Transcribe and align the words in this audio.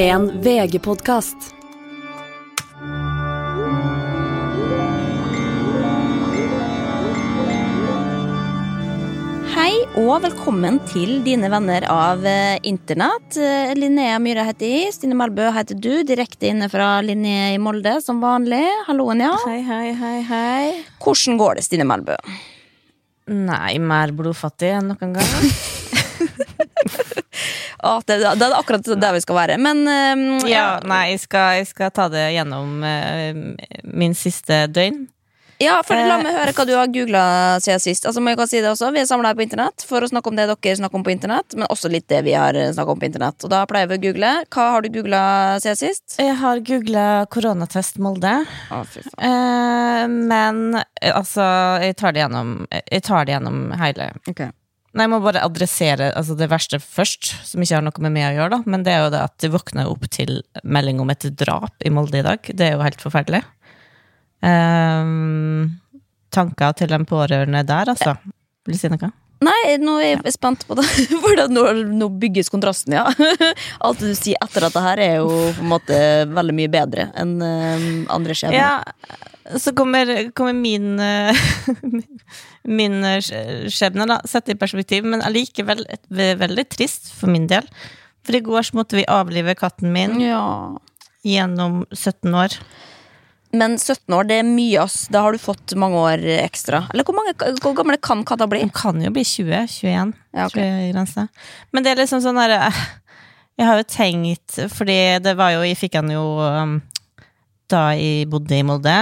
En 0.00 0.30
VG-podkast. 0.40 1.50
Hei 9.50 9.74
og 10.00 10.22
velkommen 10.24 10.78
til 10.88 11.18
dine 11.26 11.50
venner 11.52 11.84
av 11.92 12.24
eh, 12.24 12.56
internett. 12.64 13.36
Eh, 13.36 13.74
Linnea 13.76 14.16
Myhre 14.24 14.46
heter 14.48 14.72
jeg. 14.72 14.94
Stine 14.96 15.18
Melbø 15.20 15.50
heter 15.52 15.76
du. 15.76 15.92
Direkte 16.08 16.48
inne 16.48 16.70
fra 16.72 16.94
Linné 17.04 17.50
i 17.58 17.60
Molde 17.60 17.98
som 18.00 18.24
vanlig. 18.24 18.62
Halloen, 18.88 19.20
ja. 19.26 19.34
Hei, 19.44 19.58
hei, 19.68 19.90
hei, 20.00 20.16
hei. 20.30 20.64
Hvordan 21.04 21.36
går 21.44 21.60
det, 21.60 21.66
Stine 21.68 21.84
Melbø? 21.92 22.16
Nei, 23.28 23.76
mer 23.84 24.16
blodfattig 24.16 24.72
enn 24.78 24.94
noen 24.94 25.14
gang. 25.20 25.36
Å, 27.80 27.94
det, 28.06 28.18
det 28.20 28.44
er 28.46 28.58
akkurat 28.58 28.90
der 29.00 29.14
vi 29.16 29.22
skal 29.24 29.38
være. 29.38 29.56
Men 29.62 29.84
um, 29.86 30.26
ja, 30.48 30.80
nei, 30.84 31.14
jeg 31.14 31.24
skal, 31.24 31.60
jeg 31.60 31.70
skal 31.70 31.94
ta 31.96 32.10
det 32.12 32.26
gjennom 32.34 32.84
uh, 32.84 33.80
min 33.88 34.16
siste 34.16 34.66
døgn. 34.68 35.06
ja, 35.60 35.78
for 35.84 35.96
la 35.96 36.18
Eh, 36.18 36.22
meg 36.24 36.36
høre 36.36 36.52
hva 36.56 36.64
du 36.68 36.72
har 36.76 36.88
googla 36.92 37.22
siden 37.60 37.80
sist. 37.80 38.06
Altså, 38.08 38.20
må 38.24 38.32
jeg 38.32 38.48
si 38.48 38.60
det 38.60 38.70
også 38.70 38.88
Vi 38.92 39.00
er 39.02 39.08
samla 39.08 39.32
her 39.32 39.36
på 39.36 39.44
internett 39.44 39.84
for 39.84 40.00
å 40.00 40.08
snakke 40.08 40.28
om 40.32 40.36
det 40.36 40.46
dere 40.48 40.76
snakker 40.76 40.96
om 41.00 41.04
på 41.04 41.12
internett, 41.12 41.56
men 41.56 41.68
også 41.68 41.90
litt 41.92 42.08
det 42.08 42.22
vi 42.24 42.32
har 42.32 42.56
snakka 42.56 42.94
om 42.94 43.00
på 43.00 43.08
internett. 43.08 43.44
Og 43.44 43.52
da 43.52 43.66
pleier 43.68 43.88
vi 43.90 43.98
å 43.98 44.02
google. 44.06 44.30
Hva 44.48 44.68
har 44.74 44.84
du 44.84 44.88
googla 44.94 45.22
siden 45.60 45.80
sist? 45.80 46.16
Jeg 46.20 46.36
har 46.40 46.62
googla 46.64 47.26
koronatest 47.32 48.00
Molde. 48.00 48.32
Å, 48.72 48.80
fy 48.88 49.04
faen. 49.04 49.20
Eh, 49.28 50.06
men 50.32 50.80
eh, 50.80 51.12
altså, 51.12 51.44
jeg 51.84 51.96
tar 52.00 52.16
det 52.16 52.24
gjennom 52.24 52.56
Jeg 52.70 53.04
tar 53.04 53.28
det 53.28 53.36
gjennom 53.36 53.62
hele. 53.80 54.12
Ok. 54.32 54.48
Nei, 54.90 55.04
jeg 55.04 55.10
må 55.12 55.20
bare 55.22 55.44
adressere 55.46 56.08
altså, 56.18 56.34
det 56.38 56.48
verste 56.50 56.80
først, 56.82 57.30
som 57.46 57.62
ikke 57.62 57.76
har 57.76 57.84
noe 57.86 58.02
med 58.02 58.14
meg 58.16 58.26
å 58.26 58.34
gjøre, 58.40 58.56
da. 58.56 58.72
Men 58.74 58.82
det 58.86 58.94
er 58.94 59.04
jo 59.04 59.12
det 59.14 59.20
at 59.22 59.36
de 59.42 59.52
våkna 59.52 59.86
opp 59.86 60.08
til 60.10 60.40
melding 60.66 61.02
om 61.02 61.12
et 61.14 61.28
drap 61.38 61.86
i 61.86 61.92
Molde 61.94 62.18
i 62.18 62.26
dag. 62.26 62.42
Det 62.50 62.66
er 62.66 62.74
jo 62.74 62.82
helt 62.82 63.04
forferdelig. 63.04 63.44
Um, 64.42 65.78
tanker 66.34 66.74
til 66.80 66.90
de 66.90 66.98
pårørende 67.06 67.62
der, 67.68 67.94
altså. 67.94 68.16
Vil 68.66 68.74
du 68.74 68.80
si 68.80 68.90
noe? 68.90 69.12
Nei, 69.40 69.76
nå 69.80 69.94
er 70.02 70.18
jeg 70.18 70.34
spent 70.34 70.66
på 70.68 70.76
det. 70.76 70.84
Hvordan 71.22 71.54
nå, 71.96 72.08
bygges 72.20 72.50
kontrasten, 72.52 72.92
ja. 72.98 73.06
Alt 73.86 74.02
du 74.04 74.10
sier 74.16 74.36
etter 74.44 74.66
dette 74.66 74.82
her, 74.84 75.00
er 75.00 75.14
jo 75.22 75.30
på 75.56 75.64
en 75.64 75.70
måte 75.70 76.00
veldig 76.28 76.56
mye 76.58 76.72
bedre 76.72 77.06
enn 77.18 77.38
eh, 77.44 77.86
andre 78.12 78.36
skjebner. 78.36 78.58
Ja, 78.60 79.56
så 79.58 79.72
kommer, 79.76 80.12
kommer 80.36 80.52
min 80.54 81.00
eh, 81.00 81.40
Min 82.80 83.00
eh, 83.08 83.24
skjebne, 83.72 84.04
da, 84.10 84.20
sett 84.28 84.52
i 84.52 84.58
perspektiv, 84.60 85.08
men 85.08 85.24
allikevel 85.24 85.86
veldig 86.12 86.66
trist 86.76 87.08
for 87.16 87.32
min 87.32 87.48
del. 87.50 87.64
For 88.28 88.36
i 88.36 88.44
går 88.44 88.68
så 88.68 88.76
måtte 88.76 88.98
vi 89.00 89.08
avlive 89.08 89.56
katten 89.56 89.94
min 89.96 90.20
Ja. 90.20 90.44
gjennom 91.24 91.86
17 91.96 92.36
år. 92.36 92.60
Men 93.50 93.74
17 93.78 94.14
år, 94.14 94.28
det 94.28 94.36
er 94.40 94.46
mye, 94.46 94.84
ass. 94.84 95.08
Da 95.10 95.24
har 95.24 95.34
du 95.34 95.42
fått 95.42 95.74
mange 95.78 95.98
år 95.98 96.22
ekstra. 96.38 96.84
Eller 96.92 97.06
hvor, 97.06 97.16
mange, 97.18 97.34
hvor 97.58 97.74
gamle 97.74 97.98
kan 97.98 98.22
katta 98.26 98.46
bli? 98.50 98.62
Den 98.62 98.70
kan 98.74 99.00
jo 99.02 99.10
bli 99.14 99.24
20, 99.26 99.64
21, 99.66 100.12
Ja, 100.36 100.46
okay. 100.46 100.92
Men 101.74 101.86
det 101.86 101.92
er 101.92 102.02
liksom 102.04 102.22
sånn 102.22 102.38
der 102.38 102.54
eh, 102.60 102.84
Jeg 103.58 103.66
har 103.66 103.80
jo 103.80 103.88
tenkt, 103.90 104.60
fordi 104.70 105.00
det 105.24 105.34
var 105.38 105.56
jo 105.56 105.64
Jeg 105.66 105.80
fikk 105.80 105.98
han 105.98 106.12
jo 106.14 106.22
um, 106.38 106.78
da 107.70 107.90
jeg 107.94 108.28
bodde 108.30 108.56
i 108.56 108.64
Molde, 108.66 108.94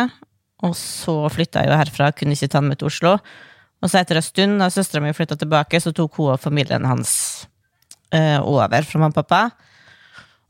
og 0.65 0.75
så 0.77 1.15
flytta 1.33 1.63
jeg 1.63 1.71
jo 1.71 1.79
herfra, 1.79 2.11
kunne 2.13 2.35
ikke 2.37 2.51
ta 2.53 2.61
han 2.61 2.69
med 2.69 2.81
til 2.81 2.91
Oslo. 2.91 3.15
Og 3.81 3.89
så 3.89 4.01
etter 4.01 4.19
en 4.19 4.27
stund, 4.27 4.59
da 4.61 4.69
søstera 4.73 5.01
mi 5.01 5.15
flytta 5.17 5.39
tilbake, 5.41 5.81
så 5.81 5.93
tok 5.97 6.19
hun 6.19 6.35
og 6.35 6.43
familien 6.43 6.85
hans 6.89 7.13
eh, 8.13 8.37
over 8.43 8.85
fra 8.85 9.01
mamma 9.01 9.15
og 9.15 9.21
pappa. 9.23 9.43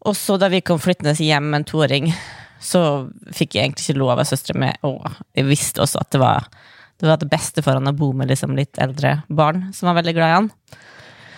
Og 0.09 0.17
så 0.19 0.39
da 0.41 0.49
vi 0.51 0.63
kom 0.65 0.81
flyttende 0.81 1.15
hjem 1.15 1.51
med 1.53 1.61
en 1.61 1.69
toåring, 1.69 2.11
så 2.61 2.81
fikk 3.35 3.57
jeg 3.57 3.69
egentlig 3.69 3.87
ikke 3.87 4.01
lov 4.01 4.15
av 4.15 4.27
søstera 4.29 4.59
mi, 4.59 4.71
og 4.87 5.07
jeg 5.37 5.47
visste 5.49 5.83
også 5.85 6.03
at 6.03 6.11
det 6.15 6.23
var 6.23 6.49
det 6.99 7.07
var 7.07 7.21
det 7.21 7.29
beste 7.31 7.63
for 7.63 7.79
han 7.79 7.87
å 7.87 7.95
bo 7.95 8.11
med 8.17 8.27
liksom 8.27 8.57
litt 8.59 8.79
eldre 8.83 9.21
barn 9.31 9.69
som 9.75 9.87
var 9.87 10.01
veldig 10.01 10.15
glad 10.17 10.33
i 10.33 10.35
han. 10.35 10.49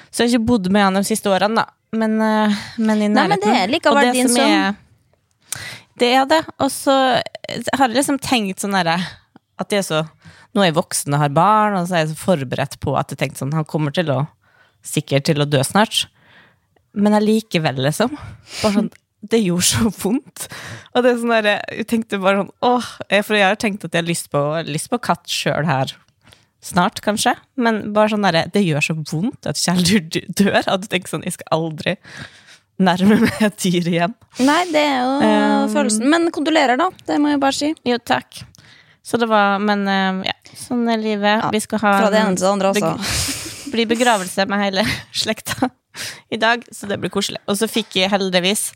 Så 0.09 0.22
jeg 0.22 0.30
har 0.30 0.38
ikke 0.38 0.48
bodd 0.48 0.70
med 0.72 0.86
han 0.86 0.97
de 0.97 1.03
siste 1.04 1.28
årene, 1.28 1.60
da. 1.60 1.66
Men, 2.00 2.14
eh, 2.22 2.60
men 2.78 3.03
i 3.03 3.09
Nei, 3.10 3.26
men 3.28 3.42
det 3.42 3.50
er 3.53 3.69
likevel 3.69 4.09
det 4.09 4.14
din 4.16 4.30
som 4.30 4.38
sønn. 4.41 4.78
Det 6.00 6.10
er 6.16 6.28
det. 6.30 6.41
Og 6.62 6.70
så 6.72 6.94
har 7.19 7.88
jeg 7.88 7.97
liksom 7.98 8.20
tenkt 8.22 8.62
sånn 8.62 8.76
derre 8.78 8.94
At 9.60 9.75
jeg 9.75 9.84
så 9.84 10.04
Nå 10.54 10.62
er 10.62 10.70
jeg 10.70 10.78
voksen 10.78 11.14
og 11.14 11.20
har 11.20 11.34
barn, 11.34 11.76
og 11.78 11.86
så 11.86 11.98
er 11.98 12.04
jeg 12.04 12.12
så 12.14 12.22
forberedt 12.22 12.78
på 12.82 12.94
at 12.98 13.12
jeg 13.12 13.20
tenkte 13.20 13.42
sånn 13.42 13.53
Han 13.54 13.69
kommer 13.69 13.94
til 13.94 14.09
å 14.10 14.22
sikkert 14.86 15.26
til 15.28 15.42
å 15.42 15.47
dø 15.47 15.60
snart. 15.66 16.06
Men 16.97 17.14
allikevel, 17.19 17.82
liksom. 17.84 18.14
Bare 18.62 18.72
sånn 18.78 18.88
det 19.20 19.42
gjorde 19.44 19.66
så 19.69 19.91
vondt. 20.03 20.47
Og 20.94 21.04
det 21.04 21.10
er 21.12 21.19
sånn 21.20 21.34
der, 21.34 21.48
jeg 21.76 21.86
tenkte 21.91 22.20
bare 22.22 22.41
sånn 22.42 22.53
åh, 22.64 22.86
For 23.26 23.36
jeg 23.36 23.44
har 23.50 23.58
tenkt 23.60 23.84
at 23.84 23.92
jeg 23.92 24.03
har 24.03 24.08
lyst 24.08 24.31
på, 24.32 24.41
lyst 24.69 24.88
på 24.92 25.00
katt 25.03 25.28
sjøl 25.28 25.66
her 25.69 25.92
snart, 26.64 27.00
kanskje. 27.04 27.34
Men 27.60 27.92
bare 27.97 28.12
sånn 28.12 28.25
der, 28.26 28.42
det 28.53 28.62
gjør 28.66 28.84
så 28.84 28.97
vondt 28.98 29.48
at 29.48 29.60
kjæledyr 29.60 30.28
dør. 30.36 30.60
At 30.66 30.82
du 30.84 30.91
tenker 30.92 31.14
sånn 31.14 31.25
Jeg 31.25 31.38
skal 31.38 31.53
aldri 31.56 31.97
nærme 32.80 33.19
meg 33.22 33.42
et 33.44 33.59
dyr 33.60 33.88
igjen. 33.92 34.14
Nei, 34.41 34.62
det 34.72 34.84
er 34.88 35.00
jo 35.04 35.16
Um, 35.20 35.66
følelsen. 35.72 36.06
Men 36.09 36.30
kondolerer, 36.32 36.80
da. 36.80 36.88
Det 37.06 37.19
må 37.20 37.32
jeg 37.34 37.41
bare 37.42 37.56
si. 37.56 37.75
Jo, 37.84 37.98
takk. 38.00 38.41
Så 39.04 39.19
det 39.20 39.28
var 39.28 39.59
Men 39.60 39.86
eh, 39.88 40.30
ja, 40.30 40.34
sånn 40.56 40.88
er 40.92 41.00
livet. 41.00 41.44
Ja, 41.44 41.50
Vi 41.53 41.60
skal 41.60 41.80
ha 41.84 41.92
Fra 41.98 42.10
det 42.12 42.20
ene 42.20 42.36
til 42.36 42.47
det 42.47 42.53
andre, 42.53 42.72
altså. 42.72 43.48
blir 43.72 43.88
begravelse 43.91 44.47
med 44.50 44.62
hele 44.64 44.84
slekta 45.22 45.70
i 46.31 46.38
dag, 46.41 46.62
så 46.72 46.88
det 46.91 47.00
blir 47.03 47.12
koselig. 47.12 47.41
Og 47.50 47.58
så 47.58 47.69
fikk 47.70 47.98
jeg 48.00 48.12
heldigvis 48.12 48.70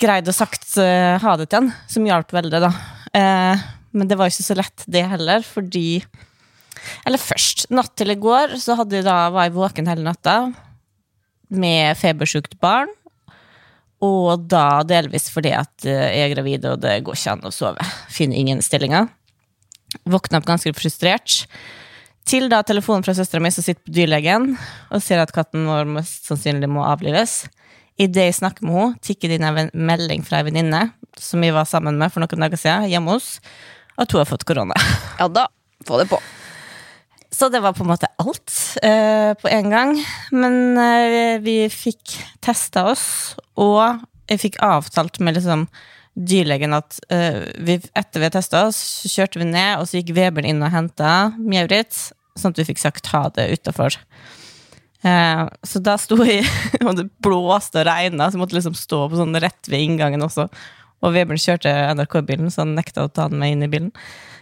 greid 0.00 0.28
å 0.28 0.34
sagt 0.34 0.78
eh, 0.80 1.18
ha 1.20 1.36
det 1.36 1.50
til 1.50 1.60
han, 1.60 1.74
som 1.90 2.06
hjalp 2.08 2.32
veldig, 2.32 2.62
da. 2.62 2.70
Eh, 3.16 3.68
men 3.96 4.08
det 4.08 4.16
var 4.18 4.30
ikke 4.30 4.46
så 4.46 4.56
lett, 4.58 4.86
det 4.86 5.04
heller, 5.10 5.44
fordi 5.44 6.02
Eller 7.04 7.20
først. 7.20 7.66
Natt 7.74 7.92
til 7.98 8.14
i 8.14 8.16
går 8.16 8.54
så 8.56 8.78
jeg 8.78 9.04
da, 9.04 9.28
var 9.34 9.44
jeg 9.44 9.56
våken 9.56 9.88
hele 9.90 10.06
natta 10.06 10.36
med 11.50 11.98
febersjukt 11.98 12.54
barn. 12.62 12.88
Og 14.00 14.46
da 14.48 14.80
delvis 14.88 15.28
fordi 15.28 15.52
at 15.52 15.84
eh, 15.84 16.14
jeg 16.16 16.30
er 16.30 16.34
gravid, 16.34 16.64
og 16.70 16.80
det 16.80 17.02
går 17.04 17.18
ikke 17.18 17.34
an 17.34 17.44
å 17.44 17.52
sove. 17.52 17.84
Finner 18.08 18.40
ingen 18.40 18.62
stillinger. 18.64 19.10
Våkna 20.08 20.40
opp 20.40 20.48
ganske 20.48 20.72
frustrert. 20.78 21.42
Til 22.28 22.50
da 22.52 22.60
telefonen 22.66 23.04
fra 23.06 23.14
søstera 23.16 23.42
mi 23.42 23.50
som 23.54 23.64
sitter 23.64 23.82
på 23.86 23.94
dyrlegen 23.96 24.52
og 24.90 25.02
sier 25.02 25.22
at 25.22 25.32
katten 25.34 25.66
vår 25.68 25.88
mest 25.98 26.28
sannsynlig 26.28 26.68
må 26.70 26.84
avlives. 26.86 27.44
Idet 28.00 28.28
jeg 28.28 28.38
snakker 28.38 28.64
med 28.64 28.76
henne, 28.76 29.00
tikker 29.04 29.28
det 29.28 29.40
inn 29.40 29.48
en 29.48 29.72
melding 29.74 30.22
fra 30.24 30.40
ei 30.40 30.46
venninne 30.48 30.86
som 31.20 31.42
vi 31.42 31.50
var 31.52 31.68
sammen 31.68 31.98
med 32.00 32.12
for 32.12 32.22
noen 32.22 32.44
dager 32.46 32.60
siden, 32.60 32.88
hjemme 32.88 33.16
hos, 33.16 33.40
at 34.00 34.12
hun 34.12 34.22
har 34.22 34.30
fått 34.30 34.46
korona. 34.48 34.76
Ja 35.20 35.26
da, 35.28 35.48
få 35.84 35.98
det 36.00 36.06
på. 36.08 36.20
Så 37.30 37.50
det 37.52 37.60
var 37.62 37.74
på 37.76 37.84
en 37.84 37.90
måte 37.92 38.08
alt 38.20 38.54
eh, 38.82 39.32
på 39.38 39.50
en 39.52 39.68
gang. 39.70 39.92
Men 40.32 40.78
eh, 40.80 41.36
vi 41.44 41.56
fikk 41.72 42.16
testa 42.42 42.86
oss, 42.90 43.04
og 43.60 44.00
jeg 44.30 44.42
fikk 44.42 44.58
avtalt 44.64 45.20
med 45.20 45.36
liksom 45.36 45.66
dyrlegen 46.14 46.74
at 46.76 46.98
uh, 47.12 47.46
vi, 47.62 47.78
etter 47.96 48.20
vi 48.20 48.26
har 48.26 48.34
testa 48.34 48.66
så 48.74 49.10
kjørte 49.10 49.40
vi 49.40 49.48
ned, 49.50 49.78
og 49.78 49.88
så 49.88 50.00
gikk 50.00 50.14
Vebjørn 50.16 50.48
inn 50.50 50.64
og 50.66 50.72
henta 50.74 51.12
Mjaurit, 51.38 51.94
sånn 52.38 52.54
at 52.54 52.60
vi 52.62 52.68
fikk 52.72 52.82
sagt 52.82 53.12
ha 53.14 53.26
det 53.36 53.50
utafor. 53.54 53.98
Uh, 55.00 55.46
så 55.64 55.80
da 55.80 55.96
sto 56.00 56.18
jeg, 56.26 56.44
og 56.86 56.96
det 56.98 57.08
blåste 57.24 57.82
og 57.82 57.88
regna, 57.88 58.28
så 58.28 58.36
jeg 58.36 58.44
måtte 58.44 58.58
liksom 58.58 58.76
stå 58.78 59.06
på 59.08 59.20
sånn 59.20 59.38
rett 59.40 59.70
ved 59.70 59.86
inngangen 59.86 60.26
også. 60.26 60.50
Og 61.00 61.14
Vebjørn 61.14 61.40
kjørte 61.40 61.72
NRK-bilen, 61.96 62.50
så 62.52 62.66
han 62.66 62.76
nekta 62.76 63.06
å 63.06 63.12
ta 63.12 63.30
den 63.30 63.40
med 63.40 63.54
inn 63.54 63.64
i 63.64 63.70
bilen. 63.72 63.94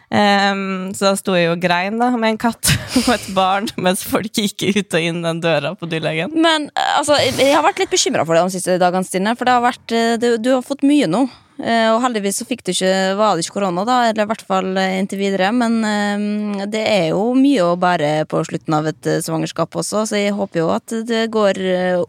Um, 0.09 0.89
så 0.97 1.11
da 1.11 1.17
sto 1.21 1.35
jeg 1.37 1.51
og 1.53 1.61
grein 1.61 1.99
da, 2.01 2.09
med 2.17 2.33
en 2.33 2.41
katt 2.41 2.71
og 3.03 3.11
et 3.13 3.27
barn, 3.37 3.69
mens 3.77 4.01
folk 4.09 4.33
gikk 4.33 4.65
ut 4.73 4.97
og 4.97 5.05
inn 5.05 5.21
den 5.25 5.43
døra 5.45 5.75
på 5.77 5.89
dyrlegen. 5.91 6.33
Men 6.33 6.71
eh, 6.73 6.95
altså, 6.97 7.19
jeg 7.21 7.53
har 7.53 7.67
vært 7.67 7.83
litt 7.83 7.93
bekymra 7.93 8.25
for 8.25 8.39
det 8.39 8.47
de 8.47 8.57
siste 8.57 8.79
dagene, 8.81 9.05
Stine. 9.05 9.37
For 9.37 9.53
har 9.53 9.63
vært, 9.63 9.85
eh, 9.93 10.17
du, 10.21 10.31
du 10.41 10.55
har 10.55 10.65
fått 10.65 10.87
mye 10.89 11.11
nå. 11.11 11.27
Eh, 11.59 11.89
Og 11.91 12.01
heldigvis 12.05 12.39
så 12.39 12.47
fikk 12.47 12.63
du 12.65 12.71
ikke, 12.71 12.93
var 13.19 13.35
det 13.35 13.45
ikke 13.45 13.57
korona, 13.59 13.83
da, 13.87 13.99
eller 14.09 14.27
i 14.27 14.31
hvert 14.31 14.45
fall 14.47 14.71
eh, 14.79 14.99
inntil 15.01 15.23
videre. 15.23 15.51
Men 15.55 15.79
eh, 15.83 16.67
det 16.71 16.85
er 16.87 17.07
jo 17.11 17.33
mye 17.39 17.67
å 17.67 17.79
bære 17.81 18.13
på 18.31 18.43
slutten 18.47 18.79
av 18.79 18.91
et 18.93 19.11
svangerskap 19.27 19.75
også, 19.83 20.07
så 20.09 20.21
jeg 20.21 20.37
håper 20.39 20.63
jo 20.63 20.69
at 20.75 20.99
det 21.09 21.27
går 21.35 21.63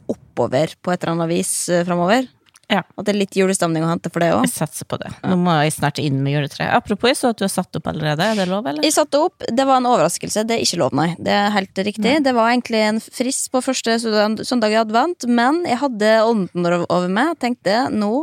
oppover 0.09 0.75
på 0.81 0.93
et 0.93 1.01
eller 1.01 1.17
annet 1.17 1.33
vis 1.33 1.53
framover. 1.87 2.29
Ja. 2.69 2.83
At 2.85 3.07
det 3.07 3.15
er 3.15 3.17
litt 3.17 3.37
julestemning 3.37 3.81
å 3.81 3.89
hente 3.89 4.11
for 4.13 4.21
det 4.21 4.29
òg. 4.35 4.43
Jeg 4.45 4.53
satser 4.53 4.85
på 4.89 4.99
det. 5.01 5.09
Nå 5.25 5.39
må 5.41 5.55
jeg 5.63 5.73
snart 5.73 6.01
inn 6.03 6.19
med 6.21 6.35
juletre. 6.35 6.67
Apropos, 6.69 7.09
jeg 7.09 7.17
så 7.17 7.31
at 7.33 7.39
du 7.41 7.45
har 7.47 7.51
satt 7.53 7.79
opp 7.79 7.89
allerede. 7.89 8.27
Er 8.29 8.37
det 8.37 8.45
lov, 8.51 8.67
eller? 8.69 8.85
Jeg 8.85 8.93
satte 8.93 9.23
opp, 9.25 9.41
Det 9.49 9.65
var 9.65 9.81
en 9.81 9.89
overraskelse. 9.89 10.45
Det 10.45 10.57
er 10.57 10.65
ikke 10.65 10.81
lov, 10.83 10.93
nei. 10.97 11.09
Det 11.17 11.33
er 11.33 11.49
helt 11.55 11.83
riktig. 11.89 12.13
Det 12.25 12.35
var 12.37 12.51
egentlig 12.51 12.83
en 12.85 13.01
frist 13.01 13.49
på 13.51 13.63
første 13.65 13.97
søndag 13.97 14.75
i 14.75 14.79
advent, 14.83 15.25
men 15.25 15.63
jeg 15.65 15.81
hadde 15.81 16.13
ånden 16.27 16.69
over 16.85 17.09
meg. 17.09 17.33
Tenkte 17.41 17.87
nå 17.89 18.13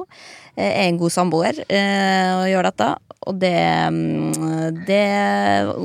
eh, 0.55 0.71
er 0.71 0.87
jeg 0.87 0.95
en 0.95 1.03
god 1.03 1.17
samboer 1.19 1.61
eh, 1.67 2.31
og 2.39 2.47
gjør 2.53 2.71
dette. 2.71 2.95
Og 3.27 3.39
det, 3.43 3.59
mm, 3.91 4.83
det 4.87 5.05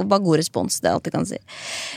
var 0.05 0.21
god 0.21 0.37
respons, 0.37 0.77
det 0.83 0.91
er 0.91 0.97
alt 0.97 1.07
jeg 1.09 1.15
kan 1.15 1.25
si. 1.25 1.39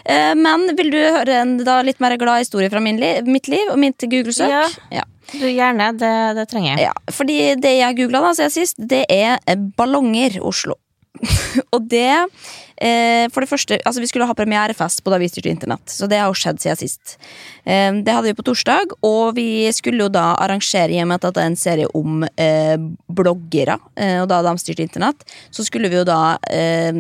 Eh, 0.09 0.33
men 0.39 0.71
vil 0.79 0.95
du 0.95 1.01
høre 1.03 1.43
en 1.43 1.59
da 1.67 1.83
litt 1.85 2.01
mer 2.01 2.17
glad 2.21 2.47
historie 2.47 2.73
fra 2.73 2.81
min 2.81 3.03
mitt 3.29 3.51
liv 3.53 3.69
og 3.69 3.77
mitt 3.83 4.01
Google-søk? 4.09 4.49
Ja. 4.49 4.69
ja. 5.03 5.05
Du, 5.33 5.45
gjerne. 5.49 5.93
Det, 5.99 6.15
det 6.39 6.49
trenger 6.51 6.75
jeg. 6.75 6.89
Ja, 6.89 6.95
fordi 7.15 7.39
det 7.61 7.77
jeg 7.79 8.01
googla 8.01 8.35
siden 8.35 8.55
sist, 8.55 8.81
det 8.81 9.05
er 9.13 9.39
ballonger 9.77 10.41
Oslo. 10.45 10.79
og 11.75 11.85
det 11.87 12.11
eh, 12.11 13.25
For 13.31 13.45
det 13.45 13.47
første, 13.47 13.77
altså 13.87 14.03
vi 14.03 14.09
skulle 14.11 14.27
ha 14.27 14.35
premierefest 14.35 15.05
på 15.05 15.13
Da 15.13 15.21
vi 15.23 15.29
styrte 15.31 15.53
internett, 15.53 15.87
så 15.87 16.09
det 16.11 16.19
har 16.19 16.27
jo 16.27 16.39
skjedd 16.39 16.59
siden 16.63 16.81
sist. 16.81 17.15
Eh, 17.63 17.93
det 17.95 18.15
hadde 18.15 18.33
vi 18.33 18.37
på 18.37 18.47
torsdag, 18.47 18.97
og 19.07 19.37
vi 19.39 19.71
skulle 19.77 20.07
jo 20.07 20.11
da 20.13 20.33
arrangere, 20.43 20.91
i 20.91 21.03
og 21.03 21.11
med 21.13 21.23
at 21.23 21.37
det 21.37 21.45
er 21.45 21.53
en 21.53 21.61
serie 21.61 21.91
om 21.95 22.27
eh, 22.27 22.75
bloggere, 23.07 23.79
eh, 23.95 24.19
og 24.23 24.29
da 24.33 24.43
de 24.47 24.57
styrte 24.61 24.87
internett, 24.87 25.23
så 25.55 25.67
skulle 25.67 25.91
vi 25.93 26.01
jo 26.01 26.09
da 26.09 26.37
eh, 26.51 26.91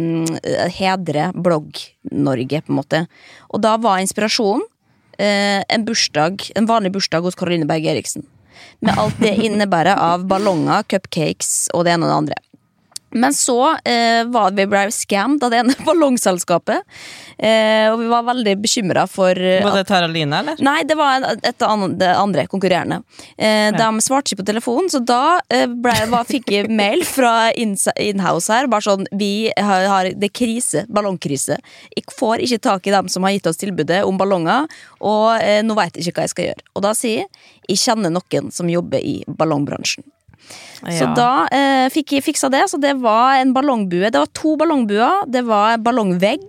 hedre 0.79 1.31
Blogg-Norge, 1.35 2.62
på 2.62 2.75
en 2.75 2.81
måte. 2.81 3.05
Og 3.50 3.62
da 3.65 3.75
var 3.82 4.03
inspirasjonen 4.03 4.69
en 5.19 5.84
bursdag, 5.87 6.50
en 6.55 6.66
vanlig 6.66 6.93
bursdag 6.94 7.26
hos 7.26 7.37
Caroline 7.38 7.69
Berg 7.70 7.87
Eriksen. 7.87 8.26
Med 8.84 8.99
alt 8.99 9.19
det 9.22 9.34
innebærer 9.46 9.99
av 10.00 10.26
ballonger, 10.31 10.84
cupcakes 10.90 11.69
og 11.75 11.87
det 11.87 11.94
ene 11.94 12.06
og 12.06 12.12
det 12.12 12.19
andre. 12.22 12.40
Men 13.14 13.34
så 13.34 13.76
eh, 13.84 14.25
var 14.26 14.55
vi 14.56 14.66
ble 14.66 14.88
scammed 14.93 15.43
av 15.44 15.52
det 15.52 15.61
ene 15.62 15.76
ballongselskapet. 15.87 16.82
Eh, 17.38 17.87
og 17.93 17.99
vi 18.00 18.08
var 18.11 18.26
veldig 18.26 18.55
bekymra 18.62 19.06
for 19.11 19.38
eh, 19.38 19.62
Var 19.64 19.78
det 19.78 19.87
Tara-Line, 19.88 20.40
eller? 20.40 20.61
Nei, 20.64 20.81
det 20.87 20.96
var 20.99 21.25
et 21.34 21.66
annet, 21.66 21.96
det 22.00 22.11
andre 22.19 22.46
konkurrerende. 22.50 23.00
Eh, 23.38 23.70
de 23.75 23.88
svarte 24.05 24.32
ikke 24.32 24.43
på 24.43 24.49
telefonen, 24.52 24.90
så 24.93 25.02
da 25.02 25.38
eh, 25.49 25.66
ble, 25.66 25.94
var, 26.12 26.26
fikk 26.28 26.52
jeg 26.55 26.70
mail 26.70 27.05
fra 27.06 27.50
Inhouse 27.55 28.52
her. 28.52 28.70
Bare 28.70 28.87
sånn 28.87 29.08
Vi 29.14 29.50
har, 29.55 29.87
har 29.90 30.11
Det 30.14 30.31
er 30.31 30.34
krise. 30.34 30.84
Ballongkrise. 30.90 31.58
Jeg 31.94 32.06
får 32.19 32.44
ikke 32.44 32.62
tak 32.69 32.88
i 32.88 32.94
dem 32.94 33.11
som 33.12 33.26
har 33.26 33.34
gitt 33.37 33.46
oss 33.50 33.61
tilbudet 33.61 34.02
om 34.06 34.19
ballonger, 34.19 34.66
og 35.05 35.37
eh, 35.40 35.62
nå 35.66 35.76
veit 35.78 35.94
jeg 35.96 36.08
ikke 36.08 36.20
hva 36.20 36.28
jeg 36.28 36.34
skal 36.34 36.50
gjøre. 36.50 36.66
Og 36.75 36.87
da 36.87 36.94
sier 36.99 37.25
jeg 37.25 37.31
jeg 37.64 37.81
kjenner 37.81 38.12
noen 38.12 38.50
som 38.52 38.69
jobber 38.69 39.00
i 39.00 39.22
ballongbransjen. 39.28 40.05
Så 40.85 41.08
da 41.17 41.46
eh, 41.55 41.87
fikk 41.93 42.17
jeg 42.17 42.25
fiksa 42.26 42.50
det. 42.52 42.64
Så 42.70 42.81
det 42.81 42.94
var 43.00 43.38
en 43.41 43.55
ballongbue. 43.56 44.11
Det 44.12 44.20
var 44.20 44.31
to 44.37 44.55
ballongbuer. 44.61 45.25
Det 45.32 45.44
var 45.46 45.79
ballongvegg. 45.85 46.44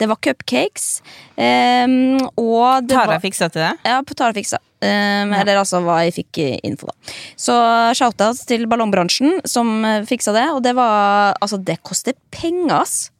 Det 0.00 0.08
var 0.08 0.16
cupcakes. 0.22 1.02
Um, 1.36 2.16
og 2.40 2.86
det 2.86 2.94
Tara 2.94 3.16
var, 3.16 3.22
fiksa 3.24 3.50
til 3.52 3.66
det? 3.66 3.72
Ja, 3.84 3.98
Tara 4.16 4.32
fiksa. 4.36 4.60
Um, 4.80 4.88
ja. 5.34 5.42
Eller 5.42 5.60
altså 5.60 5.82
hva 5.84 5.98
jeg 6.06 6.14
fikk 6.22 6.40
info, 6.64 6.88
da. 6.88 7.16
Så 7.36 7.56
shout-out 7.98 8.40
til 8.48 8.64
ballongbransjen 8.70 9.42
som 9.48 9.82
eh, 9.84 10.06
fiksa 10.08 10.32
det. 10.36 10.46
Og 10.54 10.62
det 10.64 10.76
var 10.78 11.36
Altså, 11.40 11.58
det 11.60 11.80
koster 11.84 12.16
penger, 12.32 12.80
ass! 12.80 13.10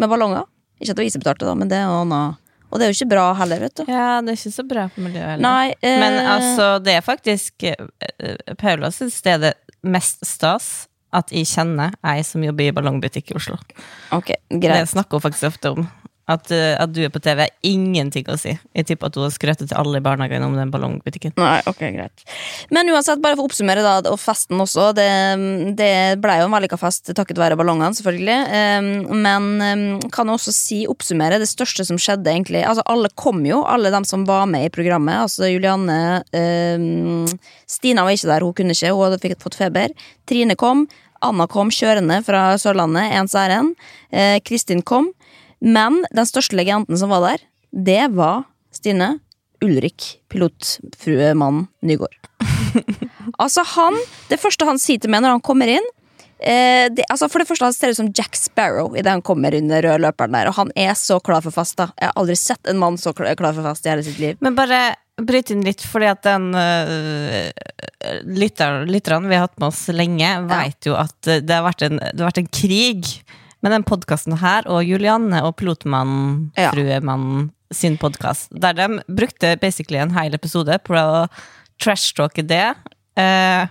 Med 0.00 0.08
ballonger. 0.08 0.46
Ikke 0.80 0.94
at 0.94 0.98
det 1.02 1.10
var 1.10 1.22
betalte, 1.26 1.50
da, 1.50 1.58
men 1.58 1.68
det 1.70 1.82
er 1.82 1.90
noe 2.08 2.22
og 2.72 2.80
det 2.80 2.86
er 2.86 2.92
jo 2.94 2.96
ikke 3.02 3.10
bra 3.12 3.26
heller, 3.36 3.60
vet 3.66 3.74
du. 3.76 3.82
Ja, 3.84 4.22
det 4.24 4.32
er 4.32 4.38
ikke 4.38 4.54
så 4.54 4.62
bra 4.64 4.86
for 4.88 5.04
miljøet 5.04 5.34
heller. 5.34 5.44
Nei, 5.44 5.74
eh, 5.76 5.98
Men 6.00 6.14
altså, 6.24 6.68
det 6.80 6.94
er 6.96 7.04
faktisk 7.04 7.66
uh, 7.68 8.54
Paula 8.56 8.88
mest 9.82 10.24
stas 10.26 10.88
at 11.12 11.32
jeg 11.34 11.48
kjenner 11.50 11.92
ei 12.08 12.22
som 12.24 12.44
jobber 12.44 12.70
i 12.70 12.74
ballongbutikk 12.74 13.32
i 13.32 13.36
Oslo. 13.36 13.58
Okay, 14.14 14.38
greit. 14.48 14.86
Det 14.86 14.92
snakker 14.94 15.18
hun 15.18 15.24
faktisk 15.26 15.50
ofte 15.50 15.74
om. 15.74 15.88
At, 16.30 16.46
uh, 16.54 16.76
at, 16.78 16.92
du 16.94 17.00
er 17.02 17.10
på 17.10 17.18
TV, 17.22 17.40
er 17.48 17.66
ingenting 17.66 18.28
å 18.30 18.36
si. 18.38 18.52
Jeg 18.78 18.86
tipper 18.86 19.10
at 19.10 19.16
hun 19.18 19.26
har 19.26 19.32
skrøtet 19.34 19.66
til 19.72 19.78
alle 19.78 19.98
i 19.98 20.04
barnehagen 20.04 20.44
om 20.46 20.54
den 20.54 20.70
ballongbutikken. 20.70 21.34
Nei, 21.40 21.56
ok, 21.66 21.80
greit 21.96 22.22
Men 22.70 22.90
uansett, 22.94 23.18
bare 23.24 23.34
for 23.34 23.42
å 23.42 23.50
oppsummere, 23.50 23.82
da, 23.82 23.96
og 24.06 24.20
festen 24.22 24.62
også. 24.62 24.92
Det, 24.94 25.08
det 25.78 25.90
ble 26.22 26.38
jo 26.38 26.46
en 26.46 26.54
vellykka 26.54 26.78
fest 26.78 27.10
takket 27.18 27.42
være 27.42 27.58
ballongene, 27.58 27.98
selvfølgelig. 27.98 28.38
Um, 28.78 29.20
men 29.26 29.50
um, 29.58 29.84
kan 30.14 30.30
jeg 30.30 30.38
også 30.38 30.54
si, 30.54 30.80
oppsummere, 30.90 31.42
det 31.42 31.50
største 31.50 31.88
som 31.90 31.98
skjedde, 32.00 32.30
egentlig 32.30 32.62
Altså, 32.62 32.84
alle 32.88 33.10
kom 33.18 33.42
jo, 33.44 33.64
alle 33.66 33.90
dem 33.92 34.06
som 34.06 34.22
var 34.28 34.46
med 34.50 34.68
i 34.68 34.72
programmet. 34.72 35.24
Altså 35.26 35.50
Julianne 35.50 36.22
um, 36.30 37.26
Stina 37.66 38.06
var 38.06 38.14
ikke 38.14 38.30
der, 38.30 38.46
hun 38.46 38.54
kunne 38.56 38.76
ikke, 38.76 38.94
hun 38.94 39.10
hadde 39.10 39.40
fått 39.42 39.58
feber. 39.58 39.90
Trine 40.30 40.54
kom. 40.58 40.86
Anna 41.22 41.46
kom 41.50 41.70
kjørende 41.70 42.18
fra 42.26 42.52
Sørlandet, 42.58 43.12
ens 43.14 43.34
ærend. 43.38 43.76
Eh, 44.10 44.38
Kristin 44.42 44.82
kom. 44.82 45.12
Men 45.62 46.02
den 46.10 46.26
største 46.26 46.58
legenden 46.58 46.98
som 46.98 47.12
var 47.14 47.22
der, 47.24 47.44
det 47.70 48.08
var 48.16 48.44
Stine 48.74 49.16
Ulrik, 49.62 50.18
pilotfruemannen 50.28 51.68
Nygård. 51.86 52.16
altså, 53.42 53.62
han 53.76 53.98
Det 54.28 54.40
første 54.42 54.66
han 54.66 54.80
sier 54.82 54.98
til 54.98 55.12
meg 55.12 55.22
når 55.22 55.36
han 55.36 55.44
kommer 55.44 55.70
inn 55.70 55.84
eh, 56.42 56.88
det, 56.90 57.04
altså 57.12 57.28
For 57.30 57.38
det 57.38 57.46
første 57.46 57.68
han 57.68 57.76
ser 57.76 57.92
ut 57.92 57.98
som 58.00 58.08
Jack 58.10 58.34
Sparrow 58.38 58.96
idet 58.96 59.12
han 59.12 59.22
kommer 59.22 59.54
under 59.54 59.84
røde 59.86 60.02
løperen 60.02 60.34
der, 60.34 60.50
og 60.50 60.58
han 60.58 60.72
er 60.74 60.96
så 60.98 61.20
klar 61.22 61.44
for 61.44 61.54
fest. 61.54 61.76
da 61.78 61.92
Jeg 61.94 62.10
har 62.10 62.18
aldri 62.18 62.36
sett 62.40 62.72
en 62.72 62.80
mann 62.82 62.98
så 62.98 63.14
klar, 63.14 63.36
for 63.38 63.62
fest 63.68 63.86
i 63.86 63.92
hele 63.92 64.06
sitt 64.06 64.18
liv. 64.22 64.40
Men 64.42 64.58
bare 64.58 64.82
bryt 65.22 65.52
inn 65.54 65.62
litt, 65.62 65.84
fordi 65.86 66.08
at 66.08 66.24
den 66.24 66.48
uh, 66.56 67.52
lytterne 68.26 69.28
vi 69.28 69.36
har 69.36 69.44
hatt 69.44 69.60
med 69.60 69.68
oss 69.68 69.84
lenge, 69.94 70.30
vet 70.50 70.88
jo 70.88 70.96
at 70.98 71.30
det 71.44 71.60
har 71.60 71.84
en, 71.86 72.00
det 72.00 72.18
har 72.18 72.30
vært 72.32 72.42
en 72.42 72.50
krig 72.50 73.12
med 73.62 73.74
den 73.74 73.84
podkasten 73.86 74.36
her 74.42 74.66
og 74.70 74.84
Julianne 74.86 75.42
og 75.46 75.56
pilotmannen, 75.60 76.50
ja. 76.58 76.72
fruemannen, 76.74 77.50
sin 77.72 77.96
podkast. 78.00 78.50
Der 78.52 78.76
de 78.76 78.88
brukte 79.08 79.54
basically 79.62 80.00
en 80.02 80.14
hel 80.16 80.34
episode 80.36 80.76
på 80.84 80.98
å 80.98 81.26
trashtalke 81.82 82.44
det. 82.46 82.74
Eh, 83.18 83.70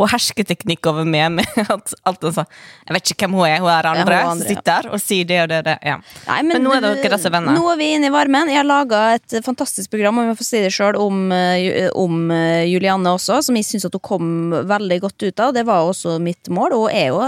og 0.00 0.08
hersketeknikk 0.08 0.86
over 0.88 1.04
meg 1.08 1.28
med 1.36 1.58
at 1.74 1.92
alt 2.08 2.24
han 2.24 2.34
sa 2.34 2.44
Jeg 2.88 2.96
vet 2.96 3.12
ikke 3.12 3.26
hvem 3.26 3.36
hun 3.36 3.46
er, 3.48 3.58
hun 3.60 3.70
er 3.72 3.88
andre, 3.90 4.16
ja, 4.16 4.22
hun 4.24 4.34
andre 4.36 4.48
sitter 4.48 4.68
der 4.72 4.88
og 4.88 5.02
sier 5.02 5.28
det 5.28 5.40
og 5.42 5.50
det. 5.52 5.60
det 5.66 5.74
ja. 5.84 5.96
Nei, 6.26 6.38
men, 6.46 6.54
men, 6.54 6.64
nå 6.64 6.74
er 6.76 6.84
dere 6.86 7.12
disse 7.16 7.32
venner. 7.32 7.56
Nå 7.56 7.66
er 7.72 7.80
vi 7.80 7.88
inne 7.96 8.08
i 8.08 8.14
varmen. 8.14 8.50
Jeg 8.50 8.60
har 8.60 8.68
laga 8.68 9.02
et 9.18 9.36
fantastisk 9.44 9.92
program 9.92 10.22
om 10.22 10.32
si 10.42 10.62
det 10.64 10.72
selv, 10.74 11.00
om, 11.02 11.26
eh, 11.34 11.88
om 11.98 12.30
eh, 12.34 12.64
Julianne 12.70 13.12
også, 13.12 13.40
som 13.46 13.58
jeg 13.58 13.68
syns 13.68 13.86
hun 13.86 14.02
kom 14.02 14.26
veldig 14.68 14.98
godt 15.04 15.26
ut 15.26 15.42
av. 15.44 15.52
Det 15.56 15.64
var 15.68 15.90
også 15.90 16.16
mitt 16.22 16.50
mål, 16.52 16.76
og 16.78 16.86
er 16.90 17.10
jo 17.12 17.20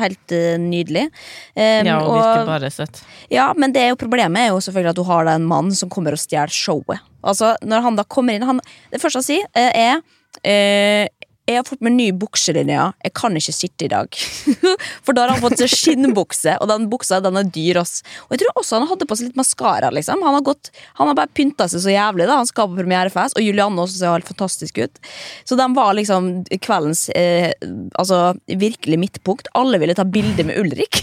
helt 0.00 0.34
uh, 0.36 0.54
nydelig. 0.62 1.08
Um, 1.56 1.88
ja, 1.88 1.98
og 2.00 2.16
virker 2.16 2.48
bare 2.48 2.72
søtt. 2.72 3.02
Ja, 3.32 3.50
men 3.58 3.74
det 3.74 3.82
er 3.82 3.92
jo 3.92 4.00
problemet 4.00 4.46
er 4.46 4.52
jo 4.54 4.62
selvfølgelig 4.62 4.94
at 4.94 5.02
hun 5.02 5.10
har 5.10 5.32
en 5.34 5.48
mann 5.48 5.72
som 5.76 5.90
kommer 5.92 6.16
og 6.16 6.22
stjeler 6.22 6.52
showet. 6.54 7.02
Altså, 7.22 7.52
når 7.62 7.84
han 7.84 7.98
da 7.98 8.06
kommer 8.10 8.34
inn 8.34 8.42
han, 8.42 8.58
Det 8.90 8.98
første 8.98 9.20
han 9.20 9.26
sier, 9.26 9.50
er 9.54 10.00
uh, 10.02 11.21
jeg 11.50 11.58
har 11.58 11.66
fått 11.66 11.82
meg 11.82 11.94
ny 11.96 12.04
bukselinje. 12.14 12.84
Jeg 13.02 13.12
kan 13.18 13.34
ikke 13.38 13.54
sitte 13.54 13.86
i 13.86 13.90
dag. 13.90 14.18
For 15.04 15.16
da 15.16 15.24
har 15.24 15.32
han 15.34 15.42
fått 15.42 15.58
seg 15.58 15.72
skinnbukse, 15.72 16.54
og 16.62 16.70
den 16.70 16.86
buksa 16.92 17.18
den 17.24 17.40
er 17.40 17.48
dyr. 17.50 17.80
Ass. 17.82 18.04
Og 18.28 18.36
jeg 18.36 18.44
tror 18.44 18.60
også 18.60 18.78
han 18.78 18.86
hadde 18.92 19.08
på 19.10 19.18
seg 19.18 19.30
litt 19.30 19.40
maskara. 19.40 19.90
Liksom. 19.94 20.22
Han, 20.22 20.38
har 20.38 20.70
han 21.00 21.10
har 21.10 21.18
bare 21.18 21.34
pynta 21.34 21.66
seg 21.70 21.82
så 21.82 21.94
jævlig. 21.94 22.28
da 22.30 22.38
Han 22.38 22.50
skal 22.50 22.70
på 22.70 22.78
premierefest, 22.78 23.38
og 23.38 23.46
Julianne 23.46 23.82
også 23.82 23.98
ser 23.98 24.14
helt 24.14 24.30
fantastisk 24.30 24.78
ut. 24.84 25.02
Så 25.48 25.58
den 25.58 25.74
var 25.78 25.96
liksom 25.98 26.30
kveldens 26.62 27.08
eh, 27.18 27.50
altså, 27.98 28.36
virkelig 28.46 29.02
midtpunkt. 29.02 29.50
Alle 29.58 29.82
ville 29.82 29.98
ta 29.98 30.06
bilde 30.06 30.46
med 30.46 30.62
Ulrik. 30.62 31.02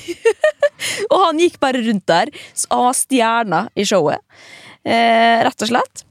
og 1.12 1.18
han 1.28 1.44
gikk 1.44 1.60
bare 1.60 1.84
rundt 1.84 2.06
der 2.08 2.30
Så 2.56 2.70
han 2.72 2.88
var 2.88 2.96
stjerna 2.96 3.66
i 3.76 3.84
showet. 3.88 4.24
Eh, 4.88 5.44
rett 5.44 5.68
og 5.68 5.74
slett. 5.74 6.09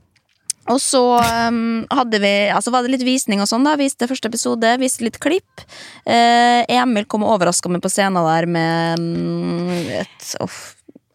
Og 0.68 0.80
så 0.82 1.02
um, 1.48 1.84
hadde 1.94 2.20
vi, 2.22 2.32
altså 2.52 2.72
var 2.74 2.84
det 2.84 2.92
litt 2.96 3.06
visning 3.06 3.42
og 3.42 3.48
sånn. 3.50 3.66
da, 3.66 3.76
Viste 3.80 4.08
første 4.10 4.30
episode, 4.30 4.74
viste 4.80 5.06
litt 5.06 5.20
klipp. 5.22 5.64
Eh, 6.04 6.64
Emil 6.68 7.08
kom 7.08 7.24
og 7.26 7.36
overraska 7.36 7.70
meg 7.72 7.84
på 7.84 7.92
scenen 7.92 8.20
der 8.26 8.48
med 8.50 9.02
um, 9.02 9.70
et 10.00 10.34
oh, 10.44 10.58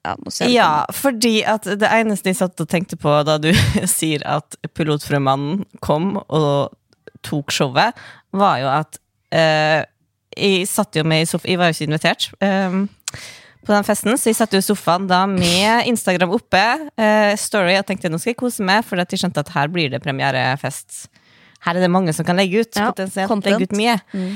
ja, 0.04 0.16
ja, 0.52 0.72
fordi 0.92 1.38
at 1.48 1.64
det 1.80 1.88
eneste 1.88 2.34
jeg 2.34 2.36
satt 2.42 2.60
og 2.60 2.68
tenkte 2.68 2.98
på 3.00 3.12
da 3.24 3.38
du 3.40 3.54
sier 3.88 4.26
at 4.28 4.58
pilotfruemannen 4.76 5.64
kom 5.84 6.18
og 6.26 6.74
tok 7.24 7.54
showet, 7.56 7.96
var 8.36 8.60
jo 8.60 8.68
at 8.74 9.00
eh, 9.32 9.86
Jeg 10.36 10.68
satt 10.68 10.98
jo 10.98 11.06
med 11.08 11.24
i 11.24 11.28
sofaen 11.30 11.54
Jeg 11.54 11.60
var 11.62 11.70
jo 11.70 11.78
ikke 11.78 11.88
invitert. 11.88 12.28
Eh, 12.44 12.78
på 13.66 13.74
den 13.74 13.86
festen, 13.88 14.16
så 14.20 14.32
jeg 14.32 14.38
satt 14.38 14.56
jo 14.56 14.62
i 14.62 14.66
sofaen 14.66 15.08
da 15.10 15.24
med 15.30 15.90
Instagram 15.90 16.34
oppe. 16.36 16.64
Uh, 17.00 17.34
story, 17.40 17.76
jeg 17.78 17.88
tenkte 17.90 18.12
nå 18.12 18.20
skal 18.22 18.34
jeg 18.34 18.42
kose 18.42 18.66
meg, 18.66 18.84
for 18.88 19.00
jeg 19.00 19.22
skjønte 19.22 19.44
at 19.44 19.54
her 19.56 19.72
blir 19.74 19.94
det 19.94 20.02
premierefest. 20.04 21.06
Her 21.64 21.78
er 21.78 21.86
det 21.86 21.92
mange 21.92 22.14
som 22.16 22.28
kan 22.28 22.40
legge 22.40 22.64
ut. 22.64 22.74
Ja, 22.76 22.90
potensielt 22.92 23.48
legge 23.48 23.70
ut 23.70 23.78
mye. 23.80 23.96
Mm. 24.12 24.34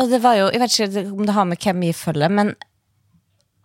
Og 0.00 0.08
det 0.08 0.22
var 0.24 0.38
jo, 0.38 0.48
jeg 0.52 0.62
vet 0.62 0.78
ikke 0.78 1.04
om 1.12 1.26
det 1.28 1.36
har 1.36 1.48
med 1.48 1.60
hvem 1.60 1.82
jeg 1.84 1.98
følger, 1.98 2.32
men 2.32 2.54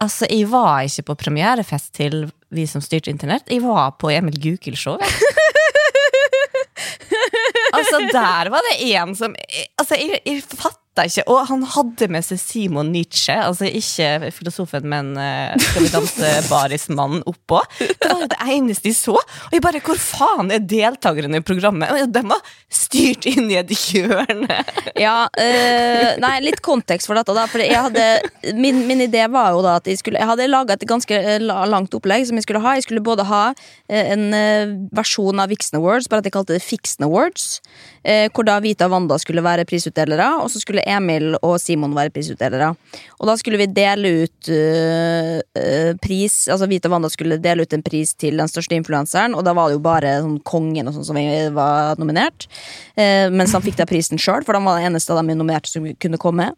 altså, 0.03 0.27
jeg 0.27 0.49
var 0.51 0.87
ikke 0.87 1.07
på 1.11 1.19
premierefest 1.25 1.93
til 1.95 2.25
Vi 2.51 2.65
som 2.67 2.83
styrte 2.83 3.13
internett. 3.13 3.47
Jeg 3.47 3.63
var 3.63 3.93
på 3.95 4.11
Emil 4.11 4.35
Gukild-show. 4.43 4.99
altså, 7.77 7.97
der 8.11 8.51
var 8.51 8.67
det 8.67 8.75
en 8.91 9.15
som 9.15 9.35
Altså, 9.79 9.95
jeg, 9.95 10.19
jeg 10.25 10.43
fatter 10.43 10.80
fatta 10.91 11.07
ikke 11.07 11.23
Og 11.31 11.47
han 11.49 11.63
hadde 11.63 12.07
med 12.11 12.25
seg 12.25 12.39
Simon 12.39 12.91
Nietzsche, 12.91 13.33
altså 13.33 13.65
ikke 13.65 14.31
filosofen, 14.31 14.87
men 14.89 15.13
uh, 15.17 15.55
Skal 15.59 15.85
vi 15.85 15.91
danse-barismannen 15.91 17.23
oppå. 17.25 17.61
Det 17.79 18.09
var 18.09 18.27
det 18.27 18.39
eneste 18.51 18.89
de 18.89 18.93
så. 18.95 19.15
Og 19.15 19.53
jeg 19.53 19.61
bare 19.61 19.81
Hvor 19.81 19.99
faen 19.99 20.51
er 20.51 20.59
deltakerne 20.59 21.39
i 21.39 21.45
programmet? 21.45 21.91
Og 21.91 22.11
De 22.11 22.23
var 22.27 22.41
styrt 22.69 23.25
inn 23.29 23.49
i 23.51 23.59
et 23.59 23.71
hjørne. 23.71 24.61
Ja, 25.01 25.25
øh, 25.39 26.09
nei, 26.21 26.33
litt 26.43 26.59
kontekst 26.63 27.07
for 27.09 27.17
dette, 27.17 27.33
da. 27.33 27.45
For 27.49 27.61
jeg 27.63 27.73
hadde, 27.73 28.51
min, 28.57 28.83
min 28.89 29.01
idé 29.05 29.23
var 29.31 29.55
jo 29.55 29.61
da 29.63 29.77
at 29.79 29.87
jeg 29.87 30.01
skulle 30.01 30.19
Jeg 30.19 30.29
hadde 30.29 30.49
laga 30.49 30.75
et 30.75 30.85
ganske 30.87 31.15
eh, 31.15 31.41
langt 31.41 31.95
opplegg 31.97 32.27
som 32.27 32.37
jeg 32.37 32.45
skulle 32.45 32.61
ha. 32.63 32.75
Jeg 32.77 32.85
skulle 32.85 33.03
både 33.05 33.25
ha 33.29 33.43
eh, 33.89 34.11
en 34.13 34.27
eh, 34.35 34.73
versjon 34.95 35.41
av 35.41 35.51
Vixen 35.53 35.79
Awards, 35.79 36.09
bare 36.11 36.23
at 36.23 36.29
jeg 36.29 36.35
kalte 36.35 36.57
det 36.57 36.65
Fixen 36.65 37.07
Awards. 37.07 37.61
Eh, 38.03 38.27
hvor 38.33 38.45
da 38.47 38.57
Vita 38.63 38.87
og 38.87 38.95
Wanda 38.95 39.17
skulle 39.21 39.43
være 39.45 39.65
prisutdelere, 39.69 40.27
og 40.41 40.49
så 40.49 40.61
skulle 40.61 40.81
Emil 40.89 41.35
og 41.37 41.59
Simon 41.61 41.93
være 41.93 42.13
prisutdelere. 42.13 42.71
Og 43.19 43.29
da 43.29 43.35
skulle 43.37 43.59
vi 43.61 43.67
dele 43.69 44.13
ut 44.23 44.49
eh, 44.49 45.91
pris 46.01 46.47
Altså 46.51 46.65
Vita 46.69 46.89
og 46.89 46.95
Wanda 46.95 47.11
skulle 47.13 47.37
dele 47.41 47.65
ut 47.65 47.75
en 47.75 47.83
pris 47.85 48.15
til 48.17 48.41
den 48.41 48.49
største 48.49 48.73
influenseren, 48.77 49.35
og 49.37 49.45
da 49.45 49.53
var 49.57 49.69
det 49.69 49.77
jo 49.77 49.83
bare 49.85 50.15
sånn 50.23 50.39
kongen 50.47 50.89
og 50.89 50.97
sånn 50.97 51.07
som 51.11 51.19
var 51.53 51.99
nominert. 52.01 52.47
Eh, 52.95 53.29
mens 53.29 53.53
han 53.53 53.63
fikk 53.65 53.77
da 53.77 53.87
prisen 53.89 54.21
sjøl, 54.21 54.45
for 54.47 54.57
han 54.57 54.65
var 54.65 54.79
den 54.79 54.91
eneste 54.91 55.13
av 55.13 55.21
de 55.21 55.37
nominerte 55.37 55.69
som 55.69 55.85
kunne 56.01 56.19
komme. 56.21 56.49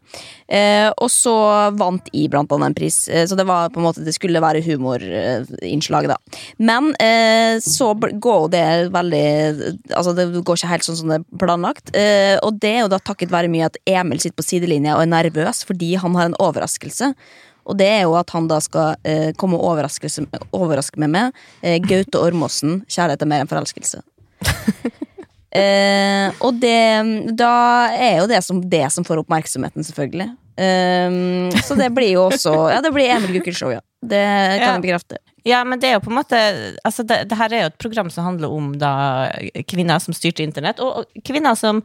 Eh, 0.47 0.87
og 0.95 1.11
så 1.11 1.35
vant 1.75 2.07
I 2.15 2.29
blant 2.31 2.51
annet 2.55 2.71
en 2.71 2.77
pris, 2.77 2.95
så 3.27 3.35
det 3.35 3.43
var 3.47 3.71
på 3.73 3.81
en 3.81 3.85
måte 3.87 4.03
Det 4.05 4.13
skulle 4.15 4.39
være 4.39 4.61
humorinnslag, 4.63 6.07
da. 6.07 6.15
Men 6.63 6.93
så 7.63 7.89
går 7.97 8.43
det 8.53 8.65
veldig 8.93 9.25
Altså 9.97 10.13
det 10.15 10.25
går 10.45 10.59
ikke 10.59 10.71
helt 10.71 10.85
sånn 10.87 10.99
som 10.99 11.11
det 11.11 11.19
planlagt. 11.39 11.93
Eh, 11.95 12.35
og 12.43 12.59
det 12.61 12.71
er 12.71 12.83
jo 12.83 12.91
da 12.93 12.99
takket 13.01 13.33
være 13.33 13.51
mye 13.51 13.69
at 13.69 13.79
Emil 13.89 14.21
sitter 14.21 14.37
på 14.39 14.45
sidelinja 14.47 14.97
og 14.97 15.05
er 15.05 15.11
nervøs 15.11 15.63
fordi 15.67 15.93
han 16.01 16.17
har 16.19 16.29
en 16.29 16.39
overraskelse. 16.41 17.13
Og 17.63 17.77
det 17.79 17.87
er 17.87 18.01
jo 18.03 18.17
at 18.19 18.33
han 18.35 18.49
da 18.51 18.59
skal 18.63 18.97
eh, 19.07 19.31
komme 19.39 19.59
og 19.59 19.73
overraske 19.73 20.09
overraske 20.51 20.99
med 20.99 21.13
meg. 21.13 21.43
Eh, 21.63 21.79
Gaute 21.83 22.19
Ormåsen, 22.19 22.81
'Kjærlighet 22.87 23.23
er 23.23 23.31
mer 23.31 23.45
enn 23.45 23.51
forelskelse'. 23.51 24.03
Eh, 25.53 26.33
og 26.41 26.55
det, 26.57 27.35
da 27.37 27.49
er 27.93 28.15
jo 28.23 28.29
det 28.31 28.39
som, 28.41 28.57
det 28.57 28.87
som 28.89 29.05
får 29.05 29.19
oppmerksomheten, 29.21 29.85
selvfølgelig. 29.85 30.25
Eh, 30.57 31.59
så 31.61 31.77
det 31.77 31.91
blir 31.93 32.15
jo 32.15 32.23
også 32.31 32.55
Ja, 32.73 32.79
det 32.81 32.89
blir 32.95 33.13
Emil 33.13 33.35
Gukild-show, 33.37 33.69
ja. 33.69 33.83
Det 34.09 34.23
kan 34.23 34.59
Ja. 34.59 34.71
jeg 34.73 34.81
bekrefte. 34.83 35.17
Ja, 35.45 35.63
men 35.67 35.79
det 35.79 35.89
er 35.89 35.93
jo 35.97 36.03
på 36.05 36.11
en 36.11 36.17
måte 36.21 36.39
altså 36.87 37.03
det, 37.03 37.17
det 37.29 37.37
her 37.37 37.51
er 37.53 37.61
jo 37.65 37.71
et 37.73 37.77
program 37.81 38.09
som 38.09 38.23
handler 38.29 38.51
om 38.51 38.71
da 38.79 38.91
kvinner 39.67 39.99
som 39.99 40.15
styrte 40.15 40.43
internett, 40.45 40.79
og 40.79 41.01
og 41.03 41.23
kvinner 41.27 41.55
som, 41.59 41.81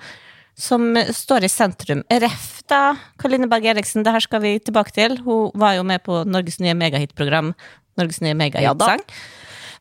som 0.54 0.94
står 0.94 1.44
i 1.46 1.50
sentrum. 1.50 2.04
Ref 2.10 2.62
da, 2.70 2.96
Kaline 3.18 3.48
Berg 3.50 3.66
Eriksen, 3.66 4.04
det 4.06 4.12
her 4.14 4.22
skal 4.22 4.42
vi 4.44 4.58
tilbake 4.62 4.94
til. 4.94 5.18
Hun 5.26 5.50
var 5.58 5.75
jo 5.75 5.82
med 5.82 6.02
på 6.06 6.20
Norges 6.26 6.60
nye 6.62 6.75
megahit-program, 6.78 7.54
Norges 7.98 8.20
nye 8.22 8.30
Ja 8.34 8.38
megahit-sang. 8.38 9.02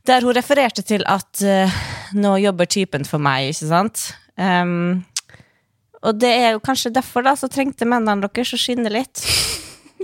der 0.08 0.22
hun 0.26 0.34
refererte 0.34 0.82
til 0.82 1.04
at 1.06 1.44
uh, 1.44 1.70
nå 2.16 2.38
jobber 2.42 2.66
typen 2.66 3.06
for 3.06 3.20
meg, 3.20 3.52
ikke 3.52 3.68
sant? 3.70 4.14
Um, 4.38 5.04
og 6.02 6.18
det 6.22 6.30
er 6.30 6.52
jo 6.56 6.60
kanskje 6.64 6.94
derfor 6.94 7.26
da, 7.26 7.36
så 7.36 7.50
trengte 7.50 7.86
mennene 7.86 8.22
deres 8.26 8.54
å 8.54 8.58
skinne 8.58 8.90
litt. 8.90 9.22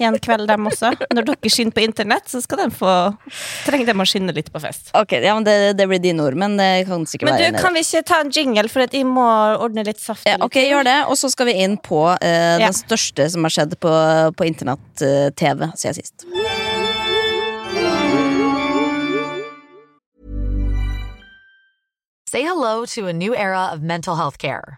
En 0.01 0.17
kveld, 0.19 0.47
dem 0.49 0.65
også. 0.67 0.89
Når 1.13 1.27
dere 1.27 1.49
skinner 1.51 1.75
på 1.75 1.83
internett, 1.85 2.25
så 2.31 2.41
skal 2.41 2.63
de 2.63 2.67
få 2.73 2.91
trenger 3.67 3.91
de 3.91 3.95
å 4.01 4.07
skinne 4.09 4.33
litt 4.35 4.49
på 4.53 4.61
fest. 4.63 4.89
Ok, 4.97 5.13
ja, 5.21 5.35
men 5.37 5.45
det, 5.45 5.55
det 5.77 5.87
blir 5.89 6.01
dine 6.01 6.25
ord, 6.25 6.37
men 6.39 6.57
det 6.57 6.85
kan 6.89 7.05
sikkert 7.09 7.29
Men 7.29 7.53
du, 7.53 7.59
kan 7.61 7.75
vi 7.77 7.83
ikke 7.85 8.03
ta 8.09 8.21
en 8.23 8.31
jingle, 8.33 8.65
for 8.73 8.85
at 8.87 8.95
jeg 8.97 9.05
må 9.07 9.25
ordne 9.61 9.85
litt 9.85 10.01
saft? 10.01 10.25
Ja, 10.29 10.39
ok, 10.43 10.57
gjør 10.65 10.87
det, 10.89 10.97
og 11.05 11.17
så 11.19 11.29
skal 11.33 11.51
vi 11.51 11.57
inn 11.65 11.77
på 11.77 12.03
uh, 12.09 12.17
Ja. 12.23 12.67
den 12.67 12.77
største 12.77 13.29
som 13.29 13.45
har 13.45 13.53
skjedd 13.53 13.77
på, 13.81 13.93
på 14.37 14.49
internett-TV 14.49 15.69
siden 15.77 16.01
sist. 16.01 16.27
Say 22.33 22.41
hello 22.41 22.85
to 22.85 23.05
a 23.07 23.13
new 23.13 23.35
era 23.35 23.69
of 23.71 23.81
mental 23.81 24.15
health 24.15 24.37
care. 24.39 24.77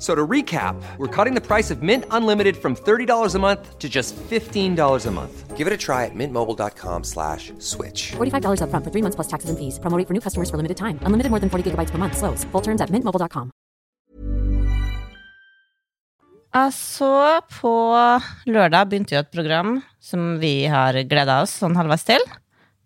So 0.00 0.14
to 0.14 0.26
recap, 0.26 0.80
we're 0.96 1.12
cutting 1.24 1.34
the 1.34 1.46
price 1.46 1.70
of 1.70 1.82
Mint 1.82 2.04
Unlimited 2.10 2.56
from 2.56 2.74
$30 2.74 3.34
a 3.34 3.38
month 3.38 3.78
to 3.78 3.86
just 3.88 4.16
$15 4.16 5.06
a 5.06 5.10
month. 5.10 5.56
Give 5.58 5.66
it 5.66 5.74
a 5.74 5.76
try 5.76 6.06
at 6.06 6.14
mintmobile.com 6.14 7.04
slash 7.04 7.52
switch. 7.58 8.12
$45 8.16 8.64
upfront 8.64 8.82
for 8.82 8.90
three 8.90 9.02
months 9.04 9.16
plus 9.16 9.28
taxes 9.28 9.50
and 9.50 9.58
fees. 9.60 9.76
Promoting 9.78 10.06
for 10.08 10.14
new 10.16 10.20
customers 10.24 10.48
for 10.48 10.56
limited 10.56 10.78
time. 10.80 10.96
Unlimited 11.04 11.28
more 11.28 11.38
than 11.38 11.50
40 11.50 11.64
gigabytes 11.70 11.90
per 11.92 11.98
month. 11.98 12.16
Slows. 12.16 12.44
Full 12.52 12.62
terms 12.62 12.80
at 12.80 12.88
mintmobile.com. 12.88 13.50
Altså, 16.50 17.10
på 17.60 17.72
lørdag 18.50 18.88
begynte 18.90 19.14
jo 19.14 19.20
et 19.22 19.30
program 19.30 19.76
som 20.02 20.38
vi 20.42 20.64
har 20.66 20.96
gleda 21.06 21.42
oss 21.44 21.52
sånn 21.60 21.76
halvveis 21.78 22.02
til, 22.08 22.24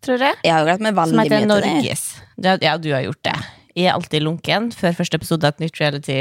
tror 0.04 0.20
jeg. 0.20 0.36
Jeg 0.44 0.52
har 0.52 0.60
jo 0.60 0.66
gledet 0.68 0.84
meg 0.84 0.98
veldig 0.98 1.16
mye 1.16 1.30
til 1.30 1.38
det. 1.38 1.48
Norges. 1.54 2.02
Det- 2.36 2.58
Ja, 2.66 2.74
du 2.76 2.90
har 2.92 3.06
gjort 3.06 3.22
det. 3.24 3.36
Jeg 3.74 3.86
er 3.86 3.94
alltid 3.94 4.22
lunken 4.22 4.68
før 4.74 4.92
første 4.98 5.14
episode 5.16 5.44
av 5.46 5.54
et 5.54 5.60
nytt 5.64 5.80
reality 5.80 6.18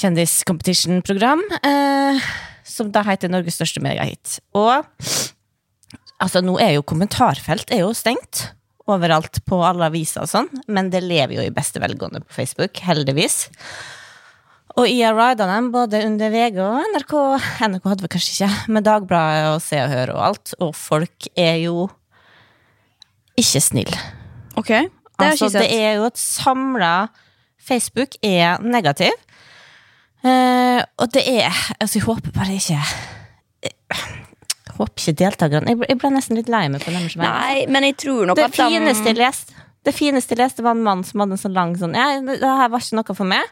kjendis-competition-program. 0.00 1.42
Eh, 1.62 2.30
som 2.70 2.90
da 2.94 3.02
heter 3.06 3.30
Norges 3.32 3.58
største 3.58 3.82
megahit. 3.84 4.38
Og 4.56 4.86
altså, 6.20 6.42
nå 6.44 6.56
er 6.62 6.76
jo 6.76 6.86
kommentarfelt 6.86 7.72
er 7.74 7.84
jo 7.84 7.94
stengt 7.96 8.50
overalt 8.90 9.42
på 9.46 9.60
alle 9.62 9.86
aviser 9.90 10.24
og 10.24 10.30
sånn, 10.30 10.48
men 10.70 10.90
det 10.90 11.02
lever 11.04 11.36
jo 11.36 11.46
i 11.46 11.54
beste 11.54 11.82
velgående 11.82 12.22
på 12.24 12.34
Facebook, 12.40 12.80
heldigvis. 12.82 13.44
Og 14.78 14.86
jeg 14.86 15.02
har 15.04 15.16
rida 15.18 15.46
dem 15.50 15.70
både 15.74 16.00
under 16.06 16.30
VG 16.32 16.58
og 16.62 16.78
NRK. 16.94 17.14
NRK 17.70 17.88
hadde 17.90 18.04
vi 18.06 18.10
kanskje 18.14 18.34
ikke, 18.34 18.50
med 18.74 18.86
Dagbladet 18.86 19.48
og 19.50 19.62
Se 19.64 19.80
og 19.82 19.90
Hør 19.90 20.12
og 20.14 20.20
alt. 20.28 20.52
Og 20.62 20.70
folk 20.78 21.26
er 21.34 21.56
jo 21.64 21.88
ikke 23.40 23.62
snille. 23.64 23.98
Ok, 24.58 24.70
det 24.70 24.86
har 25.18 25.32
Altså, 25.32 25.50
ikke 25.50 25.64
det 25.64 25.80
er 25.82 25.98
jo 25.98 26.06
et 26.06 26.20
samla 26.22 26.92
Facebook 27.60 28.14
er 28.24 28.62
negativ. 28.62 29.12
Eh, 30.20 30.80
og 31.00 31.12
det 31.14 31.22
er 31.24 31.48
Altså, 31.80 31.96
jeg 31.96 32.04
håper 32.04 32.34
bare 32.34 32.52
ikke 32.58 32.76
Jeg 33.64 34.74
håper 34.76 35.00
ikke 35.00 35.14
deltakerne 35.16 35.72
Jeg 35.72 35.78
jeg 35.88 35.98
ble 36.02 36.10
nesten 36.12 36.36
litt 36.36 36.50
lei 36.52 36.66
meg 36.68 36.84
på 36.84 36.92
dem. 36.92 37.06
Nei, 37.22 37.64
men 37.72 37.86
jeg 37.88 37.96
tror 38.02 38.28
nok 38.28 38.36
Det 38.36 38.44
at 38.50 38.58
de 38.58 38.66
fineste 38.68 39.08
jeg 39.08 39.16
leste 39.16 39.56
Det 39.86 39.94
fineste 39.96 40.36
jeg 40.36 40.42
leste, 40.42 40.64
var 40.66 40.76
en 40.76 40.84
mann 40.84 41.04
som 41.08 41.24
hadde 41.24 41.38
en 41.38 41.40
sånn 41.40 41.56
lang 41.56 41.72
sånn 41.80 41.96
Ja, 41.96 42.10
det 42.20 42.36
her 42.44 42.68
var 42.68 42.84
ikke 42.84 42.98
noe 43.00 43.16
for 43.16 43.28
meg. 43.32 43.48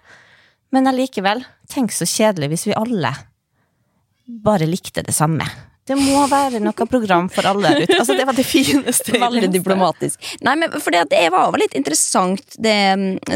Men 0.76 0.90
allikevel, 0.90 1.40
tenk 1.72 1.94
så 1.96 2.04
kjedelig 2.04 2.50
hvis 2.52 2.66
vi 2.68 2.76
alle 2.76 3.14
bare 4.28 4.66
likte 4.68 5.00
det 5.00 5.14
samme. 5.16 5.46
Det 5.88 5.96
må 5.96 6.20
være 6.28 6.60
noe 6.60 6.86
program 6.90 7.30
for 7.32 7.48
alle 7.48 7.70
der 7.70 7.82
ute. 7.86 7.96
Altså, 7.96 8.16
det 8.18 8.26
var 8.28 8.36
det 8.36 8.44
fineste. 8.46 9.16
Veldig 9.18 9.50
diplomatisk. 9.54 10.20
Nei, 10.44 10.54
men 10.60 10.74
for 10.76 10.94
det, 10.94 11.06
det 11.12 11.24
var 11.32 11.48
jo 11.48 11.60
litt 11.62 11.76
interessant, 11.78 12.58
det, 12.60 12.76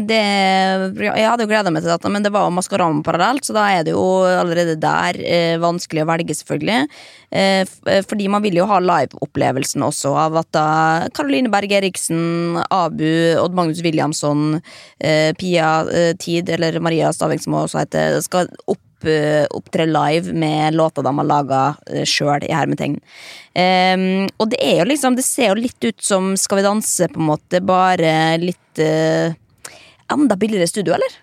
det 0.09 0.21
Jeg 0.21 1.29
hadde 1.29 1.47
jo 1.47 1.51
gleda 1.51 1.73
meg 1.73 1.85
til 1.85 1.93
dette, 1.95 2.13
men 2.13 2.25
det 2.25 2.33
var 2.35 2.47
jo 2.47 2.55
Maskorama 2.57 3.05
parallelt, 3.07 3.47
så 3.47 3.57
da 3.57 3.67
er 3.73 3.87
det 3.87 3.97
jo 3.97 4.05
allerede 4.29 4.77
der 4.81 5.19
eh, 5.25 5.57
vanskelig 5.63 6.05
å 6.05 6.11
velge, 6.13 6.37
selvfølgelig. 6.37 6.89
Eh, 7.33 7.65
eh, 7.65 8.03
fordi 8.09 8.29
man 8.33 8.45
vil 8.45 8.61
jo 8.61 8.69
ha 8.69 8.81
live-opplevelsen 8.83 9.85
også 9.87 10.13
av 10.27 10.37
at 10.43 10.51
da 10.53 10.69
Caroline 11.17 11.51
Berg 11.53 11.73
Eriksen, 11.81 12.61
Abu, 12.69 13.09
Odd 13.41 13.57
Magnus 13.57 13.83
Williamson, 13.85 14.61
eh, 15.01 15.33
Pia 15.41 15.75
eh, 15.89 16.13
Tid, 16.21 16.53
eller 16.53 16.81
Maria 16.85 17.13
Staveng, 17.17 17.41
som 17.41 17.57
også 17.63 17.85
heter, 17.85 18.21
skal 18.25 18.53
opp 18.67 18.83
opptre 19.51 19.87
live 19.87 20.33
med 20.33 20.75
låter 20.75 21.03
de 21.03 21.13
har 21.19 21.29
laga 21.29 21.63
sjøl, 22.09 22.45
i 22.47 22.53
hermetegn. 22.55 22.99
Um, 23.53 24.29
og 24.41 24.49
det 24.49 24.63
er 24.65 24.79
jo 24.81 24.87
liksom 24.89 25.17
Det 25.19 25.25
ser 25.27 25.51
jo 25.51 25.59
litt 25.59 25.85
ut 25.85 25.99
som 26.01 26.31
Skal 26.41 26.57
vi 26.57 26.63
danse, 26.65 27.05
på 27.13 27.21
en 27.21 27.27
måte, 27.29 27.61
bare 27.61 28.39
litt 28.41 28.81
uh, 28.81 29.35
Enda 30.09 30.39
billigere 30.41 30.71
studio, 30.71 30.95
eller? 30.97 31.19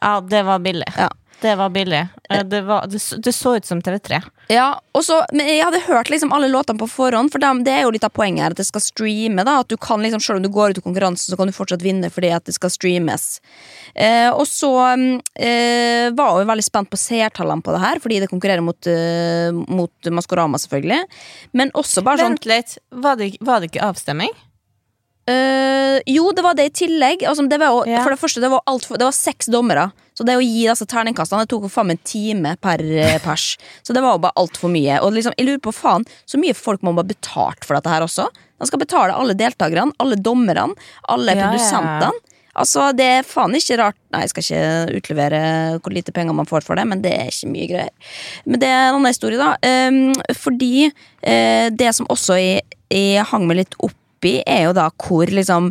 Ja, 0.00 0.14
det 0.24 0.40
var 0.48 0.62
billig. 0.64 0.88
Ja. 0.96 1.10
Det 1.40 1.54
var 1.56 1.68
billig. 1.70 2.06
Eh, 2.30 2.44
Det, 2.44 2.60
var, 2.62 2.86
det, 2.86 3.00
det 3.24 3.32
så 3.32 3.56
ut 3.56 3.66
som 3.66 3.82
TV3. 3.82 4.22
Ja, 4.50 4.80
og 4.98 5.04
så, 5.06 5.20
men 5.30 5.46
Jeg 5.46 5.62
hadde 5.62 5.82
hørt 5.84 6.08
liksom 6.10 6.32
alle 6.34 6.48
låtene 6.50 6.80
på 6.80 6.88
forhånd, 6.90 7.30
for 7.30 7.38
det 7.38 7.70
er 7.70 7.84
jo 7.84 7.92
litt 7.94 8.06
av 8.06 8.10
poenget 8.14 8.42
her. 8.42 8.54
At 8.56 8.58
det 8.58 8.66
skal 8.66 8.82
streame. 8.82 9.44
da, 9.46 9.60
at 9.62 9.70
du 9.70 9.76
kan 9.78 10.02
liksom, 10.02 10.20
Selv 10.20 10.40
om 10.40 10.42
du 10.42 10.50
går 10.50 10.74
ut 10.74 10.80
i 10.80 10.84
konkurransen, 10.84 11.30
så 11.30 11.38
kan 11.38 11.46
du 11.46 11.54
fortsatt 11.54 11.84
vinne 11.84 12.10
fordi 12.10 12.32
at 12.34 12.44
det 12.48 12.56
skal 12.56 12.72
streames. 12.74 13.40
Eh, 13.94 14.28
og 14.30 14.46
så 14.50 14.72
mm, 14.98 15.20
eh, 15.38 16.10
var 16.18 16.40
jeg 16.40 16.50
veldig 16.50 16.66
spent 16.66 16.90
på 16.90 16.98
seertallene 16.98 17.62
på 17.62 17.74
det 17.76 17.82
her, 17.84 18.02
fordi 18.02 18.20
det 18.24 18.30
konkurrerer 18.30 18.64
mot, 18.64 18.90
uh, 18.90 19.54
mot 19.70 20.10
Maskorama, 20.10 20.58
selvfølgelig. 20.58 21.04
Men 21.54 21.70
også 21.78 22.02
bare 22.06 22.24
sånn 22.24 22.34
Vent 22.34 22.50
litt, 22.50 22.78
var 22.90 23.18
det, 23.20 23.32
var 23.44 23.62
det 23.62 23.70
ikke 23.70 23.86
avstemming? 23.86 24.34
Uh, 25.30 25.98
jo, 26.10 26.30
det 26.34 26.42
var 26.42 26.58
det 26.58 26.70
i 26.70 26.76
tillegg. 26.82 27.22
Altså, 27.28 27.46
det 27.46 27.60
var, 27.62 27.84
Ja. 27.86 28.02
For 28.02 28.14
det 28.14 28.20
første, 28.22 28.42
det 28.42 28.50
var, 28.50 28.64
alt 28.66 28.88
det 28.90 29.06
var 29.06 29.14
seks 29.14 29.50
dommere. 29.52 29.90
Så 30.20 30.26
det 30.28 30.34
å 30.36 30.42
gi 30.44 30.66
disse 30.68 30.84
terningkastene 30.84 31.46
Det 31.46 31.48
tok 31.54 31.62
jo 31.64 31.72
faen 31.72 31.88
meg 31.88 31.96
en 31.96 32.04
time 32.10 32.50
per 32.60 32.82
eh, 32.84 33.16
pers. 33.24 33.54
Så 33.80 33.94
det 33.96 34.02
var 34.04 34.18
jo 34.18 34.20
bare 34.26 34.36
altfor 34.36 34.68
mye. 34.68 34.98
Og 35.00 35.14
liksom, 35.16 35.32
jeg 35.38 35.46
lurer 35.48 35.62
på 35.64 35.72
faen 35.72 36.04
Så 36.28 36.36
mye 36.42 36.52
folk 36.58 36.82
må 36.84 36.92
bare 36.98 37.08
betalt 37.14 37.64
for 37.64 37.78
dette 37.78 37.88
her 37.94 38.04
også. 38.04 38.26
De 38.60 38.68
skal 38.68 38.82
betale 38.82 39.14
alle 39.16 39.32
deltakerne, 39.38 39.94
alle 40.04 40.18
dommerne, 40.20 40.74
alle 41.08 41.32
Ja, 41.38 41.46
produsentene. 41.48 42.10
ja. 42.12 42.26
Altså, 42.60 42.90
Det 42.92 43.06
er 43.06 43.22
faen 43.24 43.54
ikke 43.56 43.78
rart 43.80 43.96
Nei, 44.12 44.24
jeg 44.26 44.32
skal 44.34 44.44
ikke 44.44 44.98
utlevere 44.98 45.40
hvor 45.80 45.94
lite 45.94 46.12
penger 46.12 46.34
man 46.36 46.48
får 46.50 46.66
for 46.66 46.76
det, 46.76 46.84
men 46.90 47.00
det 47.00 47.12
er 47.16 47.30
ikke 47.30 47.48
mye 47.54 47.68
greier. 47.70 48.12
Men 48.44 48.60
det 48.60 48.68
er 48.68 48.80
en 48.90 48.98
annen 48.98 49.12
historie, 49.14 49.38
da. 49.40 49.54
Ehm, 49.64 50.12
fordi 50.36 50.90
eh, 51.22 51.70
det 51.70 51.94
som 51.96 52.10
også 52.10 52.36
jeg, 52.42 52.64
jeg 52.90 53.24
hang 53.30 53.46
meg 53.48 53.62
litt 53.62 53.78
oppi, 53.86 54.42
er 54.44 54.66
jo 54.66 54.74
da 54.76 54.90
hvor 54.98 55.30
liksom 55.30 55.70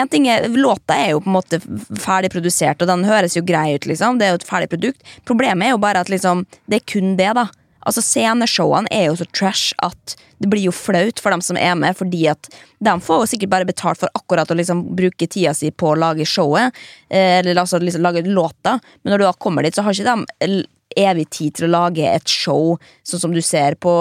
en 0.00 0.10
ting 0.10 0.26
er, 0.32 0.48
Låta 0.56 0.96
er 0.96 1.14
jo 1.14 1.22
på 1.24 1.30
en 1.30 1.36
måte 1.38 1.60
ferdig 2.00 2.32
produsert, 2.32 2.82
og 2.82 2.90
den 2.90 3.06
høres 3.08 3.36
jo 3.36 3.44
grei 3.46 3.74
ut. 3.76 3.86
liksom 3.88 4.18
Det 4.18 4.26
er 4.26 4.34
jo 4.34 4.40
et 4.40 4.50
ferdig 4.50 4.70
produkt. 4.72 5.16
Problemet 5.28 5.68
er 5.68 5.74
jo 5.74 5.82
bare 5.82 6.02
at 6.04 6.12
liksom 6.12 6.46
det 6.70 6.80
er 6.80 6.86
kun 6.92 7.16
det. 7.20 7.32
da 7.38 7.48
Altså 7.88 8.02
Sceneshowene 8.04 8.90
er 8.92 9.06
jo 9.08 9.14
så 9.16 9.26
trash 9.32 9.72
at 9.84 10.16
det 10.40 10.48
blir 10.52 10.66
jo 10.66 10.72
flaut 10.72 11.20
for 11.20 11.32
dem 11.32 11.42
som 11.44 11.56
er 11.60 11.76
med, 11.76 11.96
fordi 11.96 12.26
at 12.32 12.48
de 12.80 12.92
får 13.04 13.22
jo 13.22 13.30
sikkert 13.32 13.52
bare 13.52 13.68
betalt 13.68 14.00
for 14.00 14.12
akkurat 14.16 14.50
å 14.52 14.56
liksom 14.56 14.82
bruke 14.96 15.28
tida 15.28 15.52
si 15.56 15.70
på 15.72 15.92
å 15.92 15.98
lage 16.00 16.26
showet, 16.28 16.76
eh, 17.08 17.40
eller 17.40 17.60
altså 17.60 17.80
liksom 17.80 18.04
lage 18.04 18.24
låta, 18.28 18.78
men 19.02 19.12
når 19.12 19.20
du 19.20 19.26
da 19.28 19.32
kommer 19.32 19.64
dit, 19.64 19.76
så 19.76 19.84
har 19.84 19.96
ikke 19.96 20.12
de 20.12 20.62
evig 20.96 21.26
tid 21.30 21.56
til 21.56 21.68
å 21.68 21.72
lage 21.72 22.06
et 22.06 22.28
show, 22.28 22.74
sånn 23.06 23.22
som 23.22 23.34
du 23.34 23.40
ser 23.44 23.76
på 23.80 23.92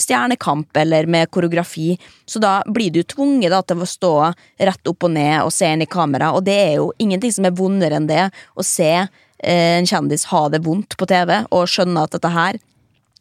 Stjernekamp 0.00 0.76
eller 0.82 1.06
med 1.10 1.30
koreografi. 1.34 1.94
Så 2.26 2.42
da 2.42 2.60
blir 2.66 2.92
du 2.94 3.02
tvunget 3.02 3.52
da, 3.54 3.62
til 3.62 3.82
å 3.82 3.88
stå 3.88 4.14
rett 4.58 4.90
opp 4.90 5.06
og 5.08 5.14
ned 5.14 5.42
og 5.44 5.52
se 5.54 5.70
inn 5.70 5.84
i 5.84 5.90
kamera, 5.90 6.32
og 6.34 6.46
det 6.48 6.58
er 6.64 6.74
jo 6.80 6.90
ingenting 7.02 7.34
som 7.34 7.48
er 7.48 7.56
vondere 7.58 8.00
enn 8.00 8.10
det. 8.10 8.26
Å 8.30 8.66
se 8.66 8.90
eh, 8.98 9.78
en 9.78 9.88
kjendis 9.88 10.28
ha 10.32 10.46
det 10.52 10.64
vondt 10.66 10.98
på 10.98 11.08
TV 11.10 11.38
og 11.44 11.70
skjønne 11.70 12.06
at 12.06 12.18
dette 12.18 12.34
her, 12.34 12.60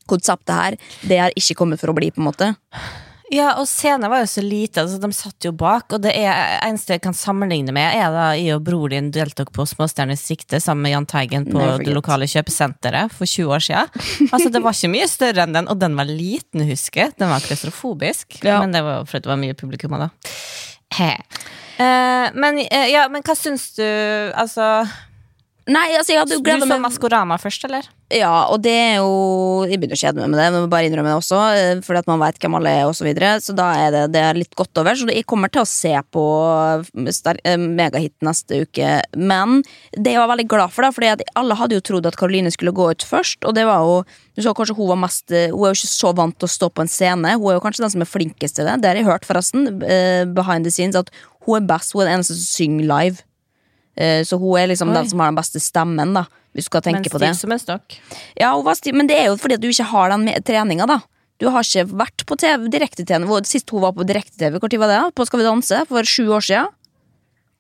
konseptet 0.09 0.57
her, 0.57 0.81
det 1.07 1.21
har 1.21 1.39
ikke 1.39 1.59
kommet 1.61 1.81
for 1.81 1.93
å 1.93 1.97
bli, 1.97 2.11
på 2.11 2.23
en 2.23 2.29
måte. 2.31 2.51
Ja, 3.31 3.53
og 3.61 3.67
scenen 3.69 4.11
var 4.11 4.25
jo 4.25 4.27
så 4.27 4.41
lite, 4.43 4.81
altså 4.83 4.97
de 5.00 5.07
satt 5.15 5.45
jo 5.47 5.53
bak, 5.55 5.93
og 5.95 6.01
det 6.03 6.11
er, 6.19 6.57
eneste 6.67 6.97
jeg 6.97 7.03
kan 7.05 7.15
sammenligne 7.15 7.71
med, 7.71 7.93
er 7.95 8.11
da 8.11 8.25
jeg 8.35 8.57
og 8.57 8.65
bror 8.67 8.91
din 8.91 9.07
deltok 9.15 9.53
på 9.55 9.63
Småstjernes 9.69 10.19
sikte 10.27 10.59
sammen 10.59 10.83
med 10.83 10.91
Jahn 10.91 11.07
Teigen 11.07 11.45
på 11.47 11.61
det 11.79 11.93
lokale 11.95 12.27
kjøpesenteret 12.27 13.13
for 13.15 13.23
20 13.29 13.53
år 13.55 13.63
siden. 13.63 13.93
Altså, 14.33 14.50
det 14.51 14.59
var 14.65 14.75
ikke 14.75 14.91
mye 14.91 15.07
større 15.07 15.45
enn 15.45 15.55
den, 15.55 15.69
og 15.71 15.79
den 15.79 15.95
var 15.95 16.11
liten, 16.11 16.65
husker 16.67 17.05
jeg. 17.05 17.13
Den 17.23 17.31
var 17.31 17.45
klaustrofobisk, 17.45 18.41
Ja. 18.43 18.59
men 18.59 18.75
det 18.75 18.83
var 18.83 19.07
fordi 19.07 19.23
det 19.23 19.31
var 19.31 19.39
mye 19.45 19.55
publikum 19.63 19.95
da. 19.95 20.09
He. 21.00 21.13
Eh, 21.79 22.27
men, 22.35 22.59
eh, 22.67 22.89
ja, 22.91 23.07
men 23.07 23.23
hva 23.23 23.38
syns 23.39 23.69
du, 23.79 23.85
altså 24.35 24.83
Nei, 25.71 25.88
altså, 25.95 26.11
jeg 26.11 26.19
hadde 26.19 26.35
jo 26.35 26.41
Du 26.41 26.47
gleda 26.50 26.65
så 26.65 26.73
meg 26.73 26.83
Maskorama 26.83 27.38
først, 27.39 27.63
eller? 27.69 27.88
Ja, 28.11 28.47
og 28.51 28.59
det 28.63 28.73
er 28.73 28.95
jo 28.99 29.63
Jeg 29.69 29.79
begynner 29.79 29.95
å 29.95 30.01
kjede 30.01 30.19
meg 30.19 30.31
med 30.33 30.39
det, 30.41 30.47
men 30.51 30.63
må 30.65 30.69
bare 30.71 30.87
innrømme 30.89 31.11
det 31.11 31.19
også, 31.19 31.39
eh, 31.55 31.81
fordi 31.85 32.01
at 32.01 32.09
man 32.09 32.19
veit 32.19 32.39
hvem 32.41 32.57
alle 32.57 32.73
er, 32.81 32.83
og 32.89 32.95
så 32.97 33.05
videre. 33.05 33.35
Så 33.43 33.55
da 33.55 33.69
er 33.77 33.93
det, 33.95 34.01
det 34.15 34.23
er 34.25 34.39
litt 34.39 34.55
godt 34.57 34.81
over. 34.81 34.97
Så 34.97 35.07
jeg 35.07 35.27
kommer 35.29 35.51
til 35.51 35.63
å 35.63 35.69
se 35.69 35.93
på 36.11 36.25
eh, 36.81 37.55
megahit 37.61 38.15
neste 38.25 38.63
uke. 38.65 38.89
Men 39.15 39.61
det 39.95 40.15
jeg 40.15 40.21
var 40.21 40.31
veldig 40.33 40.47
glad 40.51 40.74
for, 40.74 40.83
da, 40.83 40.91
fordi 40.95 41.29
alle 41.39 41.57
hadde 41.59 41.77
jo 41.77 41.85
trodd 41.91 42.09
at 42.09 42.19
Karoline 42.19 42.51
skulle 42.51 42.75
gå 42.75 42.89
ut 42.91 43.07
først, 43.07 43.45
og 43.47 43.55
det 43.55 43.67
var 43.69 43.85
jo 43.85 44.03
Du 44.31 44.39
så 44.41 44.53
kanskje 44.55 44.77
hun 44.77 44.87
var 44.87 45.00
mest 45.01 45.31
eh, 45.35 45.51
Hun 45.51 45.65
er 45.67 45.74
jo 45.74 45.81
ikke 45.81 45.91
så 45.91 46.13
vant 46.15 46.37
til 46.39 46.47
å 46.47 46.51
stå 46.51 46.69
på 46.71 46.83
en 46.83 46.91
scene. 46.91 47.35
Hun 47.37 47.51
er 47.51 47.59
jo 47.59 47.63
kanskje 47.63 47.83
den 47.85 47.95
som 47.95 48.03
er 48.03 48.11
flinkest 48.11 48.55
til 48.57 48.67
det. 48.67 48.79
Det 48.81 48.91
har 48.91 49.00
jeg 49.00 49.07
hørt, 49.07 49.27
forresten, 49.27 49.67
eh, 49.83 50.24
behind 50.25 50.67
the 50.67 50.71
scenes, 50.71 50.95
at 50.95 51.11
hun 51.45 51.61
er 51.61 51.67
best. 51.67 51.93
Hun 51.93 52.03
er 52.03 52.11
den 52.11 52.19
eneste 52.19 52.35
som 52.35 52.47
synger 52.47 52.87
live. 52.87 53.25
Eh, 53.97 54.23
Så 54.23 54.39
hun 54.39 54.57
er 54.59 54.67
liksom 54.71 54.89
Oi. 54.89 54.95
den 54.95 55.09
som 55.09 55.19
har 55.19 55.31
den 55.31 55.39
beste 55.41 55.59
stemmen, 55.59 56.13
da. 56.13 56.25
Hvis 56.55 56.65
du 56.67 56.69
skal 56.71 56.81
tenke 56.81 57.07
Men 57.07 57.11
på 57.11 57.19
det. 57.19 57.35
som 57.39 57.51
en 57.51 57.59
stokk. 57.59 57.97
Ja, 58.39 58.53
stiv, 58.75 58.93
men 58.95 59.07
det 59.07 59.17
er 59.19 59.25
jo 59.31 59.37
fordi 59.37 59.55
at 59.55 59.61
du 59.61 59.67
ikke 59.69 59.87
har 59.87 60.09
den 60.09 60.27
treninga, 60.43 60.87
da. 60.87 61.01
Du 61.39 61.49
har 61.49 61.61
ikke 61.63 61.87
vært 61.89 62.25
på 62.25 62.37
TV, 62.37 62.67
direkte-TV. 62.69 63.25
Sist 63.45 63.69
hun 63.71 63.81
var 63.81 63.93
på 63.93 64.05
direkte-TV, 64.05 64.59
når 64.59 64.77
var 64.79 64.87
det? 64.87 65.15
På 65.15 65.25
Skal 65.25 65.39
vi 65.39 65.45
danse? 65.45 65.87
For 65.87 66.03
sju 66.03 66.27
år 66.29 66.41
siden. 66.45 66.67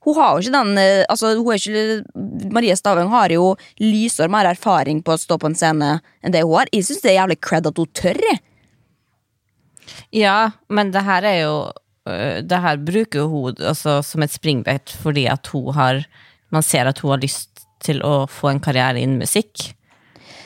Hun 0.03 0.15
har 0.15 0.33
jo 0.33 0.41
ikke 0.41 0.51
den 0.55 0.77
eh, 0.77 1.05
Altså, 1.09 1.35
ikke 1.53 2.03
Marie 2.51 2.75
Stavang 2.75 3.09
har 3.09 3.29
jo 3.29 3.55
lysår 3.79 4.29
mer 4.29 4.45
erfaring 4.49 5.03
på 5.03 5.13
å 5.13 5.19
stå 5.19 5.37
på 5.37 5.45
en 5.51 5.55
scene 5.55 6.01
enn 6.23 6.31
det 6.33 6.41
hun 6.43 6.55
har. 6.57 6.65
Jeg 6.73 6.83
syns 6.87 7.01
det 7.01 7.11
er 7.11 7.19
jævlig 7.21 7.39
cred 7.41 7.67
at 7.67 7.77
hun 7.77 7.85
tør. 7.93 8.17
Ja, 10.11 10.51
men 10.69 10.91
det 10.91 11.03
her 11.05 11.23
er 11.23 11.37
jo 11.43 11.55
Det 12.05 12.61
her 12.63 12.79
bruker 12.81 13.27
hun 13.29 13.59
altså, 13.59 13.99
som 14.01 14.23
et 14.25 14.33
springbrett 14.33 14.89
fordi 15.03 15.27
at 15.29 15.45
hun 15.53 15.69
har 15.77 15.99
Man 16.51 16.65
ser 16.65 16.89
at 16.89 16.99
hun 16.99 17.13
har 17.13 17.21
lyst 17.21 17.61
til 17.85 18.01
å 18.05 18.25
få 18.29 18.49
en 18.51 18.59
karriere 18.61 18.99
innen 18.99 19.21
musikk. 19.21 19.71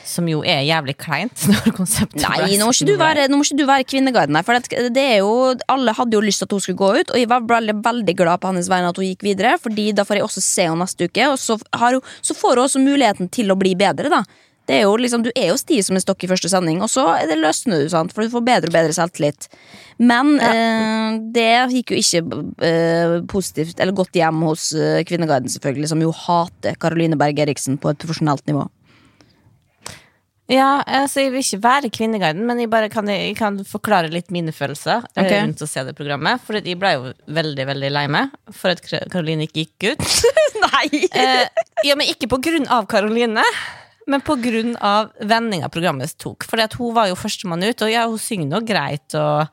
Som 0.06 0.28
jo 0.30 0.44
er 0.46 0.62
jævlig 0.62 0.94
kleint 1.02 1.46
når 1.50 1.74
konseptet 1.74 2.22
Nei, 2.22 2.54
nå 2.60 2.68
må 2.68 2.76
ikke 2.76 2.86
du 2.86 2.94
være, 3.00 3.26
nå 3.26 3.40
må 3.40 3.44
ikke 3.44 3.58
du 3.58 3.64
være 3.66 3.88
kvinneguiden 3.90 4.38
her. 4.38 4.46
For 4.46 4.54
det, 4.56 4.92
det 4.94 5.04
er 5.16 5.18
jo, 5.24 5.56
alle 5.72 5.96
hadde 5.98 6.14
jo 6.16 6.22
lyst 6.22 6.44
til 6.44 6.48
at 6.48 6.54
hun 6.54 6.62
skulle 6.62 6.80
gå 6.80 6.92
ut, 7.00 7.10
og 7.10 7.20
jeg 7.20 7.30
var 7.32 7.48
veldig, 7.50 7.74
veldig 7.84 8.16
glad 8.22 8.40
på 8.40 8.52
hennes 8.52 8.70
vegne 8.70 8.92
at 8.92 9.00
hun 9.02 9.08
gikk 9.08 9.26
videre. 9.26 9.56
Fordi 9.60 9.90
da 9.98 10.06
får 10.06 10.20
jeg 10.20 10.28
også 10.28 10.44
se 10.46 10.68
henne 10.68 10.86
neste 10.86 11.10
uke, 11.10 11.28
og 11.32 11.40
så, 11.42 11.58
har 11.82 11.98
hun, 11.98 12.14
så 12.22 12.38
får 12.38 12.54
hun 12.54 12.64
også 12.68 12.84
muligheten 12.86 13.32
til 13.34 13.50
å 13.50 13.58
bli 13.58 13.74
bedre. 13.78 14.12
da 14.12 14.22
det 14.66 14.80
er 14.80 14.84
jo 14.86 14.96
liksom, 14.98 15.22
Du 15.22 15.30
er 15.34 15.50
jo 15.52 15.58
stiv 15.60 15.84
som 15.86 15.96
en 15.98 16.02
stokk 16.02 16.24
i 16.26 16.30
første 16.30 16.50
sending, 16.50 16.80
og 16.82 16.90
så 16.90 17.06
er 17.14 17.30
det 17.30 17.38
løsner 17.40 17.84
du, 17.84 17.90
sant? 17.92 18.14
for 18.14 18.26
du 18.26 18.32
får 18.32 18.46
bedre 18.46 18.70
og 18.70 18.76
bedre 18.76 18.96
selvtillit. 18.96 19.48
Men 19.96 20.34
eh, 20.42 21.18
det 21.34 21.50
gikk 21.72 21.94
jo 21.94 22.00
ikke 22.02 22.40
eh, 22.66 23.18
positivt 23.30 23.80
eller 23.80 23.96
godt 23.96 24.18
hjem 24.18 24.42
hos 24.48 24.72
eh, 24.76 25.02
Kvinneguiden, 25.06 25.52
selvfølgelig, 25.52 25.92
som 25.92 26.02
jo 26.02 26.14
hater 26.26 26.76
Caroline 26.82 27.18
Berg 27.20 27.46
Eriksen 27.46 27.78
på 27.80 27.92
et 27.92 28.02
profesjonelt 28.02 28.44
nivå. 28.50 28.66
Ja, 30.46 30.78
altså 30.86 31.24
Jeg 31.24 31.32
vil 31.34 31.42
ikke 31.42 31.62
være 31.64 31.88
Kvinneguiden, 31.90 32.44
men 32.46 32.60
jeg 32.62 32.70
bare 32.70 32.90
kan, 32.90 33.08
jeg 33.10 33.34
kan 33.38 33.58
forklare 33.66 34.12
litt 34.12 34.30
mine 34.34 34.54
følelser 34.54 35.02
Okay. 35.16 35.40
Rundt 35.40 35.62
å 35.64 35.66
se 35.66 35.82
det 35.86 35.96
programmet. 35.98 36.42
For 36.46 36.60
jeg 36.60 36.78
ble 36.78 36.92
jo 36.94 37.08
veldig 37.34 37.66
veldig 37.72 37.90
lei 37.90 38.04
meg 38.12 38.34
for 38.54 38.74
at 38.74 38.82
Karoline 38.84 39.48
ikke 39.48 39.64
gikk 39.64 39.88
ut. 39.96 40.20
Nei! 40.66 41.02
Eh, 41.10 41.64
ja, 41.86 41.96
men 41.98 42.06
ikke 42.12 42.30
på 42.30 42.38
grunn 42.44 42.68
av 42.70 42.86
Karoline, 42.90 43.42
men 44.06 44.22
av 44.80 45.12
vendinga 45.20 45.68
programmet 45.68 46.16
tok. 46.18 46.46
At 46.52 46.74
hun 46.78 46.94
var 46.94 47.08
jo 47.10 47.18
førstemann 47.18 47.64
ut, 47.64 47.82
og 47.82 47.90
ja, 47.90 48.06
hun 48.06 48.18
synger 48.18 48.46
nå 48.46 48.60
greit. 48.66 49.14
og 49.14 49.46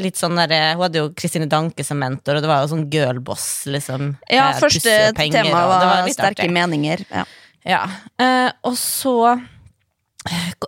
litt 0.00 0.18
sånn 0.18 0.38
der, 0.38 0.74
Hun 0.74 0.86
hadde 0.86 1.02
jo 1.02 1.10
Kristine 1.14 1.46
Danke 1.46 1.84
som 1.86 1.98
mentor, 1.98 2.38
og 2.38 2.42
det 2.42 2.50
var 2.50 2.64
jo 2.64 2.72
sånn 2.74 2.86
girlboss. 2.90 3.66
liksom. 3.66 4.16
Ja, 4.30 4.50
eh, 4.50 4.60
første 4.60 5.12
tema 5.14 5.66
var, 5.66 5.86
var, 5.86 6.08
sterke 6.10 6.48
meninger. 6.50 7.04
Ja. 7.10 7.26
Ja, 7.66 7.82
eh, 8.22 8.50
og 8.62 8.76
så 8.78 9.34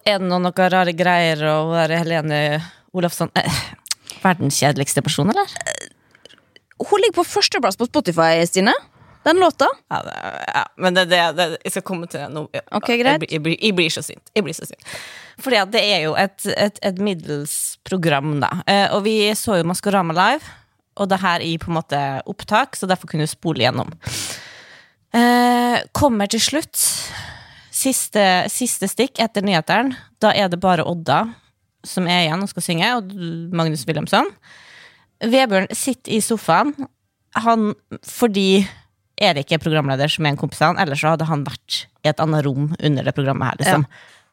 er 0.04 0.18
det 0.18 0.26
noen 0.26 0.50
rare 0.50 0.94
greier, 0.94 1.42
og 1.52 1.70
hun 1.70 1.78
der 1.78 1.98
Helene 2.00 2.40
Olafsson 2.92 3.30
eh, 3.38 3.62
Verdens 4.22 4.58
kjedeligste 4.58 5.02
person, 5.02 5.30
eller? 5.30 5.46
Hun 6.78 7.02
ligger 7.02 7.20
på 7.20 7.26
førsteplass 7.26 7.78
på 7.78 7.86
Spotify, 7.86 8.42
Stine. 8.46 8.74
Den 9.28 9.40
låta. 9.42 9.68
Ja, 9.92 9.98
det, 10.06 10.14
ja, 10.54 10.64
men 10.80 10.96
det, 10.96 11.04
det, 11.12 11.20
det, 11.38 11.46
jeg 11.66 11.74
skal 11.76 11.84
komme 11.92 12.08
til 12.10 12.22
det 12.24 12.28
nå. 12.34 12.46
Ok, 12.78 12.88
greit. 13.00 13.24
Jeg, 13.26 13.32
jeg, 13.36 13.42
blir- 13.44 13.58
jeg 13.60 13.76
blir 13.78 13.92
så 13.92 14.02
sint. 14.06 14.24
Jeg 14.34 14.46
blir 14.46 14.56
så 14.56 14.66
sint. 14.70 14.88
Fordi 15.44 15.60
det 15.76 15.82
er 15.84 16.00
jo 16.08 16.14
et, 16.18 16.46
et, 16.56 16.80
et 16.88 16.98
middels 17.04 17.56
program, 17.86 18.38
da. 18.42 18.48
Eh, 18.66 18.86
og 18.96 19.04
vi 19.06 19.18
så 19.38 19.60
jo 19.60 19.66
Maskorama 19.68 20.16
live, 20.16 20.54
og 20.98 21.06
det 21.12 21.20
her 21.22 21.44
i 21.46 21.52
på 21.62 21.70
en 21.70 21.76
måte 21.78 21.98
opptak, 22.26 22.74
så 22.74 22.88
derfor 22.90 23.06
kunne 23.12 23.22
vi 23.28 23.30
spole 23.30 23.62
gjennom. 23.62 23.92
Eh, 25.14 25.78
kommer 25.96 26.26
til 26.28 26.42
slutt, 26.42 26.76
siste, 27.72 28.24
siste 28.52 28.88
stikk 28.90 29.20
etter 29.22 29.44
nyhetene, 29.46 29.94
da 30.20 30.32
er 30.36 30.50
det 30.52 30.58
bare 30.60 30.84
Odda 30.88 31.22
som 31.86 32.08
er 32.10 32.24
igjen 32.26 32.42
og 32.42 32.50
skal 32.50 32.64
synge, 32.66 32.88
og 32.98 33.12
Magnus 33.54 33.86
Wilhelmsson. 33.88 34.26
Vebjørn 35.22 35.70
sitter 35.74 36.16
i 36.16 36.20
sofaen, 36.22 36.74
han, 37.38 37.70
fordi 38.06 38.64
Erik 39.18 39.52
er 39.52 39.62
programleder, 39.62 40.10
som 40.12 40.26
er 40.26 40.34
en 40.34 40.40
kompis 40.40 40.60
av 40.62 40.72
han, 40.72 40.82
ellers 40.84 41.02
så 41.02 41.14
hadde 41.14 41.26
han 41.28 41.44
vært 41.46 41.84
i 42.04 42.10
et 42.10 42.22
annet 42.22 42.44
rom 42.46 42.70
under 42.76 43.06
det 43.06 43.14
programmet 43.16 43.50
her, 43.50 43.60
liksom. 43.62 43.86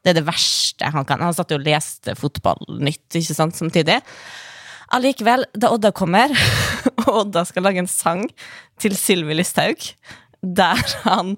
Det 0.04 0.12
er 0.12 0.20
det 0.20 0.26
verste 0.28 0.90
han 0.94 1.06
kan. 1.08 1.22
Han 1.24 1.34
satt 1.34 1.50
jo 1.50 1.58
og 1.58 1.64
leste 1.66 2.14
fotballnytt, 2.14 3.08
ikke 3.18 3.34
sant, 3.34 3.56
samtidig. 3.58 3.98
Allikevel, 4.94 5.48
da 5.58 5.72
Odda 5.74 5.90
kommer, 5.96 6.30
og 7.02 7.08
Odda 7.24 7.42
skal 7.48 7.66
lage 7.66 7.82
en 7.82 7.90
sang 7.90 8.22
til 8.82 8.94
Sylvi 8.94 9.34
Listhaug, 9.34 9.88
der 10.46 10.82
han 11.02 11.34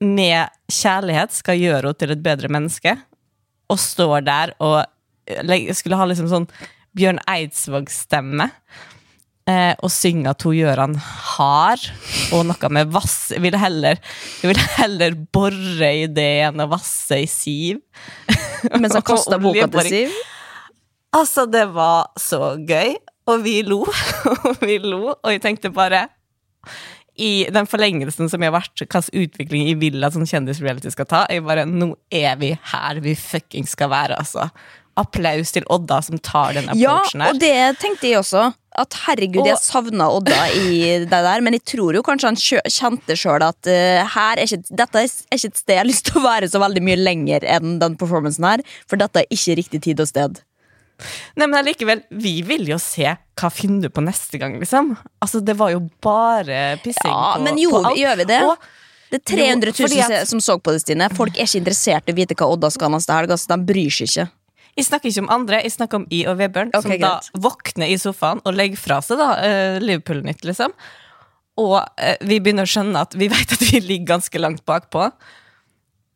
med 0.00 0.48
kjærlighet 0.72 1.36
skal 1.36 1.60
gjøre 1.60 1.90
henne 1.90 2.00
til 2.00 2.14
et 2.14 2.24
bedre 2.24 2.48
menneske, 2.52 2.96
og 3.68 3.80
står 3.80 4.24
der 4.24 4.56
og 4.64 4.80
skulle 5.76 5.98
ha 6.00 6.08
liksom 6.08 6.28
sånn 6.32 6.48
Bjørn 6.94 7.20
Eidsvåg-stemme. 7.28 8.48
Eh, 9.44 9.74
og 9.84 9.90
synge 9.92 10.30
at 10.32 10.40
hun 10.46 10.54
gjør 10.56 10.80
han 10.80 10.94
hard, 10.96 11.82
og 12.32 12.46
noe 12.48 12.68
med 12.72 12.88
vass 12.94 13.26
Jeg 13.34 13.42
ville 13.44 13.58
heller, 13.60 13.98
vil 14.40 14.60
heller 14.78 15.16
bore 15.36 15.90
i 16.00 16.06
det 16.08 16.30
enn 16.46 16.62
å 16.64 16.68
vasse 16.70 17.18
i 17.20 17.26
siv. 17.28 17.82
Mens 18.80 18.96
han 18.96 19.04
kasta 19.10 19.36
boka 19.42 19.68
til. 19.74 19.90
Siv. 19.90 20.14
Altså, 21.14 21.44
det 21.46 21.66
var 21.76 22.08
så 22.18 22.54
gøy, 22.56 22.96
og 23.28 23.44
vi 23.44 23.58
lo, 23.68 23.82
og 24.48 24.64
vi 24.64 24.78
lo, 24.80 25.12
og 25.12 25.28
jeg 25.34 25.44
tenkte 25.44 25.70
bare 25.76 26.06
i 27.20 27.44
den 27.52 27.68
forlengelsen 27.70 28.26
som 28.32 28.42
jeg 28.42 28.50
har 28.50 28.56
vært, 28.56 28.80
hvilken 28.80 29.12
utvikling 29.22 29.68
jeg 29.68 29.76
vil 29.78 30.02
at 30.08 30.16
sånn 30.16 30.26
kjendisreality 30.26 30.90
skal 30.90 31.06
ta, 31.06 31.20
jeg 31.30 31.44
bare, 31.46 31.62
nå 31.68 31.92
er 32.10 32.34
vi 32.40 32.54
her 32.72 32.98
vi 33.04 33.12
fucking 33.14 33.68
skal 33.70 33.92
være, 33.92 34.16
altså. 34.24 34.48
Applaus 34.98 35.50
til 35.54 35.64
Odda 35.74 36.00
som 36.06 36.18
tar 36.22 36.56
den 36.56 36.68
Ja, 36.78 36.96
approachen 36.96 37.22
her. 37.22 37.30
og 37.34 37.40
det 37.42 37.78
tenkte 37.82 38.08
jeg 38.08 38.18
også. 38.22 38.48
At 38.76 38.96
herregud, 39.04 39.46
jeg 39.46 39.54
Og- 39.54 39.62
savna 39.62 40.08
Odda 40.10 40.48
i 40.58 40.80
det 41.04 41.10
der, 41.10 41.40
men 41.46 41.54
jeg 41.54 41.62
tror 41.64 41.94
jo 41.94 42.02
kanskje 42.02 42.26
han 42.32 42.36
kjente 42.36 43.14
sjøl 43.14 43.44
at 43.46 43.68
uh, 43.70 44.16
er 44.24 44.42
ikke, 44.42 44.58
dette 44.70 44.98
er 44.98 45.06
ikke 45.06 45.50
et 45.52 45.60
sted 45.60 45.74
jeg 45.76 45.78
har 45.78 45.86
lyst 45.86 46.08
til 46.10 46.18
å 46.18 46.24
være 46.24 46.48
så 46.50 46.58
veldig 46.62 46.82
mye 46.82 46.98
lenger 46.98 47.46
enn 47.46 47.78
den 47.78 47.94
performancen 48.00 48.44
her, 48.48 48.64
for 48.90 48.98
dette 48.98 49.22
er 49.22 49.30
ikke 49.30 49.56
riktig 49.60 49.82
tid 49.86 50.02
og 50.02 50.10
sted. 50.10 50.40
Nei, 51.36 51.46
men 51.48 51.54
allikevel, 51.58 52.02
vi 52.10 52.36
vil 52.46 52.68
jo 52.70 52.76
se 52.82 53.06
hva 53.10 53.50
finner 53.50 53.88
du 53.88 53.94
på 53.94 54.02
neste 54.04 54.38
gang, 54.38 54.58
liksom. 54.60 54.92
Altså, 55.22 55.40
det 55.44 55.56
var 55.58 55.72
jo 55.74 55.80
bare 56.02 56.76
pissing 56.84 57.10
Ja, 57.10 57.34
på, 57.36 57.42
men 57.46 57.58
på 57.58 57.80
alt. 57.82 57.98
gjør 57.98 58.16
vi 58.22 58.24
det? 58.30 58.42
Og, 58.46 58.70
Det 59.10 59.20
er 59.20 59.36
300 59.36 59.72
000 59.78 59.94
Jo, 59.94 60.06
at- 60.18 60.28
som 60.28 60.40
så 60.42 60.58
på 60.58 60.72
det, 60.74 60.80
Stine. 60.82 61.08
Folk 61.14 61.36
er 61.38 61.46
ikke 61.46 61.60
interessert 61.62 62.08
i 62.08 62.12
å 62.14 62.16
vite 62.16 62.34
hva 62.34 62.50
Odda 62.50 62.70
skal 62.72 62.90
neste 62.90 63.14
helg. 63.14 63.30
Altså, 63.30 63.46
de 63.54 63.58
bryr 63.72 63.90
seg 63.90 64.08
ikke. 64.10 64.30
Jeg 64.74 64.88
snakker 64.88 65.10
ikke 65.10 65.22
om 65.22 65.30
andre, 65.30 65.62
jeg 65.62 65.74
snakker 65.76 66.00
om 66.00 66.06
I 66.10 66.24
og 66.30 66.38
Vebjørn, 66.40 66.72
okay, 66.74 66.98
som 66.98 67.02
da 67.04 67.42
våkner 67.46 67.92
i 67.92 67.98
sofaen 68.00 68.42
og 68.42 68.56
legger 68.58 68.80
fra 68.80 68.98
seg 69.04 69.20
da, 69.20 69.30
eh, 69.46 69.78
Liverpool-nytt, 69.82 70.42
liksom. 70.48 70.74
Og 71.62 71.76
eh, 72.02 72.16
vi 72.26 72.40
begynner 72.42 72.66
å 72.66 72.72
skjønne 72.72 73.04
at 73.06 73.14
vi 73.18 73.30
vet 73.34 73.54
at 73.54 73.62
vi 73.62 73.82
ligger 73.84 74.16
ganske 74.16 74.42
langt 74.42 74.64
bakpå. 74.66 75.06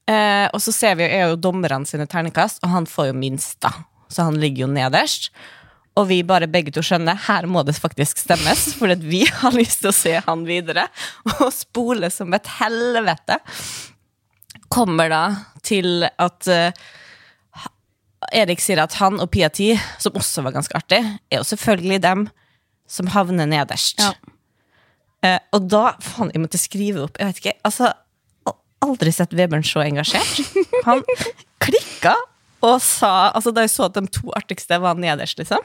Eh, 0.08 0.48
og 0.50 0.62
så 0.64 0.74
ser 0.74 0.98
vi 0.98 1.06
er 1.06 1.28
jo 1.28 1.38
dommerne 1.38 1.86
sine 1.86 2.08
ternekast, 2.10 2.62
og 2.64 2.74
han 2.74 2.90
får 2.90 3.12
jo 3.12 3.20
minst, 3.20 3.60
da. 3.62 3.74
Så 4.10 4.26
han 4.26 4.40
ligger 4.40 4.66
jo 4.66 4.72
nederst. 4.72 5.30
Og 5.98 6.06
vi 6.10 6.20
bare 6.26 6.48
begge 6.50 6.72
to 6.74 6.82
skjønner 6.84 7.18
her 7.26 7.48
må 7.50 7.64
det 7.66 7.76
faktisk 7.78 8.20
stemmes, 8.22 8.70
for 8.78 8.94
vi 9.02 9.24
har 9.26 9.54
lyst 9.54 9.82
til 9.84 9.92
å 9.92 9.96
se 9.96 10.14
han 10.26 10.46
videre. 10.48 10.88
Og 11.38 11.50
spole 11.54 12.10
som 12.14 12.34
et 12.34 12.54
helvete. 12.58 13.38
Kommer 14.72 15.12
da 15.12 15.24
til 15.64 16.06
at 16.08 16.48
eh, 16.52 16.88
Erik 18.34 18.60
sier 18.62 18.80
at 18.82 18.96
han 19.00 19.20
og 19.22 19.30
Pia 19.34 19.48
Ti, 19.52 19.72
som 20.02 20.16
også 20.18 20.44
var 20.46 20.56
ganske 20.56 20.76
artig, 20.76 21.00
er 21.30 21.40
jo 21.40 21.46
selvfølgelig 21.46 22.02
dem 22.04 22.26
som 22.88 23.10
havner 23.12 23.48
nederst. 23.48 24.00
Ja. 24.00 24.12
Eh, 25.24 25.38
og 25.52 25.68
da 25.70 25.96
Faen, 26.02 26.30
jeg 26.34 26.40
måtte 26.44 26.60
skrive 26.62 27.02
opp 27.02 27.16
Jeg 27.18 27.26
vet 27.26 27.40
ikke, 27.40 27.56
altså 27.66 27.90
Aldri 28.86 29.10
sett 29.10 29.32
Vebjørn 29.34 29.64
så 29.66 29.82
engasjert. 29.82 30.36
Han 30.86 31.02
klikka 31.64 32.12
og 32.62 32.76
sa 32.82 33.32
Altså 33.32 33.50
Da 33.54 33.64
jeg 33.64 33.72
så 33.72 33.88
at 33.88 33.96
de 33.98 34.04
to 34.14 34.30
artigste 34.38 34.78
var 34.82 34.98
nederst, 34.98 35.40
liksom. 35.40 35.64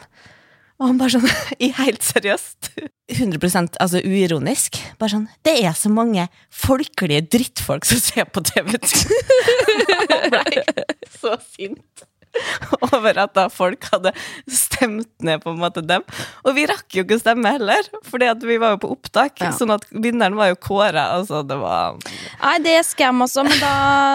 Og 0.81 0.89
han 0.89 0.97
bare 0.97 1.13
sånn, 1.13 1.29
i 1.65 1.69
helt 1.77 2.01
seriøst 2.05 2.71
100% 3.13 3.77
altså 3.83 4.01
uironisk. 4.01 4.79
Bare 4.97 5.13
sånn 5.13 5.27
Det 5.45 5.53
er 5.61 5.77
så 5.77 5.91
mange 5.93 6.25
folkelige 6.49 7.27
drittfolk 7.35 7.85
som 7.85 8.01
ser 8.01 8.25
på 8.33 8.41
TV2. 8.49 9.21
Han 9.93 10.33
ble 10.33 10.87
så 11.13 11.37
sint 11.45 12.07
over 12.89 13.19
at 13.23 13.33
da 13.37 13.47
folk 13.53 13.87
hadde 13.91 14.13
stemt 14.49 15.11
ned 15.23 15.43
på 15.43 15.53
en 15.53 15.61
måte 15.61 15.83
dem. 15.85 16.05
Og 16.43 16.55
vi 16.57 16.65
rakk 16.69 16.87
jo 16.97 17.05
ikke 17.05 17.17
å 17.19 17.23
stemme 17.23 17.53
heller, 17.55 17.87
at 17.93 18.45
vi 18.45 18.59
var 18.61 18.75
jo 18.75 18.81
på 18.83 18.91
opptak. 18.95 19.39
Ja. 19.43 19.51
Sånn 19.55 19.73
at 19.75 19.85
vinneren 19.91 20.37
var 20.39 20.51
jo 20.51 20.59
kåra. 20.59 21.09
Altså, 21.17 21.43
det 21.47 21.57
var 21.61 21.99
Nei, 22.43 22.55
det 22.63 22.77
er 22.79 22.87
skam, 22.87 23.21
altså, 23.25 23.45
men 23.47 23.59
da 23.61 23.73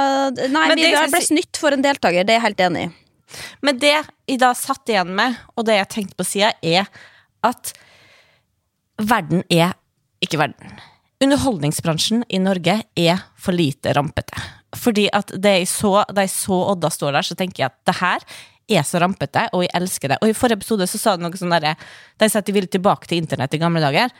Nei, 0.56 0.64
Men 0.72 0.78
vi 0.78 0.88
det 0.88 1.04
ble 1.12 1.24
snytt 1.24 1.60
for 1.60 1.74
en 1.74 1.84
deltaker, 1.84 2.26
det 2.26 2.34
er 2.34 2.40
jeg 2.40 2.46
helt 2.48 2.64
enig 2.68 2.86
i. 2.88 2.94
Men 3.64 3.80
det 3.80 3.94
jeg 3.94 4.40
da 4.40 4.54
satt 4.56 4.88
igjen 4.88 5.10
med, 5.16 5.36
og 5.54 5.66
det 5.68 5.76
jeg 5.76 5.92
tenkte 5.92 6.18
på 6.18 6.26
sida, 6.26 6.54
er 6.64 6.88
at 7.44 7.74
verden 8.98 9.44
er 9.52 9.76
ikke 10.24 10.40
verden. 10.40 10.78
Underholdningsbransjen 11.22 12.24
i 12.30 12.40
Norge 12.42 12.80
er 12.98 13.24
for 13.38 13.56
lite 13.56 13.92
rampete. 13.96 14.38
Fordi 14.76 15.06
at 15.16 15.32
det 15.40 15.54
jeg 15.62 15.68
så, 15.70 15.92
da 16.12 16.26
så 16.28 16.60
Odda 16.74 16.90
stå 16.92 17.12
der, 17.14 17.24
så 17.24 17.36
tenker 17.38 17.64
jeg 17.64 17.72
at 17.72 17.78
det 17.88 17.96
her 18.02 18.24
er 18.68 18.84
så 18.84 19.00
rampete, 19.00 19.46
og 19.56 19.64
jeg 19.64 19.72
elsker 19.78 20.12
det. 20.12 20.18
Og 20.20 20.28
i 20.28 20.36
forrige 20.36 20.60
episode 20.60 20.88
så 20.90 21.00
sa 21.00 21.14
du 21.16 21.24
noe 21.24 21.38
sånn 21.40 21.54
derre 21.54 21.72
Da 22.18 22.26
jeg 22.26 22.34
sa 22.34 22.42
at 22.42 22.48
de 22.48 22.52
ville 22.56 22.68
tilbake 22.68 23.08
til 23.08 23.22
internett 23.22 23.56
i 23.56 23.60
gamle 23.62 23.80
dager, 23.80 24.12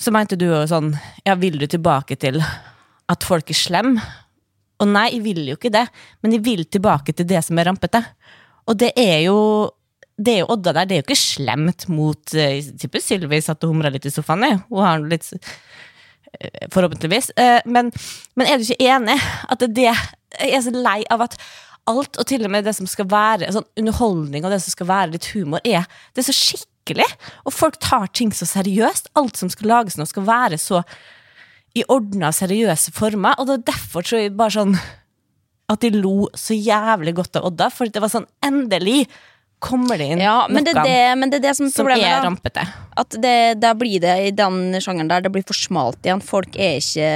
så 0.00 0.12
mente 0.12 0.38
du 0.40 0.46
jo 0.48 0.62
sånn 0.68 0.94
Ja, 1.26 1.36
vil 1.40 1.58
du 1.60 1.66
tilbake 1.68 2.16
til 2.20 2.40
at 2.40 3.26
folk 3.26 3.52
er 3.52 3.58
slemme? 3.58 4.04
Og 4.80 4.88
nei, 4.90 5.06
jeg 5.14 5.22
vil 5.24 5.44
jo 5.48 5.56
ikke 5.56 5.72
det, 5.72 5.86
men 6.20 6.34
jeg 6.36 6.44
vil 6.44 6.64
tilbake 6.68 7.14
til 7.16 7.28
det 7.28 7.40
som 7.44 7.56
er 7.56 7.68
rampete. 7.70 8.02
Og 8.68 8.76
det 8.80 8.90
er 9.00 9.22
jo 9.24 9.38
det 10.16 10.32
er 10.32 10.38
jo 10.42 10.52
Odda 10.54 10.72
der, 10.72 10.88
det 10.88 10.96
er 10.96 11.00
jo 11.02 11.06
ikke 11.10 11.20
slemt 11.20 11.86
mot 11.92 12.32
tipper 12.80 13.02
Sylvi 13.04 13.40
satt 13.44 13.64
og 13.64 13.74
humra 13.74 13.90
litt 13.92 14.08
i 14.08 14.12
sofaen. 14.12 14.46
jeg. 14.48 14.60
Hun 14.70 14.84
har 14.84 15.04
litt 15.04 15.28
Forhåpentligvis. 16.74 17.30
Eh, 17.36 17.60
Men, 17.64 17.92
men 18.36 18.46
er 18.46 18.58
du 18.58 18.66
ikke 18.66 18.80
enig 18.86 19.16
at 19.48 19.58
det, 19.62 19.70
det 19.76 19.88
Jeg 20.40 20.52
er 20.58 20.64
så 20.66 20.72
lei 20.74 21.00
av 21.10 21.22
at 21.26 21.36
alt, 21.86 22.18
og 22.18 22.26
til 22.26 22.42
og 22.44 22.50
med 22.50 22.64
det 22.66 22.74
som 22.74 22.86
skal 22.90 23.06
være 23.06 23.46
sånn 23.54 23.66
underholdning, 23.78 24.42
og 24.44 24.50
det 24.50 24.58
som 24.64 24.72
skal 24.74 24.88
være 24.88 25.12
litt 25.12 25.28
humor, 25.36 25.60
er 25.64 25.84
det 26.16 26.24
er 26.24 26.26
så 26.26 26.34
skikkelig. 26.34 27.06
Og 27.46 27.54
folk 27.54 27.78
tar 27.78 28.08
ting 28.10 28.32
så 28.34 28.42
seriøst. 28.50 29.12
Alt 29.14 29.38
som 29.38 29.48
skal 29.52 29.70
lages 29.70 29.94
nå, 29.96 30.06
skal 30.10 30.26
være 30.26 30.58
så 30.58 30.80
i 31.78 31.84
ordna, 31.92 32.32
seriøse 32.34 32.90
former. 32.96 33.38
Og 33.38 33.46
det 33.46 33.54
er 33.60 33.64
derfor 33.70 34.02
tror 34.02 34.18
jeg 34.24 34.34
bare 34.34 34.56
sånn 34.56 34.74
at 35.70 35.82
de 35.82 35.90
lo 35.94 36.26
så 36.38 36.54
jævlig 36.58 37.14
godt 37.18 37.38
av 37.38 37.46
Odda, 37.52 37.70
for 37.74 37.90
det 37.90 38.02
var 38.02 38.10
sånn 38.12 38.26
endelig 38.46 39.04
kommer 39.62 39.98
det 39.98 40.10
inn 40.14 40.20
Ja, 40.22 40.44
men 40.50 40.66
det, 40.66 40.74
er 40.74 40.78
noe 40.82 40.90
det, 40.90 41.18
men 41.22 41.30
det 41.32 41.38
er 41.40 41.46
det 41.48 41.54
som 41.58 41.70
som 41.70 41.86
problemet. 41.86 42.06
er 42.06 42.18
da. 42.20 42.26
rampete. 42.28 42.66
At 42.96 43.16
det, 43.20 43.60
da 43.60 43.74
blir 43.76 44.00
det 44.00 44.14
i 44.28 44.30
den 44.32 44.76
sjangeren 44.80 45.10
der, 45.10 45.20
det 45.26 45.32
blir 45.34 45.44
for 45.46 45.56
smalt 45.56 46.00
igjen. 46.06 46.22
Folk 46.24 46.56
er 46.56 46.78
ikke 46.80 47.10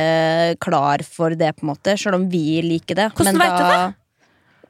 klar 0.60 1.04
for 1.06 1.32
det, 1.38 1.54
på 1.56 1.64
en 1.64 1.72
måte, 1.72 1.96
selv 2.00 2.18
om 2.18 2.28
vi 2.32 2.60
liker 2.66 2.98
det. 2.98 3.08
Hvordan 3.16 3.38
Men 3.38 3.46
vet 3.46 3.56
du 3.56 3.64
da- 3.64 3.94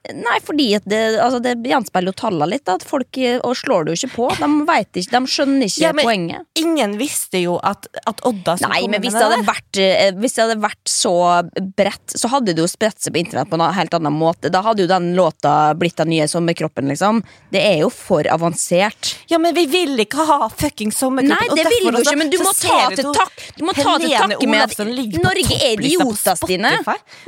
Nei, 0.08 0.38
fordi 0.40 0.70
at 0.78 0.86
det, 0.88 0.98
altså 1.20 1.42
det 1.44 1.58
gjenspeiler 1.68 2.08
jo 2.14 2.16
tallene 2.16 2.46
litt. 2.54 2.68
At 2.72 2.84
folk 2.88 3.18
eh, 3.20 3.36
slår 3.60 3.84
det 3.84 3.92
jo 3.92 3.98
ikke 4.00 4.14
på. 4.14 4.28
De 4.40 4.48
vet 4.70 5.00
ikke, 5.02 5.12
de 5.12 5.28
skjønner 5.34 5.68
ikke 5.68 5.82
Ja, 5.82 5.90
men 5.92 6.08
poenget. 6.08 6.46
Ingen 6.62 6.94
visste 6.96 7.42
jo 7.42 7.58
at, 7.60 7.84
at 8.08 8.22
Odda 8.24 8.54
skulle 8.56 8.72
Nei, 8.72 8.80
komme 8.86 8.96
men 8.96 9.04
hvis 9.04 9.18
det, 9.18 9.24
hadde 9.26 9.44
vært, 9.44 9.80
eh, 9.84 10.12
hvis 10.16 10.36
det 10.38 10.44
hadde 10.46 10.56
vært 10.64 10.92
så 10.94 11.12
bredt, 11.76 12.16
så 12.16 12.30
hadde 12.32 12.54
det 12.56 12.64
jo 12.64 12.70
spredt 12.72 13.04
seg 13.04 13.12
på 13.12 13.20
internett 13.20 13.52
på 13.52 13.58
en 13.60 13.66
helt 13.76 13.98
annen 14.00 14.16
måte. 14.16 14.48
Da 14.52 14.64
hadde 14.64 14.86
jo 14.86 14.90
den 14.90 15.10
låta 15.18 15.54
blitt 15.76 16.00
den 16.00 16.10
nye 16.14 16.28
sommerkroppen, 16.32 16.88
liksom. 16.88 17.20
Det 17.52 17.60
er 17.60 17.84
jo 17.84 17.92
for 17.92 18.24
avansert. 18.32 19.12
Ja, 19.28 19.36
men 19.42 19.52
vi 19.58 19.66
vil 19.68 20.00
ikke 20.00 20.24
ha 20.32 20.48
fucking 20.48 20.96
sommerkroppen. 20.96 21.36
Nei, 21.36 21.60
det 21.60 21.68
vil 21.68 21.90
vi 21.90 21.92
du 21.92 22.00
ikke, 22.00 22.16
men 22.24 22.32
du 22.32 22.40
må 22.40 22.56
ta 22.56 22.80
til 22.96 23.12
takke 24.16 24.48
med 24.48 24.64
at 24.64 24.78
Norge 24.80 25.60
er 25.60 25.76
idioter, 25.76 26.40
Stine. 26.40 26.72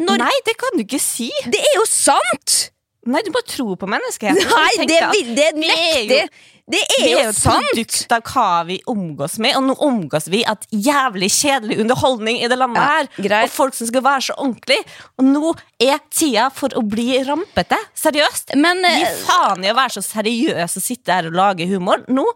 Når- 0.00 0.22
Nei, 0.22 0.34
det 0.46 0.56
kan 0.56 0.72
du 0.78 0.84
ikke 0.86 1.00
si! 1.02 1.30
Det 1.44 1.60
er 1.60 1.74
jo 1.76 1.84
sant! 1.88 2.61
Nei, 3.02 3.22
du 3.26 3.32
må 3.34 3.40
tro 3.42 3.74
på 3.74 3.86
menneskeheten. 3.90 4.50
Nei, 4.52 4.86
det, 4.86 4.98
det 5.34 5.46
er 5.48 5.56
nektig! 5.58 6.26
Det 6.72 6.78
er 6.94 7.08
jo 7.10 7.22
et 7.32 7.34
sant! 7.34 7.66
produkt 7.72 8.12
av 8.14 8.22
hva 8.30 8.62
vi 8.68 8.76
omgås 8.88 9.34
med, 9.42 9.56
og 9.58 9.64
nå 9.66 9.74
omgås 9.82 10.28
vi 10.30 10.44
at 10.46 10.62
jævlig 10.70 11.26
kjedelig 11.34 11.80
underholdning 11.82 12.38
i 12.38 12.48
det 12.48 12.58
landet 12.60 12.78
Ja, 12.78 12.92
her. 13.00 13.10
greit. 13.16 13.50
Og 13.50 13.54
folk 13.56 13.74
som 13.74 13.90
skal 13.90 14.04
være 14.06 14.28
så 14.28 14.36
ordentlig. 14.38 14.78
Og 15.18 15.26
nå 15.26 15.52
er 15.82 15.98
tida 16.14 16.46
for 16.54 16.78
å 16.78 16.84
bli 16.86 17.18
rampete. 17.26 17.80
Seriøst. 17.98 18.54
Men, 18.62 18.86
Gi 18.86 19.02
eh, 19.08 19.18
faen 19.26 19.66
i 19.66 19.72
å 19.72 19.76
være 19.76 19.98
så 19.98 20.04
seriøs 20.06 20.78
og 20.78 20.86
sitte 20.86 21.18
her 21.18 21.32
og 21.32 21.38
lage 21.42 21.66
humor. 21.70 22.06
Nå 22.06 22.28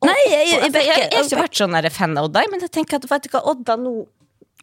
Nei, 0.00 0.16
jeg, 0.30 0.44
jeg, 0.48 0.60
jeg, 0.60 0.72
jeg, 0.72 0.84
jeg, 0.86 1.08
har 1.12 1.26
ikke 1.26 1.42
vært 1.42 1.58
sånn 1.60 1.74
fan 1.92 2.14
av 2.16 2.30
Odda, 2.30 2.46
men 2.48 2.62
jeg 2.64 2.72
tenker 2.72 2.96
at 2.96 3.08
vet 3.08 3.26
du 3.26 3.34
hva, 3.34 3.42
Odda 3.52 3.74
nå 3.76 3.92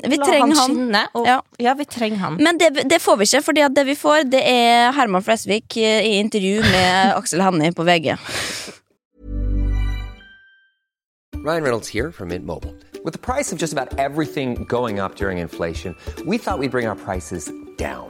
Vi 0.04 0.18
la 0.18 0.26
trenger 0.26 0.56
han. 0.56 0.70
skinne, 0.76 1.02
og, 1.14 1.26
Ja. 1.26 1.42
ja. 1.60 1.74
vi 1.74 1.86
trenger 1.86 2.18
han. 2.18 2.38
Men 2.44 2.58
det, 2.62 2.84
det 2.90 3.00
får 3.02 3.18
vi 3.18 3.24
ikke, 3.26 3.42
for 3.44 3.52
det 3.58 3.86
vi 3.88 3.96
får, 3.96 4.30
det 4.30 4.42
er 4.46 4.92
Herman 4.94 5.24
Flesvig 5.26 5.64
eh, 5.78 6.06
i 6.06 6.20
intervju 6.20 6.62
med 6.62 7.14
Aksel 7.18 7.42
Hennie 7.42 7.72
på 7.74 7.84
VG. 7.84 8.18
Ryan 11.44 11.64
Reynolds 11.64 11.88
here 11.88 12.12
from 12.12 12.30
Mint 12.30 12.46
Mobile. 12.46 12.76
With 13.06 13.14
the 13.14 13.20
price 13.20 13.52
of 13.54 13.60
just 13.60 13.72
about 13.74 13.98
everything 13.98 14.66
going 14.66 15.00
up 15.00 15.16
during 15.16 15.38
inflation, 15.38 15.96
we 16.26 16.38
thought 16.38 16.60
we'd 16.60 16.72
bring 16.72 16.88
our 16.88 16.96
prices 16.96 17.50
down. 17.78 18.10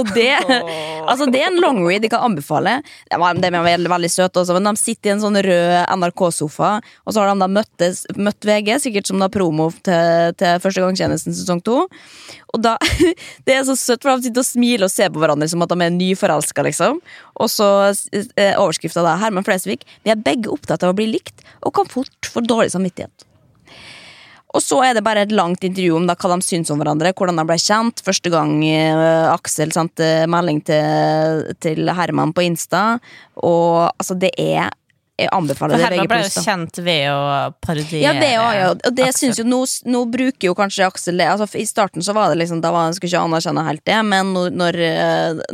Og 0.00 0.10
det, 0.16 0.28
altså 1.10 1.28
det 1.30 1.42
er 1.42 1.50
en 1.50 1.60
long 1.62 1.80
read 1.86 2.04
jeg 2.04 2.12
kan 2.12 2.24
anbefale. 2.30 2.78
De 3.10 3.18
var, 3.20 3.38
veldig, 3.38 3.90
veldig 3.92 4.10
søte 4.12 4.42
også, 4.42 4.56
men 4.56 4.70
de 4.70 4.80
sitter 4.80 5.10
i 5.10 5.14
en 5.14 5.22
sånn 5.22 5.38
rød 5.46 5.76
NRK-sofa, 6.00 6.72
og 7.04 7.14
så 7.14 7.22
har 7.22 7.30
de 7.30 7.44
da 7.44 7.50
møttes, 7.50 8.02
møtt 8.18 8.48
VG, 8.48 8.72
sikkert 8.86 9.10
som 9.10 9.22
da 9.22 9.30
promo 9.32 9.70
til, 9.86 10.34
til 10.40 10.60
Førstegangstjenesten 10.64 11.36
sesong 11.36 11.62
to. 11.66 11.84
Og 12.50 12.64
da, 12.64 12.76
Det 13.46 13.54
er 13.54 13.64
så 13.68 13.76
søtt, 13.78 14.02
for 14.02 14.18
de 14.18 14.28
sitter 14.28 14.42
og 14.42 14.48
smiler 14.48 14.86
og 14.88 14.92
ser 14.92 15.12
på 15.12 15.22
hverandre 15.22 15.48
som 15.50 15.62
at 15.64 15.72
de 15.72 15.86
er 15.86 15.94
nyforelska, 15.94 16.64
liksom. 16.66 17.00
Og 17.40 17.50
så 17.52 17.70
eh, 17.90 18.54
overskrifta 18.58 19.04
da 19.06 19.16
Herman 19.20 19.46
Flesvig. 19.46 19.82
Vi 20.04 20.12
er 20.12 20.20
begge 20.20 20.52
opptatt 20.52 20.84
av 20.84 20.94
å 20.94 20.98
bli 20.98 21.08
likt, 21.12 21.44
og 21.64 21.74
kan 21.78 21.90
fort 21.90 22.30
få 22.30 22.42
dårlig 22.44 22.72
samvittighet. 22.74 23.29
Og 24.50 24.62
så 24.64 24.80
er 24.82 24.96
det 24.96 25.04
bare 25.06 25.22
et 25.26 25.34
langt 25.34 25.62
intervju 25.66 25.94
om 26.00 26.08
da, 26.08 26.16
hva 26.18 26.34
de 26.34 26.46
syns 26.46 26.72
om 26.72 26.80
hverandre, 26.80 27.12
hvordan 27.14 27.38
de 27.38 27.46
ble 27.46 27.58
kjent. 27.62 28.02
Første 28.06 28.32
gang 28.32 28.56
uh, 28.64 29.30
Aksel 29.30 29.70
sendte 29.74 30.08
melding 30.30 30.58
til, 30.66 31.46
til 31.62 31.92
Herman 31.94 32.34
på 32.34 32.44
Insta. 32.48 32.84
Og 33.38 33.86
altså, 33.94 34.18
det 34.18 34.32
er 34.34 34.72
Jeg 35.20 35.30
anbefaler 35.36 35.76
For 35.76 35.82
det. 35.82 35.88
Herman 35.90 36.10
ble 36.10 36.20
jo 36.24 36.44
kjent 36.46 36.80
ved 36.86 37.04
å 37.12 37.20
parodiere 37.62 38.02
Ja, 38.02 38.14
det 38.16 38.30
også, 38.40 38.56
ja. 38.56 38.68
Og 38.72 38.96
det 38.96 39.08
Aksel. 39.10 39.34
jo, 39.40 39.46
nå, 39.48 39.60
nå 39.92 40.02
bruker 40.10 40.50
jo 40.50 40.54
kanskje 40.58 40.86
Aksel 40.88 41.20
det 41.20 41.28
altså, 41.30 41.48
I 41.60 41.66
starten 41.68 42.04
så 42.04 42.14
var 42.16 42.32
det 42.32 42.40
liksom 42.40 42.62
Da 42.64 42.72
var, 42.74 42.92
skulle 42.96 43.10
ikke 43.12 43.24
anerkjenne 43.28 43.64
helt 43.66 43.84
det, 43.86 43.98
men 44.06 44.32
når, 44.34 44.78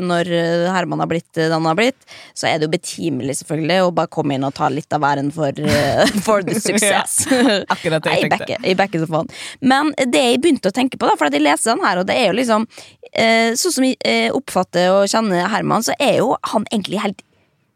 når, 0.02 0.30
eh, 0.38 0.66
Herman 0.74 1.02
har 1.02 1.10
blitt 1.10 1.28
det 1.36 1.48
han 1.52 1.66
har 1.68 1.76
blitt, 1.78 1.98
så 2.36 2.48
er 2.48 2.58
det 2.58 2.66
jo 2.68 2.72
betimelig 2.72 3.38
selvfølgelig 3.40 3.86
å 3.86 3.92
bare 3.96 4.10
komme 4.12 4.36
inn 4.36 4.46
og 4.46 4.54
ta 4.56 4.68
litt 4.72 4.92
av 4.96 5.04
æren 5.06 5.30
for, 5.34 5.52
eh, 5.56 6.04
for 6.26 6.44
the 6.46 6.58
success. 6.60 7.18
akkurat 7.74 8.04
det 8.04 8.16
jeg 8.16 8.30
tenkte. 8.30 8.60
I 8.62 9.00
så 9.00 9.08
faen. 9.10 9.30
Men 9.60 9.92
det 9.98 10.22
jeg 10.22 10.42
begynte 10.44 10.72
å 10.72 10.76
tenke 10.76 10.98
på, 10.98 11.08
da, 11.08 11.16
for 11.18 11.32
jeg 11.32 11.44
leser 11.44 11.74
den 11.74 11.84
her, 11.86 12.02
og 12.02 12.08
det 12.08 12.18
er 12.18 12.30
jo 12.30 12.38
liksom 12.40 12.66
eh, 13.12 13.54
Sånn 13.56 13.74
som 13.74 13.86
jeg 13.86 13.96
eh, 14.06 14.28
oppfatter 14.34 14.90
og 14.92 15.10
kjenner 15.10 15.48
Herman, 15.52 15.84
så 15.86 15.94
er 16.02 16.20
jo 16.20 16.34
han 16.52 16.66
egentlig 16.72 17.00
helt 17.02 17.22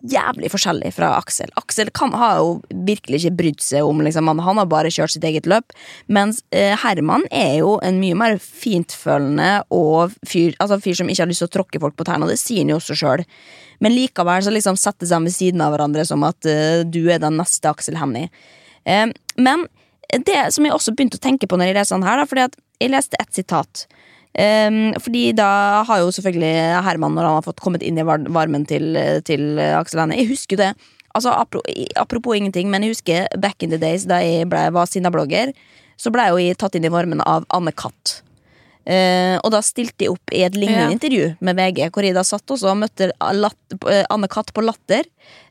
jævlig 0.01 0.51
forskjellig 0.53 0.93
fra 0.97 1.13
Aksel. 1.19 1.51
Aksel 1.61 1.91
kan, 1.95 2.13
har 2.17 2.41
jo 2.41 2.53
virkelig 2.87 3.21
ikke 3.21 3.37
brydd 3.41 3.65
seg 3.65 3.87
om 3.87 4.01
liksom, 4.05 4.31
han, 4.31 4.61
har 4.61 4.69
bare 4.71 4.93
kjørt 4.93 5.15
sitt 5.15 5.27
eget 5.29 5.49
løp. 5.51 5.75
Mens 6.09 6.43
eh, 6.57 6.73
Herman 6.81 7.27
er 7.31 7.59
jo 7.61 7.77
en 7.85 8.01
mye 8.01 8.17
mer 8.19 8.39
fintfølende 8.41 9.51
og 9.75 10.15
fyr, 10.27 10.55
altså, 10.59 10.81
fyr 10.83 11.01
som 11.01 11.11
ikke 11.11 11.25
har 11.25 11.31
lyst 11.31 11.45
til 11.45 11.51
å 11.51 11.57
tråkke 11.59 11.83
folk 11.83 11.99
på 11.99 12.07
tærne, 12.09 12.31
det 12.31 12.41
sier 12.41 12.65
han 12.65 12.73
jo 12.73 12.81
også 12.81 12.97
sjøl. 13.03 13.25
Men 13.85 13.97
likevel 13.97 14.45
så 14.45 14.53
liksom 14.55 14.79
settes 14.81 15.13
seg 15.13 15.25
ved 15.27 15.37
siden 15.37 15.65
av 15.65 15.75
hverandre 15.75 16.07
som 16.09 16.25
at 16.29 16.49
eh, 16.49 16.83
du 16.85 17.03
er 17.09 17.23
den 17.23 17.39
neste 17.41 17.73
Aksel 17.73 18.01
Hennie. 18.01 18.33
Eh, 18.89 19.09
men 19.41 19.69
det 20.11 20.43
som 20.55 20.67
jeg 20.67 20.75
også 20.75 20.97
begynte 20.97 21.21
å 21.21 21.23
tenke 21.23 21.47
på 21.47 21.59
når 21.59 21.71
jeg 21.71 21.81
leser 21.81 21.99
den 21.99 22.09
her, 22.09 22.21
da, 22.21 22.29
fordi 22.29 22.49
at 22.49 22.57
jeg 22.81 22.93
leste 22.95 23.21
et 23.21 23.37
sitat. 23.37 23.85
Um, 24.31 24.93
fordi 25.03 25.33
da 25.35 25.83
har 25.89 26.05
jo 26.05 26.13
selvfølgelig 26.15 26.83
Herman, 26.87 27.17
når 27.17 27.27
han 27.27 27.39
har 27.41 27.47
fått 27.49 27.63
kommet 27.65 27.83
inn 27.83 27.99
i 27.99 28.07
varmen 28.07 28.63
til, 28.69 28.95
til 29.27 29.59
Aksel 29.59 30.05
Hennie 30.05 30.23
Jeg 30.23 30.31
husker 30.31 30.61
det. 30.61 30.71
Altså, 31.15 31.33
apro 31.35 31.61
apropos 31.99 32.39
ingenting, 32.39 32.71
men 32.71 32.87
jeg 32.87 32.95
husker 32.95 33.27
back 33.43 33.63
in 33.63 33.75
the 33.75 33.81
days 33.81 34.07
da 34.07 34.21
jeg 34.23 34.47
ble, 34.51 34.69
var 34.71 34.87
sinnablogger, 34.87 35.51
så 35.99 36.13
ble 36.15 36.29
jeg 36.29 36.35
jo 36.37 36.45
jeg 36.45 36.59
tatt 36.63 36.79
inn 36.79 36.87
i 36.87 36.93
varmen 36.95 37.23
av 37.27 37.49
Anne 37.51 37.75
Katt. 37.75 38.21
Eh, 38.89 39.37
og 39.45 39.51
da 39.53 39.61
stilte 39.63 40.07
jeg 40.07 40.15
opp 40.15 40.33
i 40.33 40.41
et 40.47 40.55
lignende 40.57 40.89
Ja. 40.89 40.95
intervju 40.95 41.37
med 41.45 41.57
VG, 41.59 41.91
hvor 41.93 42.03
jeg 42.07 42.15
da 42.17 42.23
satt 42.25 42.47
også 42.47 42.71
og 42.73 42.79
møtte 42.81 43.11
eh, 43.13 44.05
Anne 44.11 44.29
Katt 44.33 44.53
på 44.57 44.65
Latter. 44.65 45.05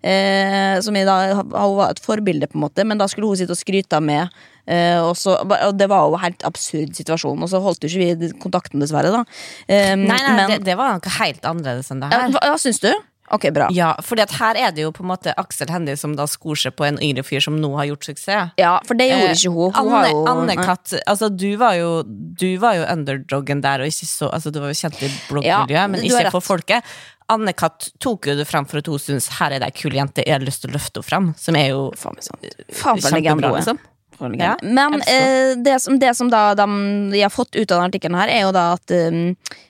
Eh, 0.04 0.80
som 0.82 0.96
jeg 0.96 1.06
da 1.06 1.36
Hun 1.44 1.76
var 1.78 1.92
et 1.92 2.00
forbilde, 2.04 2.48
på 2.50 2.58
en 2.58 2.66
måte, 2.66 2.86
men 2.88 2.98
da 2.98 3.08
skulle 3.08 3.28
hun 3.30 3.38
sitte 3.38 3.54
og 3.56 3.60
skryte 3.62 4.00
med. 4.02 4.30
Eh, 4.70 4.98
og, 5.02 5.16
så, 5.18 5.38
og 5.42 5.78
det 5.78 5.88
var 5.90 6.08
jo 6.08 6.18
en 6.18 6.24
helt 6.26 6.44
absurd 6.46 6.94
situasjon, 6.98 7.42
og 7.42 7.50
så 7.50 7.62
holdt 7.64 7.84
jo 7.86 7.90
ikke 7.90 8.18
vi 8.20 8.32
kontakten, 8.42 8.80
dessverre. 8.84 9.10
da 9.14 9.24
eh, 9.68 9.96
Nei, 9.96 10.18
nei, 10.18 10.34
men, 10.36 10.50
det, 10.52 10.60
det 10.68 10.76
var 10.78 10.98
noe 10.98 11.16
helt 11.20 11.46
annerledes 11.46 11.90
enn 11.94 12.04
det 12.04 12.12
ja, 12.14 12.20
her. 12.26 12.36
hva, 12.36 12.44
hva 12.54 12.60
syns 12.62 12.82
du? 12.84 12.92
Ok, 13.36 13.50
bra. 13.54 13.68
Ja, 13.76 13.92
fordi 14.06 14.24
at 14.26 14.32
her 14.40 14.58
er 14.58 14.72
det 14.76 14.84
jo 14.86 14.92
på 14.96 15.04
en 15.06 15.12
måte 15.12 15.34
Aksel 15.38 15.70
Hennie 15.70 15.98
som 16.00 16.16
da 16.18 16.26
skor 16.30 16.58
seg 16.60 16.74
på 16.78 16.88
en 16.88 16.98
yngre 17.04 17.24
fyr 17.28 17.44
som 17.46 17.60
nå 17.62 17.70
har 17.78 17.90
gjort 17.92 18.08
suksess. 18.10 18.56
Ja, 18.60 18.76
for 18.88 18.98
det 19.00 19.10
gjorde 19.12 19.30
Eh, 19.30 19.38
ikke 19.38 19.54
hun. 19.54 19.74
hun 19.76 19.94
Anne, 19.94 20.10
jo... 20.14 20.24
Anne 20.32 20.56
Katt, 20.58 20.96
altså 21.06 21.30
du 21.30 21.48
var, 21.62 21.78
jo, 21.78 22.04
du 22.08 22.50
var 22.62 22.80
jo 22.80 22.88
underdoggen 22.90 23.62
der, 23.66 23.84
og 23.86 23.92
ikke 23.92 24.10
så 24.10 24.30
Altså 24.34 24.52
du 24.54 24.60
var 24.62 24.74
jo 24.74 24.78
kjent 24.82 25.00
i 25.06 25.10
bloggmiljøet, 25.30 25.74
Ja, 25.74 25.88
men 25.88 26.04
ikke 26.06 26.32
for 26.34 26.46
folket. 26.46 26.84
Anne-Katt 27.30 27.92
tok 28.02 28.26
jo 28.32 28.36
det 28.40 28.48
fram 28.50 28.66
for 28.66 28.82
at 28.82 28.88
hun 28.90 28.98
syntes 29.02 29.30
her 29.38 29.54
er 29.54 29.62
det 29.62 29.70
ei 29.70 29.76
kul 29.78 29.94
jente, 29.94 30.24
jeg 30.26 30.34
har 30.34 30.42
lyst 30.42 30.64
til 30.64 30.72
å 30.72 30.78
løfte 30.80 30.98
henne 30.98 31.10
fram. 31.10 31.28
Som 31.38 31.58
er 31.60 31.70
jo 31.76 31.84
Faen 32.00 32.18
sant. 32.26 32.48
Faen 32.74 32.98
for 32.98 33.14
kjempebra, 33.14 33.52
liksom. 33.60 33.78
Ja. 34.20 34.56
Men 34.62 35.00
eh, 35.02 35.56
det, 35.58 35.80
som, 35.80 36.00
det 36.00 36.12
som 36.18 36.30
da 36.32 36.52
de, 36.58 36.68
de 37.14 37.24
har 37.24 37.32
fått 37.34 37.56
ut 37.56 37.66
av 37.72 37.78
denne 37.78 37.90
artikkelen 37.90 38.20
her, 38.20 38.32
er 38.34 38.44
jo 38.44 38.54
da 38.56 38.66
at 38.76 38.94
um, 38.96 39.22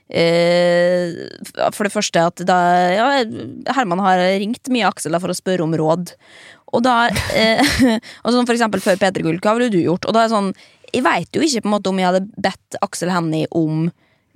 eh, 0.09 1.19
For 1.75 1.85
det 1.85 1.93
første 1.93 2.23
at 2.31 2.43
da 2.47 2.59
ja, 2.95 3.09
Herman 3.77 4.01
har 4.03 4.23
ringt 4.41 4.71
mye 4.73 4.89
Aksel 4.89 5.13
da 5.13 5.21
for 5.21 5.33
å 5.33 5.37
spørre 5.37 5.65
om 5.65 5.75
råd. 5.77 6.15
Og 6.73 6.83
da 6.85 6.97
eh, 7.37 7.61
og 8.23 8.33
sånn 8.33 8.49
For 8.49 8.55
eksempel 8.55 8.83
før 8.83 8.99
P3 9.01 9.25
Gull, 9.25 9.41
hva 9.43 9.55
ville 9.57 9.73
du 9.73 9.79
gjort? 9.81 10.09
Og 10.09 10.17
da 10.17 10.25
er 10.25 10.33
sånn 10.33 10.51
Jeg 10.93 11.05
veit 11.05 11.33
jo 11.33 11.45
ikke 11.45 11.65
på 11.65 11.69
en 11.69 11.75
måte 11.77 11.93
om 11.93 12.01
jeg 12.01 12.09
hadde 12.09 12.27
bedt 12.37 12.79
Aksel 12.85 13.13
Hennie 13.13 13.49
om 13.55 13.89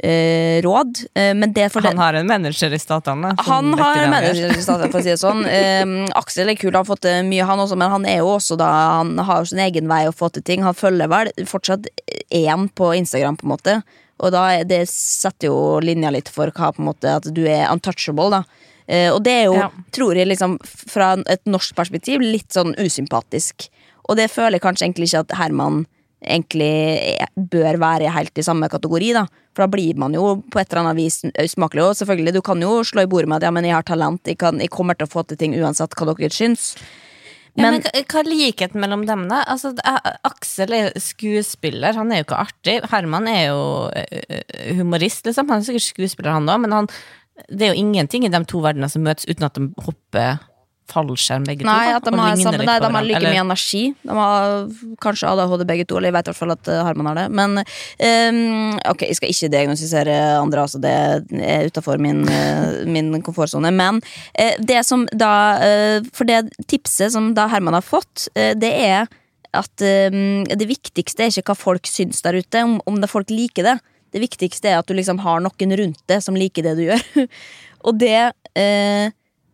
eh, 0.04 0.60
råd, 0.66 1.00
eh, 1.16 1.32
men 1.34 1.54
det 1.56 1.70
for 1.72 1.82
Han 1.86 1.98
har 1.98 2.14
en 2.20 2.28
manager 2.28 2.74
i 2.76 2.80
statene. 2.82 3.34
han 3.40 3.74
har 3.80 4.02
en 4.04 4.12
manager 4.12 4.52
i 4.52 4.62
statene, 4.62 4.92
for 4.92 5.00
å 5.00 5.04
si 5.06 5.14
det 5.14 5.22
sånn. 5.22 5.44
Um, 5.48 5.94
Aksel 6.22 6.52
er 6.52 6.60
kul, 6.60 6.72
han 6.74 6.82
har 6.82 6.90
fått 6.90 7.06
til 7.08 7.24
mye, 7.30 7.46
han 7.48 7.60
også, 7.64 7.78
men 7.80 7.90
han 7.94 8.06
er 8.06 8.20
jo 8.22 8.34
også 8.36 8.58
da 8.60 8.70
Han 9.00 9.18
har 9.18 9.42
jo 9.44 9.52
sin 9.54 9.64
egen 9.64 9.88
vei 9.88 10.04
å 10.10 10.16
få 10.16 10.30
til 10.36 10.44
ting. 10.44 10.64
Han 10.68 10.76
følger 10.76 11.08
vel 11.12 11.32
fortsatt 11.50 11.88
én 12.30 12.68
på 12.76 12.92
Instagram, 13.00 13.38
på 13.40 13.48
en 13.48 13.54
måte. 13.56 13.78
Og 14.24 14.32
da 14.36 14.64
det 14.64 14.84
setter 14.92 15.50
jo 15.50 15.80
linja 15.84 16.12
litt 16.14 16.30
for 16.30 16.52
hva 16.52 16.72
på 16.76 16.80
en 16.84 16.92
måte 16.92 17.16
at 17.18 17.26
du 17.34 17.44
er 17.48 17.66
untouchable, 17.72 18.30
da. 18.30 18.44
Eh, 18.88 19.10
og 19.14 19.24
det 19.24 19.32
er 19.32 19.46
jo, 19.48 19.56
Ja. 19.56 19.70
tror 19.96 20.16
jeg, 20.16 20.28
liksom 20.28 20.58
fra 20.64 21.14
et 21.28 21.44
norsk 21.46 21.76
perspektiv 21.76 22.20
litt 22.22 22.50
sånn 22.52 22.76
usympatisk. 22.76 23.70
Og 24.10 24.18
det 24.18 24.30
føler 24.32 24.60
jeg 24.60 24.62
kanskje 24.62 24.86
egentlig 24.88 25.08
ikke 25.10 25.24
at 25.24 25.38
Herman 25.40 25.86
egentlig 26.24 27.28
bør 27.36 27.80
være 27.82 28.12
helt 28.16 28.38
i 28.40 28.46
samme 28.46 28.70
kategori, 28.72 29.14
da. 29.20 29.26
For 29.54 29.66
da 29.66 29.70
blir 29.70 30.00
man 30.02 30.16
jo 30.18 30.40
på 30.52 30.60
et 30.62 30.72
eller 30.72 30.84
annet 30.84 31.00
vis 31.02 31.22
usmakelig. 31.30 31.86
Og 31.86 31.98
selvfølgelig, 32.00 32.36
du 32.38 32.42
kan 32.46 32.62
jo 32.64 32.82
slå 32.88 33.06
i 33.06 33.10
bordet 33.10 33.30
med 33.30 33.42
at 33.42 33.48
ja, 33.48 33.54
men 33.54 33.68
jeg 33.68 33.78
har 33.78 33.88
talent, 33.88 34.22
jeg, 34.28 34.40
kan, 34.42 34.62
jeg 34.62 34.74
kommer 34.74 34.98
til 34.98 35.10
å 35.10 35.14
få 35.14 35.26
til 35.28 35.40
ting 35.40 35.56
uansett 35.60 35.94
hva 35.98 36.14
dere 36.14 36.34
syns. 36.34 36.74
Ja, 37.54 37.68
Men 37.68 37.76
men 37.76 38.06
hva 38.10 38.22
er 38.24 38.30
likheten 38.32 38.82
mellom 38.82 39.04
dem, 39.06 39.28
da? 39.30 39.44
Altså, 39.46 39.76
Aksel 40.26 40.74
er 40.74 40.96
skuespiller, 40.98 41.94
han 41.94 42.10
er 42.10 42.24
jo 42.24 42.26
ikke 42.26 42.40
artig. 42.48 42.80
Herman 42.90 43.30
er 43.30 43.44
jo 43.52 43.60
øh, 43.94 44.80
humorist, 44.80 45.28
liksom. 45.28 45.52
Han 45.54 45.62
er 45.62 45.68
sikkert 45.68 45.86
skuespiller, 45.86 46.34
han 46.34 46.50
òg, 46.50 46.64
men 46.64 46.74
han, 46.74 46.90
det 47.52 47.68
er 47.68 47.76
jo 47.76 47.84
ingenting 47.84 48.26
i 48.26 48.34
de 48.34 48.42
to 48.50 48.64
verdenene 48.64 48.90
som 48.90 49.06
møtes 49.06 49.30
uten 49.30 49.46
at 49.46 49.60
de 49.60 49.70
hopper 49.86 50.42
fallskjerm, 50.92 51.46
begge 51.48 51.66
Nei, 51.66 51.90
to. 51.90 51.96
at 51.98 52.08
de 52.08 52.14
har, 52.18 52.36
nei, 52.36 52.80
de 52.80 52.90
har 52.94 53.06
like 53.06 53.18
eller- 53.18 53.34
mye 53.34 53.44
energi. 53.44 53.84
De 54.04 54.18
har 54.18 54.68
kanskje 55.02 55.30
ADHD 55.30 55.66
begge 55.70 55.88
to, 55.88 55.98
eller 55.98 56.10
jeg 56.12 56.18
vet 56.18 56.28
i 56.28 56.32
hvert 56.32 56.42
fall 56.42 56.52
at 56.52 56.68
eh, 56.68 56.84
Harman 56.84 57.10
har 57.12 57.16
det. 57.22 57.26
Men 57.32 57.58
um, 57.58 58.80
ok, 58.92 59.06
jeg 59.08 59.18
skal 59.20 59.34
ikke 59.34 59.52
diagnostisere 59.56 60.18
andre, 60.42 60.66
altså 60.68 60.82
det 60.84 60.94
er 61.40 61.70
utafor 61.70 62.00
min, 62.04 62.28
eh, 62.28 62.84
min 62.86 63.14
komfortsone. 63.24 63.72
Men 63.74 64.02
uh, 64.40 64.54
det 64.60 64.84
som 64.86 65.08
da 65.14 65.34
uh, 65.62 66.06
For 66.14 66.28
det 66.28 66.54
tipset 66.68 67.14
som 67.14 67.34
da 67.38 67.48
Herman 67.52 67.78
har 67.78 67.86
fått, 67.86 68.28
uh, 68.38 68.54
det 68.58 68.74
er 68.74 69.08
at 69.54 69.84
ehm, 69.86 70.48
det 70.50 70.66
viktigste 70.66 71.22
er 71.22 71.30
ikke 71.30 71.54
hva 71.54 71.60
folk 71.60 71.86
syns 71.86 72.24
der 72.26 72.40
ute, 72.42 72.64
om, 72.66 72.80
om 72.90 72.96
det 72.98 73.10
folk 73.12 73.30
liker 73.30 73.68
det. 73.68 73.76
Det 74.10 74.22
viktigste 74.24 74.72
er 74.72 74.80
at 74.80 74.90
du 74.90 74.96
liksom 74.98 75.20
har 75.22 75.44
noen 75.46 75.76
rundt 75.78 76.02
deg 76.10 76.24
som 76.26 76.38
liker 76.38 76.66
det 76.66 76.74
du 76.80 76.88
gjør. 76.88 77.04
Og 77.86 78.00
det 78.02 78.34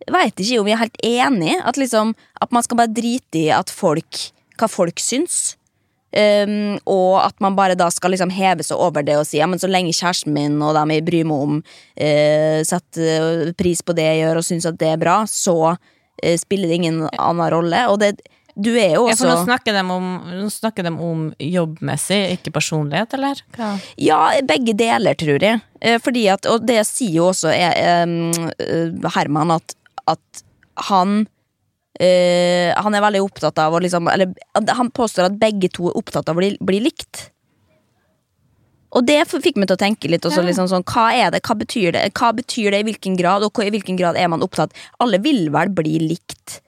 veit 0.08 0.40
ikke 0.40 0.60
om 0.62 0.68
vi 0.68 0.74
er 0.74 0.80
helt 0.84 1.02
enig 1.06 1.56
At 1.68 1.80
liksom 1.80 2.14
At 2.42 2.54
man 2.56 2.64
skal 2.64 2.80
bare 2.80 2.94
drite 2.94 3.42
i 3.42 3.50
at 3.54 3.72
folk 3.74 4.30
hva 4.60 4.68
folk 4.68 5.00
syns. 5.00 5.56
Um, 6.10 6.80
og 6.90 7.20
at 7.22 7.36
man 7.40 7.56
bare 7.56 7.78
da 7.80 7.86
skal 7.94 8.12
liksom 8.12 8.32
heve 8.34 8.66
seg 8.66 8.82
over 8.82 9.06
det 9.06 9.14
og 9.20 9.28
si 9.30 9.38
ja, 9.38 9.46
men 9.48 9.62
så 9.62 9.70
lenge 9.70 9.94
kjæresten 9.94 10.34
min 10.36 10.58
og 10.66 10.74
dem 10.76 10.92
jeg 10.92 11.06
bryr 11.06 11.28
meg 11.30 11.44
om, 11.46 11.60
uh, 11.62 12.58
setter 12.66 13.54
pris 13.60 13.84
på 13.86 13.96
det 13.96 14.08
jeg 14.08 14.24
gjør 14.24 14.42
og 14.42 14.48
syns 14.48 14.68
at 14.68 14.80
det 14.82 14.90
er 14.90 15.00
bra, 15.00 15.22
så 15.30 15.56
uh, 15.70 16.36
spiller 16.42 16.68
det 16.68 16.82
ingen 16.82 17.06
annen 17.14 17.54
rolle. 17.54 17.86
Og 17.94 18.02
det, 18.02 18.18
du 18.60 18.74
er 18.74 18.98
jo 18.98 19.06
Ja, 19.08 19.16
for 19.16 19.30
nå 19.30 19.36
også 19.38 19.48
snakker, 19.48 19.80
om, 19.86 20.08
nå 20.42 20.50
snakker 20.52 20.88
de 20.88 20.92
om 20.92 21.26
jobbmessig, 21.40 22.20
ikke 22.36 22.54
personlighet, 22.58 23.14
eller? 23.16 23.40
Hva? 23.56 23.72
Ja, 24.02 24.20
begge 24.50 24.76
deler, 24.78 25.16
tror 25.20 25.46
jeg. 25.46 25.62
Uh, 25.80 25.98
Fordi 26.04 26.26
at, 26.34 26.50
og 26.50 26.66
det 26.68 26.82
sier 26.90 27.22
jo 27.22 27.30
også 27.30 27.54
eh, 27.54 28.02
eh, 28.60 29.14
Herman, 29.16 29.56
at, 29.56 29.78
at 30.10 30.44
han 30.90 31.26
øh, 32.00 32.70
Han 32.80 32.96
er 32.96 33.04
veldig 33.04 33.22
opptatt 33.26 33.60
av 33.60 33.74
å 33.76 33.82
liksom 33.84 34.08
Eller 34.08 34.32
han 34.78 34.92
påstår 34.96 35.28
at 35.28 35.40
begge 35.42 35.68
to 35.76 35.90
er 35.90 35.98
opptatt 36.00 36.30
av 36.30 36.38
å 36.38 36.40
bli, 36.40 36.54
bli 36.64 36.80
likt. 36.86 37.30
Og 38.98 39.06
det 39.06 39.20
fikk 39.30 39.60
meg 39.60 39.70
til 39.70 39.78
å 39.78 39.82
tenke 39.84 40.10
litt. 40.10 40.26
Også, 40.26 40.42
liksom 40.46 40.70
sånn, 40.72 40.86
hva 40.90 41.10
er 41.14 41.34
det, 41.34 41.44
hva 41.46 41.56
betyr 41.60 41.94
det 41.94 42.08
Hva 42.18 42.32
betyr 42.38 42.74
det 42.74 42.82
i 42.82 42.88
hvilken 42.88 43.20
grad, 43.20 43.46
og 43.46 43.62
i 43.62 43.70
hvilken 43.74 44.00
grad 44.00 44.18
er 44.18 44.32
man 44.32 44.46
opptatt 44.46 44.74
Alle 45.04 45.22
vil 45.22 45.50
vel 45.54 45.74
bli 45.76 46.00
likt. 46.08 46.62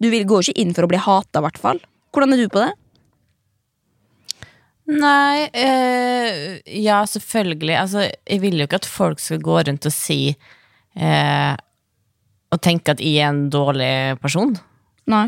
Du 0.00 0.08
vil, 0.12 0.24
går 0.28 0.48
ikke 0.48 0.62
inn 0.62 0.72
for 0.76 0.86
å 0.86 0.90
bli 0.90 1.00
hata, 1.00 1.40
i 1.40 1.44
hvert 1.44 1.60
fall. 1.60 1.82
Hvordan 2.14 2.34
er 2.34 2.42
du 2.42 2.48
på 2.52 2.62
det? 2.62 2.72
Nei, 4.84 5.48
øh, 5.48 6.58
ja, 6.76 6.98
selvfølgelig. 7.08 7.76
Altså, 7.80 8.08
jeg 8.28 8.42
vil 8.42 8.58
jo 8.60 8.66
ikke 8.68 8.82
at 8.82 8.88
folk 8.88 9.22
skal 9.22 9.40
gå 9.44 9.62
rundt 9.68 9.88
og 9.88 9.94
si 9.94 10.18
eh, 10.34 11.54
Og 12.54 12.60
tenke 12.62 12.94
at 12.94 13.02
jeg 13.02 13.18
er 13.18 13.32
en 13.32 13.48
dårlig 13.50 14.18
person, 14.22 14.54
Nei. 15.10 15.26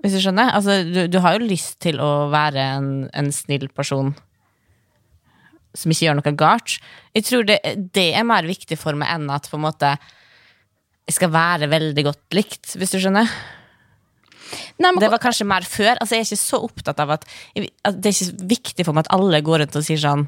hvis 0.00 0.16
du 0.16 0.22
skjønner. 0.24 0.54
Altså, 0.56 0.80
du, 0.88 1.02
du 1.12 1.18
har 1.20 1.36
jo 1.36 1.48
lyst 1.50 1.76
til 1.84 2.00
å 2.00 2.28
være 2.32 2.62
en, 2.78 2.88
en 3.12 3.32
snill 3.34 3.68
person 3.76 4.14
som 5.76 5.92
ikke 5.92 6.06
gjør 6.06 6.16
noe 6.16 6.32
galt. 6.40 6.78
Jeg 7.12 7.26
tror 7.28 7.44
det, 7.48 7.58
det 7.92 8.06
er 8.16 8.24
mer 8.24 8.46
viktig 8.48 8.78
for 8.80 8.96
meg 8.96 9.12
enn 9.12 9.28
at 9.34 9.50
på 9.50 9.58
en 9.58 9.66
måte 9.66 9.92
jeg 11.06 11.14
skal 11.20 11.30
være 11.30 11.68
veldig 11.70 12.02
godt 12.08 12.34
likt, 12.34 12.72
hvis 12.74 12.96
du 12.96 12.98
skjønner. 12.98 13.28
Nei, 14.80 14.90
men, 14.90 14.98
Det 15.02 15.10
var 15.12 15.22
kanskje 15.22 15.46
mer 15.46 15.66
før. 15.66 15.94
Altså, 16.00 16.16
jeg 16.16 16.24
er 16.24 16.28
ikke 16.28 16.40
så 16.40 16.62
opptatt 16.66 17.02
av 17.02 17.12
at, 17.14 17.28
at 17.86 18.00
Det 18.00 18.10
er 18.10 18.16
ikke 18.16 18.48
viktig 18.56 18.86
for 18.86 18.96
meg 18.96 19.06
at 19.06 19.14
alle 19.14 19.42
går 19.44 19.62
rundt 19.62 19.78
og 19.78 19.86
sier 19.86 20.00
sånn 20.02 20.26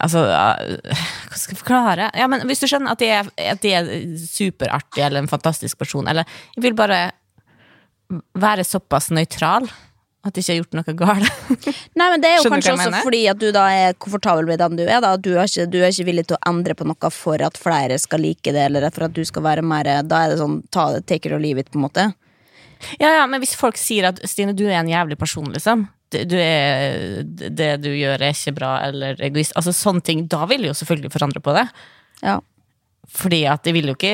Altså, 0.00 0.22
hva 0.24 1.36
skal 1.36 1.54
jeg 1.54 1.60
forklare? 1.60 2.10
Ja, 2.16 2.26
men 2.30 2.46
Hvis 2.48 2.62
du 2.62 2.66
skjønner 2.70 2.94
at 2.94 3.02
de 3.02 3.10
er, 3.12 3.30
at 3.52 3.60
de 3.60 3.74
er 3.76 3.90
superartig 4.22 5.04
eller 5.04 5.20
en 5.20 5.28
fantastisk 5.30 5.78
person, 5.78 6.08
eller 6.08 6.24
Jeg 6.56 6.64
vil 6.70 6.76
bare 6.78 7.10
være 8.40 8.64
såpass 8.66 9.10
nøytral 9.14 9.68
at 10.20 10.36
jeg 10.36 10.42
ikke 10.42 10.52
har 10.52 10.58
gjort 10.58 10.74
noe 10.76 10.94
galt. 11.00 11.36
Nei, 11.98 12.06
men 12.12 12.20
Det 12.20 12.28
er 12.28 12.34
jo 12.36 12.42
Skjønner 12.44 12.60
kanskje 12.66 12.88
også 12.90 13.04
fordi 13.06 13.20
at 13.30 13.38
du 13.40 13.46
da 13.56 13.62
er 13.72 13.94
komfortabel 13.96 14.48
med 14.50 14.60
den 14.60 14.76
du 14.76 14.82
er. 14.84 14.98
da 15.00 15.14
Du 15.16 15.30
er, 15.32 15.46
ikke, 15.48 15.64
du 15.72 15.78
er 15.80 15.94
ikke 15.94 16.08
villig 16.10 16.26
til 16.28 16.36
å 16.36 16.42
endre 16.50 16.76
på 16.76 16.84
noe 16.88 17.12
for 17.14 17.40
at 17.46 17.56
flere 17.60 17.96
skal 18.02 18.20
like 18.20 18.52
det, 18.52 18.66
eller 18.66 18.90
for 18.92 19.06
at 19.08 19.14
du 19.16 19.22
skal 19.24 19.46
være 19.46 19.64
mer 19.64 19.88
Da 20.04 20.24
er 20.24 20.34
det 20.34 20.40
sånn 20.42 20.58
ta, 20.68 20.90
take 21.00 21.30
it 21.30 21.32
or 21.36 21.40
leave 21.40 21.62
it, 21.62 21.70
på 21.72 21.80
en 21.80 21.86
måte. 21.86 22.10
ja, 23.00 23.14
ja, 23.20 23.24
Men 23.26 23.40
hvis 23.40 23.56
folk 23.56 23.80
sier 23.80 24.10
at 24.10 24.20
Stine, 24.28 24.52
du 24.52 24.66
er 24.68 24.80
en 24.82 24.92
jævlig 24.92 25.16
person, 25.20 25.48
liksom. 25.56 25.88
Du 26.10 26.36
er, 26.36 27.22
det 27.24 27.70
du 27.84 27.90
gjør, 27.94 28.18
er 28.18 28.34
ikke 28.34 28.56
bra, 28.56 28.74
eller 28.88 29.20
egoist. 29.22 29.54
Altså 29.58 29.74
sånne 29.76 30.02
ting. 30.06 30.24
Da 30.30 30.44
vil 30.50 30.66
jo 30.66 30.74
selvfølgelig 30.76 31.12
forandre 31.14 31.42
på 31.44 31.54
det. 31.56 31.66
Ja. 32.24 32.40
Fordi 33.10 33.44
at 33.50 33.64
det 33.66 33.74
vil 33.74 33.90
jo 33.90 33.96
ikke 33.96 34.12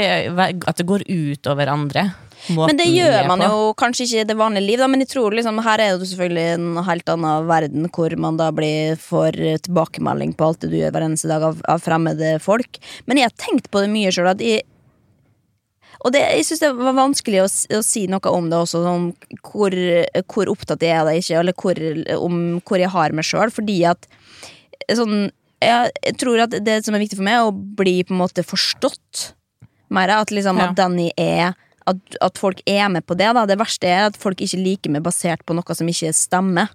at 0.52 0.78
det 0.78 0.88
går 0.88 1.04
ut 1.08 1.50
over 1.52 1.72
andre. 1.72 2.10
Men 2.52 2.78
det 2.78 2.86
gjør 2.92 3.26
man 3.30 3.42
jo 3.42 3.72
kanskje 3.78 4.04
ikke 4.06 4.22
i 4.22 4.28
det 4.28 4.36
vanlige 4.38 4.66
liv, 4.66 4.78
da, 4.78 4.86
men 4.92 5.02
jeg 5.02 5.10
tror 5.14 5.34
liksom 5.34 5.58
her 5.64 5.82
er 5.82 5.96
det 5.96 6.08
selvfølgelig 6.10 6.44
en 6.52 6.80
helt 6.86 7.08
annen 7.10 7.48
verden 7.48 7.88
hvor 7.96 8.12
man 8.22 8.38
da 8.38 8.50
blir 8.54 9.00
får 9.00 9.38
tilbakemelding 9.66 10.36
på 10.36 10.50
alt 10.50 10.62
det 10.62 10.70
du 10.70 10.76
gjør 10.78 10.94
hver 10.94 11.06
eneste 11.08 11.30
dag 11.32 11.42
av, 11.48 11.58
av 11.72 11.82
fremmede 11.82 12.36
folk. 12.44 12.78
Men 13.08 13.18
jeg 13.18 13.30
har 13.30 13.36
tenkt 13.40 13.70
på 13.72 13.82
det 13.82 13.90
mye 13.92 14.12
sjøl, 14.14 14.30
at 14.30 14.44
jeg 14.44 14.62
og 16.04 16.12
det, 16.12 16.20
jeg 16.36 16.46
syns 16.48 16.62
det 16.62 16.72
var 16.76 16.96
vanskelig 16.96 17.40
å, 17.44 17.48
å 17.78 17.82
si 17.84 18.04
noe 18.10 18.32
om 18.32 18.50
det 18.50 18.58
også, 18.58 18.82
om 18.90 19.08
hvor, 19.48 19.74
hvor 20.32 20.52
opptatt 20.52 20.84
jeg 20.84 20.92
er 20.92 21.02
av 21.02 21.10
det 21.10 21.18
ikke, 21.22 21.40
eller 21.40 21.56
hvor, 21.56 21.80
om 22.20 22.40
hvor 22.66 22.82
jeg 22.82 22.92
har 22.92 23.16
meg 23.16 23.26
sjøl, 23.26 23.52
fordi 23.54 23.80
at 23.88 24.08
sånn 24.92 25.30
jeg, 25.64 26.16
tror 26.20 26.42
at 26.44 26.56
det 26.62 26.80
som 26.84 26.94
er 26.96 27.02
viktig 27.02 27.18
for 27.18 27.26
meg, 27.26 27.38
er 27.38 27.48
å 27.48 27.54
bli 27.54 28.00
på 28.04 28.14
en 28.14 28.20
måte 28.20 28.44
forstått 28.46 29.30
mer. 29.88 30.12
At 30.12 30.30
liksom 30.34 30.58
Ja. 30.58 30.68
at 30.68 30.76
den 30.76 30.98
jeg 30.98 31.14
er 31.16 31.54
at, 31.86 31.96
at 32.20 32.38
folk 32.38 32.60
er 32.66 32.88
med 32.88 33.06
på 33.06 33.16
det. 33.16 33.32
da 33.32 33.46
Det 33.46 33.58
verste 33.58 33.86
er 33.86 34.06
at 34.10 34.16
folk 34.16 34.40
ikke 34.42 34.58
liker 34.58 34.90
meg 34.90 35.02
basert 35.02 35.44
på 35.46 35.54
noe 35.54 35.74
som 35.74 35.86
ikke 35.86 36.12
stemmer. 36.12 36.68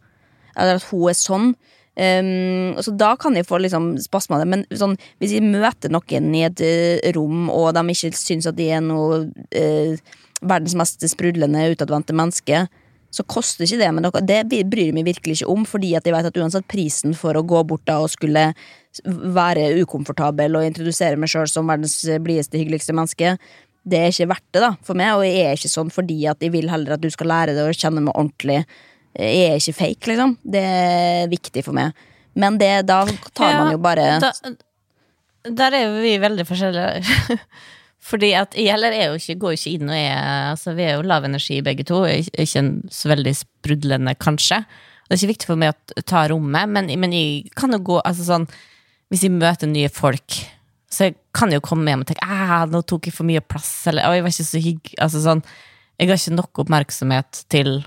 Eller 0.56 0.80
at 0.80 0.88
hun 0.90 1.10
er 1.10 1.14
sånn. 1.14 1.56
Um, 1.92 2.78
så 2.80 2.94
da 2.96 3.12
kan 3.20 3.36
jeg 3.36 3.44
få 3.50 3.58
liksom 3.60 3.98
det 4.00 4.46
Men 4.48 4.64
sånn, 4.72 4.94
hvis 5.20 5.34
jeg 5.36 5.44
møter 5.44 5.92
noen 5.92 6.30
i 6.40 6.46
et 6.48 6.62
uh, 6.64 7.10
rom, 7.18 7.50
og 7.52 7.74
de 7.76 7.84
ikke 7.92 8.16
syns 8.16 8.48
at 8.48 8.56
de 8.56 8.70
er 8.72 8.80
noe 8.86 9.26
uh, 9.28 10.14
verdens 10.42 10.78
mest 10.80 11.04
sprudlende, 11.12 11.68
utadvendte 11.76 12.16
menneske, 12.16 12.64
så 13.12 13.26
koster 13.28 13.68
ikke 13.68 13.82
det 13.82 13.90
med 13.92 14.06
noe. 14.06 14.22
Det 14.24 14.46
bryr 14.72 14.88
jeg 14.88 14.96
meg 14.96 15.10
virkelig 15.10 15.42
ikke 15.42 15.52
om, 15.52 15.66
fordi 15.68 15.92
at 16.00 16.08
jeg 16.08 16.16
vet 16.16 16.30
at 16.30 16.40
uansett 16.40 16.68
prisen 16.72 17.16
for 17.18 17.36
å 17.36 17.44
gå 17.44 17.60
bort 17.68 17.84
da 17.90 18.00
og 18.00 18.14
skulle 18.14 18.54
være 19.04 19.68
ukomfortabel 19.84 20.56
og 20.56 20.68
introdusere 20.68 21.20
meg 21.20 21.32
sjøl 21.32 21.50
som 21.52 21.68
verdens 21.68 22.00
blideste, 22.24 22.60
hyggeligste 22.60 22.96
menneske, 22.96 23.36
det 23.84 23.98
er 23.98 24.14
ikke 24.14 24.30
verdt 24.30 24.48
det 24.54 24.64
da, 24.64 24.72
for 24.86 25.00
meg, 25.00 25.16
og 25.18 25.26
jeg 25.26 25.44
er 25.44 25.58
ikke 25.58 25.72
sånn 25.72 25.92
fordi 25.94 26.20
at 26.30 26.44
jeg 26.44 26.54
vil 26.54 26.70
heller 26.72 26.96
at 26.96 27.04
du 27.04 27.10
skal 27.12 27.32
lære 27.32 27.56
det 27.58 27.66
og 27.66 27.78
kjenne 27.78 28.04
meg 28.06 28.14
ordentlig. 28.14 28.62
Jeg 29.18 29.50
er 29.50 29.60
ikke 29.60 29.78
fake, 29.78 30.12
liksom. 30.12 30.38
Det 30.44 30.62
er 30.64 31.32
viktig 31.32 31.64
for 31.66 31.76
meg. 31.76 31.98
Men 32.40 32.58
det, 32.62 32.72
da 32.88 33.04
tar 33.36 33.58
man 33.58 33.74
jo 33.74 33.80
bare 33.84 34.06
da, 34.24 34.32
Der 35.44 35.76
er 35.76 35.90
jo 35.90 35.98
vi 36.04 36.16
veldig 36.22 36.46
forskjellige. 36.48 37.38
Fordi 38.12 38.32
at 38.34 38.56
jeg 38.58 38.72
heller 38.72 38.96
er 38.96 39.12
jo 39.12 39.20
ikke, 39.20 39.38
går 39.42 39.54
jo 39.54 39.60
ikke 39.60 39.74
inn 39.76 39.92
og 39.92 39.98
er 39.98 40.16
altså 40.54 40.74
Vi 40.78 40.86
er 40.88 40.96
jo 40.96 41.06
lav 41.06 41.28
energi 41.28 41.60
begge 41.66 41.86
to. 41.88 42.02
Ikke 42.08 42.64
så 42.90 43.12
veldig 43.12 43.36
sprudlende, 43.38 44.16
kanskje. 44.16 44.64
Det 45.06 45.18
er 45.18 45.20
ikke 45.20 45.34
viktig 45.34 45.50
for 45.50 45.60
meg 45.60 45.76
å 45.76 46.02
ta 46.08 46.24
rommet, 46.32 46.72
men, 46.72 46.88
men 47.04 47.14
jeg 47.14 47.52
kan 47.60 47.74
jo 47.76 47.82
gå 47.84 47.98
altså 48.00 48.24
sånn 48.30 48.46
Hvis 49.12 49.26
jeg 49.26 49.34
møter 49.36 49.68
nye 49.68 49.90
folk, 49.92 50.38
så 50.88 51.10
jeg 51.10 51.18
kan 51.36 51.52
jo 51.52 51.60
komme 51.64 51.92
hjem 51.92 52.06
og 52.06 52.08
tenke 52.08 52.24
ah, 52.24 52.64
nå 52.70 52.80
tok 52.88 53.10
jeg 53.10 53.16
for 53.16 53.28
mye 53.28 53.42
plass, 53.44 53.74
eller 53.92 54.08
«Å, 54.08 54.14
jeg 54.16 54.24
var 54.24 54.32
ikke 54.32 54.48
så 54.48 54.62
hygg... 54.64 54.94
Altså 55.04 55.24
sånn 55.24 55.44
Jeg 56.00 56.10
har 56.10 56.22
ikke 56.22 56.38
nok 56.38 56.62
oppmerksomhet 56.64 57.44
til 57.52 57.82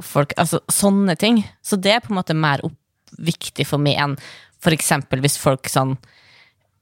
folk 0.00 0.32
Altså 0.40 0.62
sånne 0.72 1.16
ting. 1.20 1.42
Så 1.62 1.76
det 1.76 1.96
er 1.96 2.02
på 2.04 2.12
en 2.12 2.20
måte 2.20 2.36
mer 2.38 2.62
opp, 2.66 2.78
viktig 3.18 3.66
for 3.68 3.82
meg 3.82 3.98
enn 4.00 4.16
for 4.62 4.72
eksempel 4.72 5.20
hvis 5.20 5.36
folk 5.42 5.68
sånn 5.68 5.96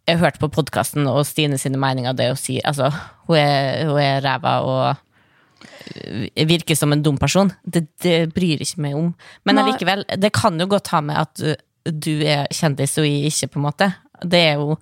Jeg 0.06 0.18
har 0.18 0.28
hørt 0.28 0.40
på 0.42 0.50
podkasten 0.52 1.08
og 1.10 1.24
Stine 1.26 1.58
sine 1.58 1.80
meninger, 1.80 2.14
det 2.16 2.30
å 2.32 2.38
si 2.38 2.58
altså, 2.66 2.90
hun 3.28 3.38
er, 3.38 3.86
hun 3.88 3.98
er 4.02 4.22
ræva 4.24 4.54
og 4.66 4.84
øh, 4.90 6.46
virker 6.50 6.78
som 6.78 6.92
en 6.92 7.02
dum 7.04 7.18
person. 7.20 7.52
Det, 7.62 7.84
det 8.02 8.32
bryr 8.34 8.62
ikke 8.64 8.82
meg 8.82 8.96
om. 8.98 9.12
Men 9.46 9.62
allikevel, 9.62 10.02
det 10.18 10.32
kan 10.34 10.58
jo 10.58 10.66
godt 10.70 10.90
ha 10.94 11.02
med 11.04 11.20
at 11.20 11.44
øh, 11.44 11.60
du 11.86 12.24
er 12.26 12.50
kjendis 12.50 12.98
og 12.98 13.06
jeg 13.06 13.30
ikke, 13.30 13.52
på 13.52 13.60
en 13.60 13.66
måte. 13.68 13.92
Det 14.24 14.42
er 14.48 14.58
jo 14.58 14.74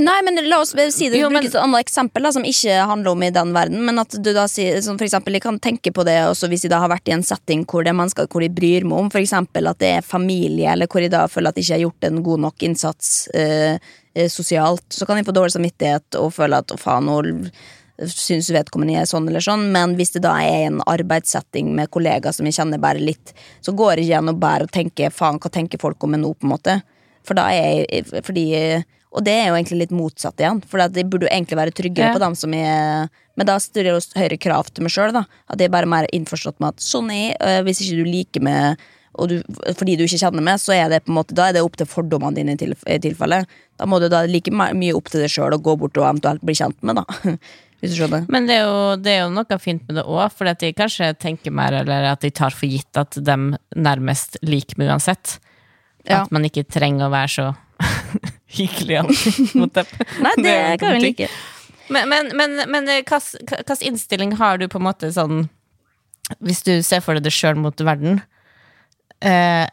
Nei, 0.00 0.22
men 0.24 0.38
la 0.48 0.56
oss 0.62 0.72
si 0.94 1.10
det 1.10 1.18
Jo, 1.20 1.28
men- 1.28 1.44
et 1.44 1.54
annet 1.54 1.84
eksempel 1.84 2.22
da, 2.22 2.32
som 2.32 2.42
ikke 2.42 2.86
handler 2.88 3.10
om 3.10 3.22
i 3.22 3.30
den 3.30 3.52
verden. 3.52 3.84
Men 3.84 3.98
at 3.98 4.08
du 4.08 4.32
da 4.32 4.46
sier, 4.46 4.80
som 4.82 4.96
for 4.96 5.04
eksempel, 5.04 5.32
Jeg 5.34 5.42
kan 5.42 5.58
tenke 5.58 5.92
på 5.92 6.04
det 6.04 6.16
også 6.24 6.48
hvis 6.48 6.62
jeg 6.62 6.70
da 6.70 6.80
har 6.80 6.88
vært 6.88 7.08
i 7.08 7.12
en 7.12 7.22
setting 7.22 7.66
hvor 7.66 7.84
det 7.84 7.90
er 7.90 8.00
mennesker 8.00 8.26
hvor 8.26 8.40
de 8.40 8.48
bryr 8.48 8.84
meg 8.84 8.98
om 8.98 9.10
for 9.10 9.20
eksempel 9.20 9.68
at 9.68 9.78
det 9.78 9.98
er 9.98 10.00
familie, 10.00 10.72
eller 10.72 10.86
hvor 10.86 11.02
jeg 11.02 11.10
da 11.10 11.26
føler 11.26 11.48
at 11.48 11.56
jeg 11.56 11.64
ikke 11.64 11.74
har 11.74 11.90
gjort 11.90 12.04
en 12.04 12.22
god 12.22 12.40
nok 12.40 12.56
innsats 12.62 13.28
eh, 13.34 13.78
eh, 14.16 14.28
sosialt. 14.28 14.88
Så 14.88 15.06
kan 15.06 15.16
jeg 15.16 15.26
få 15.26 15.34
dårlig 15.34 15.52
samvittighet 15.52 16.16
og 16.18 16.32
føle 16.32 16.56
at 16.56 16.68
å 16.68 16.78
faen, 16.78 17.04
nå 17.04 17.50
syns 18.08 18.50
vedkommende 18.50 18.96
er 18.98 19.04
sånn 19.04 19.28
eller 19.28 19.40
sånn, 19.40 19.70
men 19.70 19.94
hvis 19.96 20.12
det 20.12 20.22
da 20.22 20.32
er 20.40 20.66
en 20.66 20.80
arbeidssetting 20.80 21.74
med 21.74 21.90
kollegaer 21.90 22.32
som 22.32 22.46
jeg 22.46 22.54
kjenner 22.54 22.80
bare 22.80 22.98
litt, 22.98 23.34
så 23.60 23.74
går 23.76 23.96
det 23.96 24.06
ikke 24.06 24.18
an 24.18 24.32
å 24.32 24.38
bare 24.38 24.66
tenke 24.66 25.12
faen, 25.12 25.38
hva 25.38 25.50
tenker 25.52 25.78
folk 25.78 26.02
om 26.02 26.10
meg 26.10 26.20
nå, 26.20 26.32
på 26.34 26.48
en 26.48 26.54
måte. 26.56 26.82
For 27.22 27.34
da 27.34 27.48
er 27.52 27.84
jeg 27.86 28.24
fordi 28.24 28.84
Og 29.12 29.24
det 29.26 29.32
er 29.36 29.50
jo 29.50 29.56
egentlig 29.58 29.82
litt 29.82 29.92
motsatt 29.92 30.40
igjen, 30.40 30.62
for 30.64 30.80
de 30.88 31.04
burde 31.04 31.26
jo 31.28 31.32
egentlig 31.34 31.58
være 31.58 31.74
tryggere 31.76 32.10
Ja. 32.10 32.14
på 32.16 32.22
dem 32.22 32.34
som 32.38 32.54
er 32.54 33.10
Men 33.36 33.46
da 33.48 33.56
stiller 33.58 33.94
jeg 33.94 34.02
høyere 34.16 34.36
krav 34.38 34.66
til 34.72 34.84
meg 34.84 34.92
sjøl. 34.92 35.16
At 35.16 35.58
jeg 35.58 35.68
er 35.68 35.72
bare 35.72 35.86
mer 35.88 36.06
innforstått 36.12 36.60
med 36.60 36.74
at 36.74 36.82
sånn 36.84 37.10
er 37.10 37.30
jeg. 37.32 37.36
øh, 37.40 37.62
Hvis 37.64 37.80
ikke 37.80 37.96
du 37.96 38.04
liker 38.04 38.42
meg 38.42 38.76
og 39.14 39.28
du, 39.28 39.42
fordi 39.76 39.96
du 39.96 40.04
ikke 40.04 40.20
kjenner 40.20 40.42
meg, 40.44 40.56
så 40.60 40.72
er 40.72 40.88
det 40.88 41.04
på 41.04 41.12
en 41.12 41.16
måte 41.18 41.34
Da 41.34 41.48
er 41.48 41.52
det 41.52 41.62
opp 41.62 41.76
til 41.76 41.86
fordommene 41.86 42.34
dine 42.34 42.52
i 42.52 42.56
til, 42.56 42.72
i 42.86 42.98
tilfelle. 42.98 43.46
Da 43.78 43.84
må 43.88 44.00
du 44.00 44.08
da 44.08 44.22
like 44.24 44.50
mye 44.52 44.94
opp 44.96 45.08
til 45.12 45.20
deg 45.20 45.30
sjøl 45.32 45.52
og 45.52 45.62
gå 45.62 45.76
bort 45.78 45.96
og 45.96 46.08
eventuelt 46.08 46.40
bli 46.44 46.54
kjent 46.54 46.76
med, 46.82 46.96
da. 46.96 47.04
Hvis 47.82 47.96
du. 47.98 48.06
Men 48.30 48.46
det 48.46 48.54
er, 48.60 48.62
jo, 48.68 48.96
det 48.96 49.10
er 49.10 49.20
jo 49.24 49.30
noe 49.34 49.58
fint 49.58 49.82
med 49.88 49.96
det 49.98 50.04
òg, 50.06 50.30
for 50.30 50.46
at 50.46 50.60
de 50.62 50.72
kanskje 50.72 51.08
tenker 51.18 51.50
mer, 51.50 51.72
eller 51.80 52.12
at 52.12 52.20
de 52.22 52.30
tar 52.30 52.54
for 52.54 52.70
gitt 52.70 52.96
at 52.96 53.16
de 53.18 53.36
nærmest 53.74 54.38
liker 54.46 54.78
meg 54.78 54.92
uansett. 54.92 55.40
Ja. 56.06 56.22
At 56.22 56.30
man 56.30 56.44
ikke 56.46 56.62
trenger 56.64 57.08
å 57.08 57.10
være 57.12 57.32
så 57.32 57.48
hyggelig 58.58 59.00
alltid 59.02 59.56
mot 59.58 59.74
dem. 59.74 59.90
Nei, 60.24 60.34
det 60.44 60.58
kan 60.82 60.96
hun 60.96 61.04
like. 61.04 61.28
Men, 61.92 62.08
men, 62.08 62.30
men, 62.36 62.60
men 62.70 62.88
eh, 62.88 63.02
hvilken 63.04 63.82
innstilling 63.88 64.36
har 64.40 64.60
du 64.60 64.68
på 64.70 64.80
en 64.80 64.86
måte 64.86 65.10
sånn 65.12 65.48
Hvis 66.40 66.62
du 66.64 66.76
ser 66.86 67.02
for 67.04 67.18
deg 67.18 67.26
det 67.26 67.32
sjøl 67.34 67.58
mot 67.60 67.80
verden, 67.84 68.22
eh, 69.20 69.66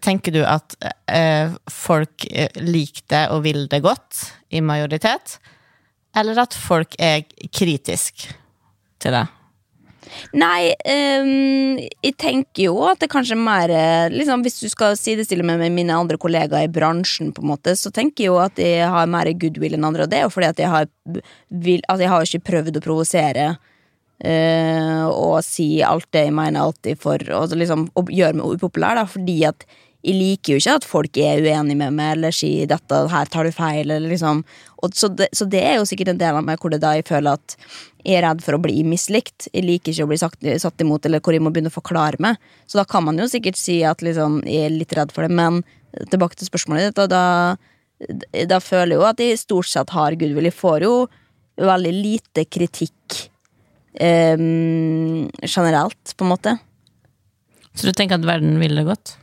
tenker 0.00 0.32
du 0.32 0.40
at 0.46 0.76
eh, 1.10 1.52
folk 1.70 2.24
eh, 2.30 2.54
liker 2.62 3.04
det 3.12 3.24
og 3.34 3.42
vil 3.44 3.66
det 3.68 3.82
godt 3.84 4.22
i 4.54 4.62
majoritet? 4.64 5.36
Eller 6.16 6.38
at 6.40 6.56
folk 6.56 6.96
er 7.02 7.26
kritisk 7.52 8.28
til 9.02 9.18
det? 9.18 9.26
Nei, 10.36 10.72
um, 10.86 11.78
jeg 11.80 12.16
tenker 12.20 12.68
jo 12.68 12.80
at 12.88 13.02
det 13.02 13.10
kanskje 13.12 13.36
er 13.36 13.42
mer 13.42 13.72
eh, 13.74 14.08
liksom, 14.14 14.44
Hvis 14.46 14.60
du 14.62 14.68
skal 14.72 14.96
sidestille 14.98 15.46
meg 15.46 15.60
med 15.60 15.74
mine 15.74 15.96
andre 15.96 16.18
kollegaer 16.20 16.68
i 16.68 16.72
bransjen, 16.72 17.32
på 17.34 17.44
en 17.44 17.52
måte 17.52 17.76
så 17.78 17.92
tenker 17.94 18.26
jeg 18.26 18.32
jo 18.32 18.40
at 18.42 18.60
jeg 18.60 18.86
har 18.92 19.10
mer 19.10 19.30
goodwill 19.34 19.76
enn 19.76 19.88
andre. 19.88 20.06
Og 20.06 20.12
det 20.12 20.20
er 20.20 20.28
jo 20.28 20.34
fordi 20.34 20.50
at 20.52 20.62
jeg 20.62 20.72
har, 20.72 20.90
vil, 21.50 21.82
at 21.92 22.02
jeg 22.02 22.12
har 22.12 22.28
ikke 22.28 22.46
prøvd 22.52 22.80
å 22.80 22.86
provosere 22.90 23.48
Uh, 24.16 25.04
og 25.12 25.42
si 25.44 25.82
alt 25.84 26.06
det 26.16 26.22
jeg 26.24 26.32
mener 26.32 26.62
alltid 26.62 26.96
for 26.96 27.20
og 27.36 27.52
liksom, 27.52 27.82
gjøre 28.08 28.38
meg 28.38 28.54
upopulær, 28.54 28.96
da, 28.96 29.02
fordi 29.04 29.34
at 29.44 29.66
jeg 30.06 30.14
liker 30.14 30.54
jo 30.54 30.60
ikke 30.60 30.76
at 30.78 30.86
folk 30.86 31.18
er 31.18 31.42
uenige 31.42 31.78
med 31.80 31.94
meg 31.96 32.12
eller 32.14 32.34
sier 32.34 32.68
'dette, 32.70 33.00
her 33.10 33.26
tar 33.32 33.48
du 33.48 33.52
feil', 33.54 33.90
eller 33.90 34.06
liksom 34.12 34.44
så, 34.94 35.08
det, 35.08 35.28
så 35.34 35.46
det 35.50 35.62
er 35.66 35.78
jo 35.80 35.86
sikkert 35.88 36.12
en 36.12 36.20
del 36.20 36.36
av 36.38 36.44
meg 36.46 36.60
hvor 36.62 36.70
det 36.70 36.78
da 36.84 36.92
jeg 36.94 37.06
føler 37.08 37.34
at 37.34 37.56
jeg 38.06 38.20
er 38.20 38.22
redd 38.22 38.42
for 38.44 38.54
å 38.54 38.60
bli 38.62 38.84
mislikt. 38.86 39.48
Jeg 39.50 39.64
liker 39.66 39.90
ikke 39.90 40.04
å 40.06 40.10
bli 40.12 40.18
sagt, 40.20 40.46
satt 40.62 40.84
imot, 40.84 41.08
eller 41.08 41.18
hvor 41.18 41.34
jeg 41.34 41.42
må 41.42 41.50
begynne 41.50 41.72
å 41.72 41.74
forklare 41.74 42.20
meg. 42.22 42.38
Så 42.70 42.78
da 42.78 42.84
kan 42.86 43.02
man 43.02 43.18
jo 43.18 43.26
sikkert 43.26 43.58
si 43.58 43.80
at 43.88 44.04
liksom, 44.04 44.44
jeg 44.46 44.68
er 44.68 44.76
litt 44.76 44.94
redd 44.94 45.10
for 45.16 45.26
det, 45.26 45.34
men 45.34 45.64
tilbake 46.12 46.38
til 46.38 46.46
spørsmålet 46.46 46.92
ditt, 46.92 47.10
da, 47.10 47.56
da 48.46 48.60
føler 48.62 48.94
jeg 48.94 49.00
jo 49.00 49.08
at 49.08 49.24
jeg 49.24 49.42
stort 49.42 49.72
sett 49.72 49.96
har 49.96 50.14
goodwill. 50.20 50.46
Jeg 50.46 50.54
får 50.60 50.86
jo 50.86 50.94
veldig 51.58 51.94
lite 51.96 52.46
kritikk 52.46 53.18
eh, 53.98 54.38
generelt, 54.38 56.14
på 56.14 56.28
en 56.28 56.34
måte. 56.36 56.58
Så 57.74 57.88
du 57.88 57.96
tenker 57.96 58.20
at 58.20 58.28
verden 58.28 58.60
vil 58.62 58.78
det 58.78 58.86
godt? 58.86 59.16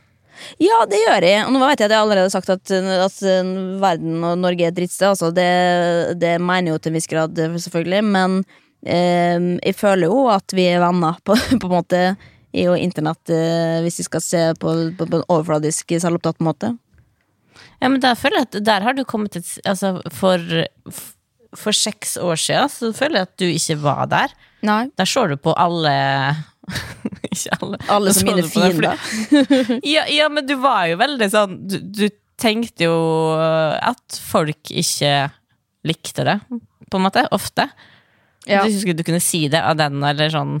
Ja, 0.62 0.82
det 0.90 1.00
gjør 1.00 1.26
jeg. 1.26 1.46
Og 1.46 1.54
nå 1.54 1.62
vet 1.64 1.80
jeg 1.80 1.88
at 1.88 1.94
jeg 1.96 2.04
allerede 2.04 2.28
har 2.28 2.34
sagt 2.34 2.52
at, 2.52 2.74
at 2.74 3.18
uh, 3.22 3.80
verden 3.82 4.20
og 4.26 4.36
Norge 4.42 4.66
er 4.66 4.72
et 4.72 4.78
drittsted. 4.78 5.08
Altså. 5.12 5.30
Det, 5.34 6.18
det 6.20 6.36
mener 6.42 6.70
jeg 6.70 6.76
jo 6.76 6.82
til 6.84 6.92
en 6.92 6.98
viss 6.98 7.10
grad, 7.10 7.42
selvfølgelig. 7.66 8.04
Men 8.14 8.38
eh, 8.82 9.50
jeg 9.58 9.76
føler 9.78 10.10
jo 10.10 10.28
at 10.32 10.54
vi 10.56 10.68
er 10.70 10.82
venner, 10.84 11.18
på, 11.24 11.36
på 11.62 11.70
en 11.70 11.76
måte, 11.76 12.04
i 12.54 12.68
jo 12.68 12.76
internett, 12.78 13.34
eh, 13.34 13.80
hvis 13.82 14.00
vi 14.02 14.06
skal 14.06 14.22
se 14.22 14.46
på, 14.62 14.74
på, 14.98 15.08
på 15.10 15.20
en 15.20 15.28
overfladisk, 15.28 15.96
selvopptatt 15.98 16.42
måte. 16.44 16.74
Ja, 17.80 17.90
men 17.90 18.00
der 18.02 18.16
føler 18.18 18.42
jeg 18.42 18.50
at 18.50 18.64
der 18.66 18.86
har 18.86 18.96
du 18.96 19.04
kommet 19.04 19.36
et 19.36 19.48
Altså, 19.66 19.98
for, 20.14 20.40
for 21.54 21.76
seks 21.76 22.16
år 22.16 22.38
siden 22.40 22.70
så 22.72 22.92
føler 22.96 23.20
jeg 23.20 23.28
at 23.28 23.38
du 23.42 23.46
ikke 23.50 23.78
var 23.82 24.06
der. 24.10 24.34
Nei. 24.64 24.84
Der 24.96 25.08
så 25.08 25.26
du 25.28 25.36
på 25.36 25.52
alle 25.60 25.92
Ikke 27.30 27.56
alle. 27.60 27.78
Alle 27.92 28.12
som 28.16 28.28
mine 28.30 28.44
fiender. 28.48 28.98
Ja, 29.94 30.04
ja, 30.10 30.28
men 30.32 30.46
du 30.48 30.54
var 30.62 30.86
jo 30.90 30.98
veldig 31.00 31.28
sånn 31.32 31.56
Du, 31.68 31.78
du 31.82 32.06
tenkte 32.40 32.88
jo 32.88 32.94
at 33.36 34.18
folk 34.26 34.70
ikke 34.72 35.30
likte 35.86 36.24
det, 36.26 36.38
på 36.90 36.98
en 36.98 37.04
måte. 37.04 37.26
Ofte. 37.34 37.68
Ja. 38.48 38.64
Du 38.64 38.72
husker 38.72 38.96
du 38.96 39.04
kunne 39.06 39.22
si 39.22 39.46
det 39.52 39.60
av 39.62 39.76
den, 39.78 40.00
eller 40.04 40.32
sånn 40.32 40.58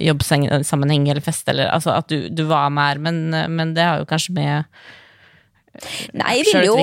jobbsammenheng 0.00 1.04
eller 1.10 1.22
fest, 1.24 1.48
eller 1.52 1.68
altså 1.68 1.92
at 1.98 2.08
du, 2.08 2.28
du 2.32 2.46
var 2.48 2.70
mer, 2.72 3.00
men, 3.02 3.28
men 3.52 3.74
det 3.76 3.84
har 3.84 4.00
jo 4.00 4.08
kanskje 4.08 4.34
med 4.38 4.82
Nei, 6.12 6.34
jeg 6.36 6.46
vil 6.50 6.66
jo 6.68 6.74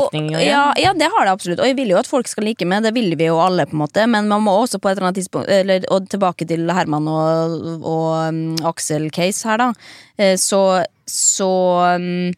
ja, 0.42 0.64
ja, 0.80 0.94
det 0.98 1.10
har 1.14 1.28
det 1.28 1.34
absolutt. 1.36 1.62
Og 1.62 1.70
jeg 1.70 1.78
vil 1.78 1.94
jo 1.94 2.00
at 2.00 2.10
folk 2.10 2.30
skal 2.30 2.48
like 2.48 2.66
meg. 2.66 2.84
Det 2.88 2.94
vil 2.96 3.14
vi 3.20 3.30
jo 3.30 3.38
alle, 3.42 3.68
på 3.70 3.78
en 3.78 3.84
måte. 3.84 4.06
Men 4.10 4.30
man 4.32 4.44
må 4.46 4.56
også 4.64 4.82
på 4.82 4.90
et 4.90 4.98
eller 4.98 5.12
annet 5.12 5.22
tidspunkt 5.22 5.52
eller, 5.54 5.86
Og 5.94 6.10
tilbake 6.10 6.48
til 6.50 6.70
Herman 6.74 7.08
og, 7.12 7.58
og 7.80 8.06
um, 8.34 8.44
Aksel-case 8.72 9.48
her, 9.50 9.62
da. 9.62 9.72
Eh, 10.18 10.36
Så, 10.40 10.62
så 11.10 11.50
um, 11.96 12.32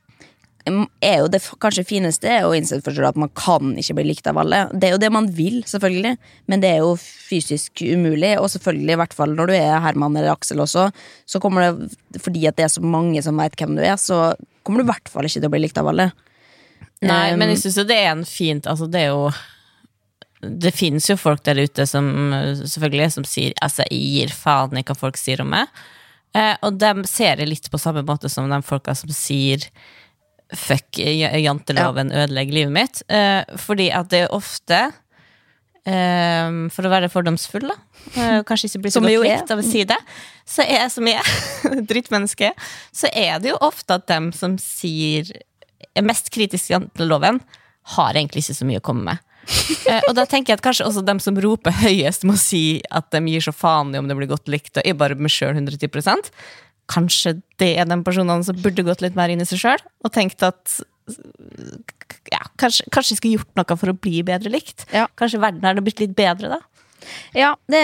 er 1.01 1.21
jo 1.23 1.29
det 1.31 1.41
kanskje 1.63 1.87
fineste 1.87 2.29
er 2.29 2.45
å 2.45 2.53
innse 2.55 2.81
for 2.83 3.07
at 3.07 3.17
man 3.19 3.31
kan 3.37 3.73
ikke 3.79 3.95
bli 3.97 4.09
likt 4.11 4.27
av 4.29 4.37
alle. 4.41 4.65
Det 4.73 4.89
er 4.89 4.95
jo 4.95 5.01
det 5.01 5.11
man 5.13 5.29
vil, 5.35 5.61
selvfølgelig, 5.67 6.15
men 6.51 6.63
det 6.63 6.69
er 6.75 6.83
jo 6.83 6.93
fysisk 6.99 7.81
umulig. 7.81 8.35
Og 8.39 8.51
selvfølgelig, 8.53 8.93
i 8.93 8.99
hvert 9.01 9.15
fall 9.17 9.35
når 9.37 9.51
du 9.51 9.55
er 9.57 9.79
Herman 9.83 10.17
eller 10.19 10.35
Aksel 10.35 10.61
også, 10.61 10.89
så 11.25 11.41
kommer 11.41 11.69
det 11.69 12.21
fordi 12.21 12.45
at 12.49 12.59
det 12.59 12.67
er 12.67 12.75
så 12.75 12.83
mange 12.83 13.23
som 13.23 13.39
veit 13.39 13.55
hvem 13.57 13.77
du 13.79 13.85
er, 13.85 13.95
så 14.01 14.33
kommer 14.63 14.81
du 14.81 14.89
i 14.89 14.91
hvert 14.91 15.09
fall 15.09 15.25
ikke 15.25 15.39
til 15.39 15.49
å 15.49 15.55
bli 15.55 15.63
likt 15.63 15.81
av 15.81 15.89
alle. 15.89 16.11
Nei, 17.01 17.31
men 17.39 17.49
jeg 17.49 17.63
syns 17.63 17.79
jo 17.81 17.87
det 17.89 17.97
er 17.97 18.11
en 18.11 18.25
fint 18.27 18.67
Altså, 18.69 18.85
det 18.85 18.99
er 19.01 19.07
jo 19.09 19.31
Det 20.61 20.69
finnes 20.75 21.07
jo 21.09 21.15
folk 21.17 21.41
der 21.47 21.57
ute 21.63 21.87
som 21.89 22.05
selvfølgelig 22.59 23.07
som 23.15 23.25
sier 23.25 23.55
Altså, 23.61 23.87
jeg 23.89 24.11
gir 24.13 24.35
faen 24.35 24.77
i 24.77 24.85
hva 24.85 24.97
folk 24.97 25.17
sier 25.17 25.41
om 25.41 25.49
meg. 25.53 25.71
Eh, 26.37 26.53
og 26.61 26.77
dem 26.79 27.01
ser 27.09 27.41
jeg 27.41 27.49
litt 27.49 27.71
på 27.71 27.81
samme 27.81 28.05
måte 28.07 28.29
som 28.31 28.49
de 28.51 28.61
folka 28.65 28.95
som 28.97 29.11
sier 29.15 29.65
Fuck, 30.51 30.99
janteloven, 30.99 32.09
ja. 32.11 32.25
ødelegger 32.25 32.57
livet 32.57 32.73
mitt. 32.75 32.97
Eh, 33.07 33.39
fordi 33.55 33.85
at 33.95 34.09
det 34.11 34.25
er 34.25 34.33
ofte 34.35 34.89
Um, 35.81 36.67
For 36.69 36.85
å 36.85 36.91
være 36.91 37.09
fordomsfull, 37.09 37.63
da. 37.71 37.75
Uh, 38.13 38.41
kanskje 38.45 38.67
ikke 38.69 38.83
bli 38.83 38.91
så 38.93 39.01
godt 39.01 39.23
likt 39.25 39.53
av 39.53 39.61
å 39.63 39.65
si 39.65 39.81
det. 39.89 39.97
Så 40.45 40.61
er 40.61 40.83
jeg 40.83 40.91
som 40.93 41.07
jeg 41.09 41.31
drittmenneske, 41.89 42.51
så 42.93 43.09
er 43.09 43.41
det 43.41 43.49
jo 43.49 43.57
ofte 43.65 43.97
at 43.97 44.05
dem 44.11 44.29
som 44.35 44.59
sier 44.61 45.31
er 45.97 46.07
mest 46.07 46.31
kritiske 46.33 46.79
til 46.97 47.11
loven, 47.11 47.41
har 47.95 48.15
egentlig 48.17 48.45
ikke 48.45 48.57
så 48.59 48.67
mye 48.69 48.81
å 48.81 48.85
komme 48.85 49.11
med. 49.11 49.27
uh, 49.87 50.01
og 50.07 50.15
da 50.17 50.27
tenker 50.29 50.53
jeg 50.53 50.59
at 50.59 50.65
kanskje 50.65 50.87
også 50.87 51.05
dem 51.05 51.21
som 51.23 51.39
roper 51.41 51.75
høyest, 51.81 52.27
må 52.29 52.37
si 52.39 52.81
at 52.93 53.09
de 53.13 53.23
gir 53.31 53.45
så 53.45 53.53
faen 53.55 53.93
i 53.95 54.01
om 54.01 54.09
det 54.09 54.17
blir 54.19 54.31
godt 54.31 54.51
likt, 54.51 54.75
og 54.77 54.85
er 54.85 54.97
bare 54.97 55.17
med 55.17 55.33
sjøl 55.33 55.57
110 55.57 56.31
Kanskje 56.91 57.37
det 57.61 57.75
er 57.79 57.87
de 57.87 57.95
personene 58.03 58.43
som 58.43 58.57
burde 58.59 58.83
gått 58.83 59.03
litt 59.03 59.15
mer 59.15 59.31
inn 59.31 59.43
i 59.43 59.47
seg 59.47 59.61
sjøl, 59.61 59.83
og 60.03 60.11
tenkt 60.11 60.43
at 60.43 60.81
ja, 62.31 62.41
kanskje, 62.59 62.85
kanskje 62.93 63.15
jeg 63.15 63.19
skulle 63.19 63.39
gjort 63.39 63.57
noe 63.59 63.77
for 63.79 63.91
å 63.91 63.97
bli 63.97 64.21
bedre 64.25 64.51
likt. 64.53 64.85
Ja. 64.93 65.07
Kanskje 65.19 65.41
verden 65.41 65.65
hadde 65.65 65.83
blitt 65.85 66.01
litt 66.03 66.13
bedre 66.17 66.51
da. 66.51 66.59
Ja, 67.37 67.53
det, 67.71 67.81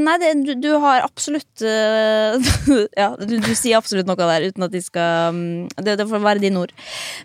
nei, 0.00 0.16
det, 0.22 0.32
du, 0.46 0.52
du 0.60 0.68
har 0.82 1.04
absolutt 1.04 1.64
uh, 1.64 2.36
Ja, 3.00 3.12
du, 3.16 3.36
du 3.42 3.52
sier 3.56 3.78
absolutt 3.78 4.08
noe 4.08 4.18
der 4.18 4.46
uten 4.50 4.66
at 4.66 4.74
de 4.74 4.82
skal 4.84 5.34
mm, 5.36 5.70
Det, 5.80 5.96
det 6.00 6.06
får 6.10 6.22
være 6.24 6.42
dine 6.42 6.62
ord. 6.62 6.74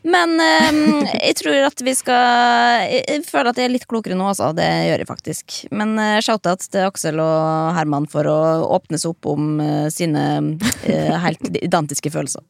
Men 0.07 0.35
øhm, 0.41 1.05
jeg 1.19 1.37
tror 1.41 1.67
at 1.69 1.83
vi 1.85 1.95
skal 1.97 2.85
jeg, 2.85 3.03
jeg 3.03 3.25
føler 3.27 3.51
at 3.51 3.61
jeg 3.61 3.69
er 3.69 3.75
litt 3.75 3.87
klokere 3.89 4.17
nå, 4.17 4.29
altså. 4.31 4.51
Det 4.55 4.67
gjør 4.89 5.03
jeg 5.03 5.09
faktisk. 5.09 5.59
Men 5.75 5.95
uh, 5.99 6.17
shout-out 6.23 6.65
til 6.65 6.87
Aksel 6.87 7.21
og 7.23 7.75
Herman 7.77 8.09
for 8.11 8.29
å 8.29 8.39
åpne 8.77 9.01
seg 9.01 9.15
opp 9.15 9.31
om 9.35 9.55
uh, 9.61 9.87
sine 9.93 10.25
helt 11.25 11.55
identiske 11.61 12.11
følelser. 12.13 12.45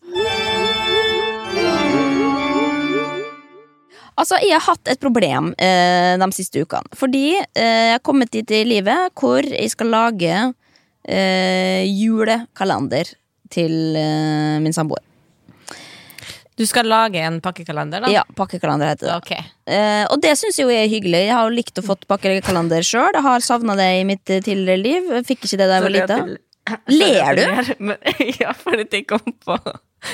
Altså, 4.15 4.37
jeg 4.39 4.55
har 4.55 4.63
hatt 4.69 4.91
et 4.93 5.01
problem 5.01 5.51
eh, 5.59 6.13
de 6.21 6.27
siste 6.35 6.61
ukene. 6.63 6.87
Fordi 6.95 7.25
eh, 7.35 7.89
jeg 7.91 7.97
har 7.97 8.05
kommet 8.05 8.31
dit 8.31 8.53
i 8.55 8.63
livet 8.67 9.11
hvor 9.19 9.43
jeg 9.43 9.73
skal 9.73 9.91
lage 9.91 10.37
eh, 11.03 11.83
julekalender 11.89 13.11
til 13.51 13.97
eh, 13.99 14.55
min 14.63 14.75
samboer. 14.75 15.03
Du 16.55 16.63
skal 16.63 16.87
lage 16.87 17.19
en 17.19 17.41
pakkekalender, 17.43 18.05
da? 18.05 18.09
Ja, 18.13 18.21
pakkekalender 18.37 18.93
heter 18.93 19.09
det. 19.09 19.15
Okay. 19.19 19.47
Eh, 19.67 20.05
og 20.07 20.21
det 20.23 20.37
syns 20.39 20.55
jeg 20.55 20.69
jo 20.69 20.71
er 20.71 20.87
hyggelig. 20.87 21.25
Jeg 21.27 21.35
har 21.35 21.49
jo 21.49 21.57
likt 21.57 21.81
å 21.81 21.83
få 21.83 21.97
pakkekalender 22.07 22.85
sjøl. 22.87 23.11
Jeg 23.11 23.25
har 23.25 23.43
savna 23.43 23.75
det 23.75 23.89
i 23.97 24.05
mitt 24.07 24.31
eh, 24.31 24.39
tidligere 24.45 24.79
liv. 24.79 25.09
Jeg 25.17 25.27
Fikk 25.27 25.43
ikke 25.43 25.59
det 25.59 25.67
da 25.67 25.81
jeg 25.81 25.85
var 25.89 25.95
lita. 25.97 26.19
Ler 27.01 27.41
du? 27.41 27.91
Ja, 28.41 28.55
fordi 28.55 28.87
jeg 28.87 29.07
kom 29.11 29.35
på 29.43 29.59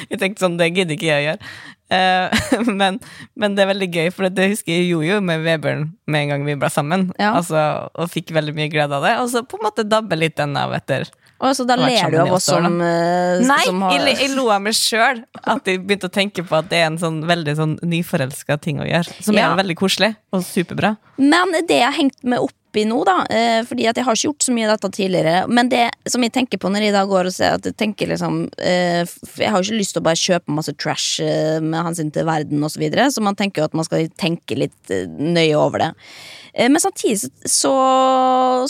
Jeg 0.10 0.20
tenkte 0.22 0.46
sånn, 0.46 0.58
det 0.60 0.72
gidder 0.76 0.98
ikke 0.98 1.10
jeg 1.10 1.22
å 1.22 1.28
gjøre. 1.30 1.54
Uh, 1.92 2.32
men, 2.80 3.00
men 3.36 3.56
det 3.58 3.66
er 3.66 3.72
veldig 3.74 3.89
gøy, 3.92 4.12
for 4.16 4.32
det 4.32 4.52
husker 4.54 4.72
jeg 4.72 4.92
gjorde 4.94 5.10
jo 5.10 5.18
med 5.28 5.42
Vebjørn 5.44 5.88
med 6.08 6.24
en 6.24 6.30
gang 6.34 6.46
vi 6.48 6.56
ble 6.60 6.70
sammen. 6.72 7.10
Ja. 7.20 7.34
Altså, 7.39 7.64
og 7.92 8.12
fikk 8.14 8.32
veldig 8.36 8.56
mye 8.56 8.70
glede 8.72 8.96
av 8.96 9.08
det. 9.08 9.18
Og 9.24 9.28
så 9.34 9.44
på 9.44 9.60
en 9.60 9.68
måte 9.68 9.88
dabbe 9.88 10.16
litt 10.20 10.38
den 10.39 10.56
av 10.60 10.72
etter 10.78 11.10
Og 11.42 11.52
så 11.58 11.66
da 11.68 11.76
ler 11.80 12.14
du 12.14 12.20
av 12.22 12.32
oss 12.38 12.48
som, 12.48 12.80
eh, 12.86 13.42
Nei, 13.44 13.60
som 13.66 13.84
har 13.88 13.98
jeg, 13.98 14.16
jeg 14.22 14.36
lo 14.38 14.48
av 14.54 14.64
meg 14.64 14.78
sjøl. 14.78 15.24
At 15.42 15.68
jeg 15.68 15.84
begynte 15.84 16.08
å 16.08 16.16
tenke 16.16 16.46
på 16.48 16.60
at 16.62 16.72
det 16.72 16.80
er 16.80 16.88
en 16.94 17.02
sånn 17.02 17.22
veldig 17.28 17.58
sånn 17.60 17.76
nyforelska 17.84 18.60
ting 18.62 18.80
å 18.80 18.88
gjøre. 18.88 19.18
Som 19.20 19.36
Ja. 19.36 19.52
er 19.52 19.60
veldig 19.60 19.78
koselig 19.82 20.14
og 20.32 20.46
superbra. 20.48 20.96
Men 21.18 21.52
det 21.68 21.82
jeg 21.82 21.98
hengte 21.98 22.24
meg 22.24 22.48
opp 22.48 22.56
i 22.80 22.86
nå, 22.88 23.01
da 23.07 23.22
eh, 23.30 23.61
Fordi 23.67 23.88
at 23.89 23.97
jeg 23.99 24.07
har 24.07 24.17
ikke 24.17 24.30
gjort 24.30 24.45
så 24.45 24.55
mye 24.55 24.67
av 24.67 24.76
dette 24.76 24.91
tidligere, 24.97 25.45
men 25.51 25.69
det 25.72 25.88
som 26.09 26.24
jeg 26.24 26.34
tenker 26.36 26.61
på 26.61 26.72
når 26.72 26.88
jeg 26.88 26.95
da 26.95 27.03
går 27.09 27.30
og 27.30 27.36
ser 27.36 27.57
at 27.57 27.67
jeg 27.67 27.78
tenker 27.80 28.11
liksom 28.11 28.43
eh, 28.61 29.01
Jeg 29.39 29.51
har 29.51 29.57
jo 29.59 29.67
ikke 29.67 29.80
lyst 29.80 29.95
til 29.97 30.03
å 30.03 30.07
bare 30.07 30.22
kjøpe 30.22 30.55
masse 30.57 30.76
trash 30.80 31.24
eh, 31.26 31.57
med 31.63 31.88
hensyn 31.89 32.11
til 32.13 32.28
verden 32.30 32.63
osv., 32.63 32.72
så, 32.72 32.80
videre, 32.80 33.09
så 33.11 33.22
man 33.22 33.36
tenker 33.38 33.61
jo 33.61 33.65
at 33.67 33.76
man 33.76 33.86
skal 33.86 34.07
tenke 34.17 34.55
litt 34.55 34.91
nøye 35.11 35.57
over 35.59 35.84
det. 35.84 35.89
Men 36.55 36.80
samtidig 36.82 37.19
så, 37.19 37.74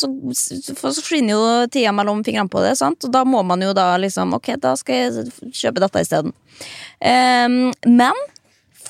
så, 0.01 0.09
så 0.35 0.75
forsvinner 0.75 1.35
jo 1.35 1.69
tida 1.71 1.93
mellom 1.95 2.23
fingrene 2.25 2.51
på 2.51 2.63
det, 2.65 2.73
sant? 2.81 3.05
og 3.05 3.13
da 3.13 3.21
må 3.23 3.43
man 3.45 3.61
jo 3.63 3.71
da 3.77 3.93
liksom 4.01 4.33
Ok, 4.37 4.51
da 4.61 4.73
skal 4.79 4.97
jeg 4.97 5.53
kjøpe 5.53 5.85
dette 5.85 6.03
isteden. 6.03 6.35
Um, 6.97 7.71
men 7.87 8.25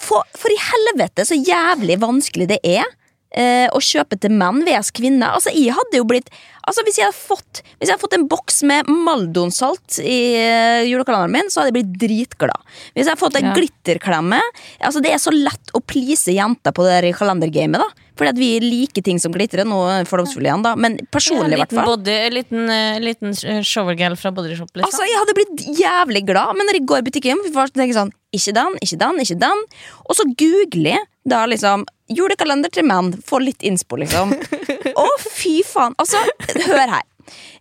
for, 0.01 0.25
for 0.37 0.51
i 0.51 0.59
helvete 0.71 1.27
så 1.27 1.37
jævlig 1.37 1.99
vanskelig 2.01 2.49
det 2.55 2.59
er 2.67 2.87
eh, 3.31 3.67
å 3.71 3.81
kjøpe 3.83 4.19
til 4.21 4.33
menn 4.35 4.63
VS 4.67 4.91
kvinner. 4.97 5.35
Altså, 5.37 5.53
jeg 5.55 5.75
hadde 5.77 6.01
jo 6.01 6.07
blitt 6.07 6.31
Altså, 6.67 6.83
hvis 6.85 6.99
jeg 6.99 7.07
hadde 7.09 7.17
fått, 7.17 7.61
hvis 7.79 7.89
jeg 7.89 7.95
hadde 7.95 8.03
fått 8.03 8.17
en 8.17 8.27
boks 8.31 8.61
med 8.69 8.89
Maldonsalt 8.91 9.97
i 10.03 10.19
eh, 10.37 10.83
julekalenderen 10.89 11.33
min, 11.33 11.49
så 11.49 11.61
hadde 11.61 11.71
jeg 11.71 11.77
blitt 11.79 11.97
dritglad. 12.03 12.67
Hvis 12.93 13.05
jeg 13.05 13.11
hadde 13.13 13.23
fått 13.23 13.39
en 13.39 13.49
Ja. 13.51 13.55
glitterklemme 13.57 14.39
Altså, 14.81 15.01
det 15.01 15.11
er 15.13 15.19
så 15.21 15.33
lett 15.33 15.73
å 15.73 15.81
please 15.81 16.31
jenter 16.31 16.73
på 16.75 16.85
det 16.85 17.01
der 17.01 17.17
kalendergamet, 17.17 17.81
da. 17.81 17.89
Fordi 18.17 18.29
at 18.29 18.37
vi 18.37 18.49
liker 18.61 19.01
ting 19.01 19.17
som 19.19 19.33
glitrer. 19.33 19.65
Nå 19.65 19.79
er 19.89 20.05
igjen, 20.05 20.61
da, 20.61 20.75
men 20.75 20.99
personlig, 21.11 21.57
i 21.57 21.61
hvert 21.63 21.73
fall. 21.73 21.97
en 22.07 22.33
liten, 22.35 22.69
eh, 22.69 22.99
liten 22.99 23.33
showergirl 23.65 24.15
fra 24.15 24.31
Bodyshop, 24.31 24.69
liksom. 24.75 24.85
Altså, 24.85 25.07
Jeg 25.07 25.17
hadde 25.17 25.37
blitt 25.39 25.79
jævlig 25.79 26.25
glad, 26.27 26.55
men 26.55 26.67
når 26.67 26.73
jeg 26.79 26.85
går 26.85 26.97
i 26.97 27.07
butikken 27.09 27.37
tenker 27.51 27.87
jeg 27.87 27.95
sånn, 27.95 28.11
Ikke 28.33 28.53
den, 28.53 28.77
ikke 28.79 28.97
den, 28.97 29.17
ikke 29.19 29.39
den. 29.39 29.63
Og 30.07 30.15
så 30.15 30.23
googler 30.39 30.91
jeg 30.95 31.05
da 31.27 31.45
liksom 31.45 31.85
julekalender 32.09 32.71
til 32.71 32.85
menn. 32.87 33.11
Få 33.27 33.41
litt 33.43 33.59
innspo, 33.59 33.97
liksom. 33.97 34.31
Å, 34.97 35.07
fy 35.23 35.61
faen! 35.67 35.95
Altså, 36.01 36.21
hør 36.67 36.97
her. 36.97 37.07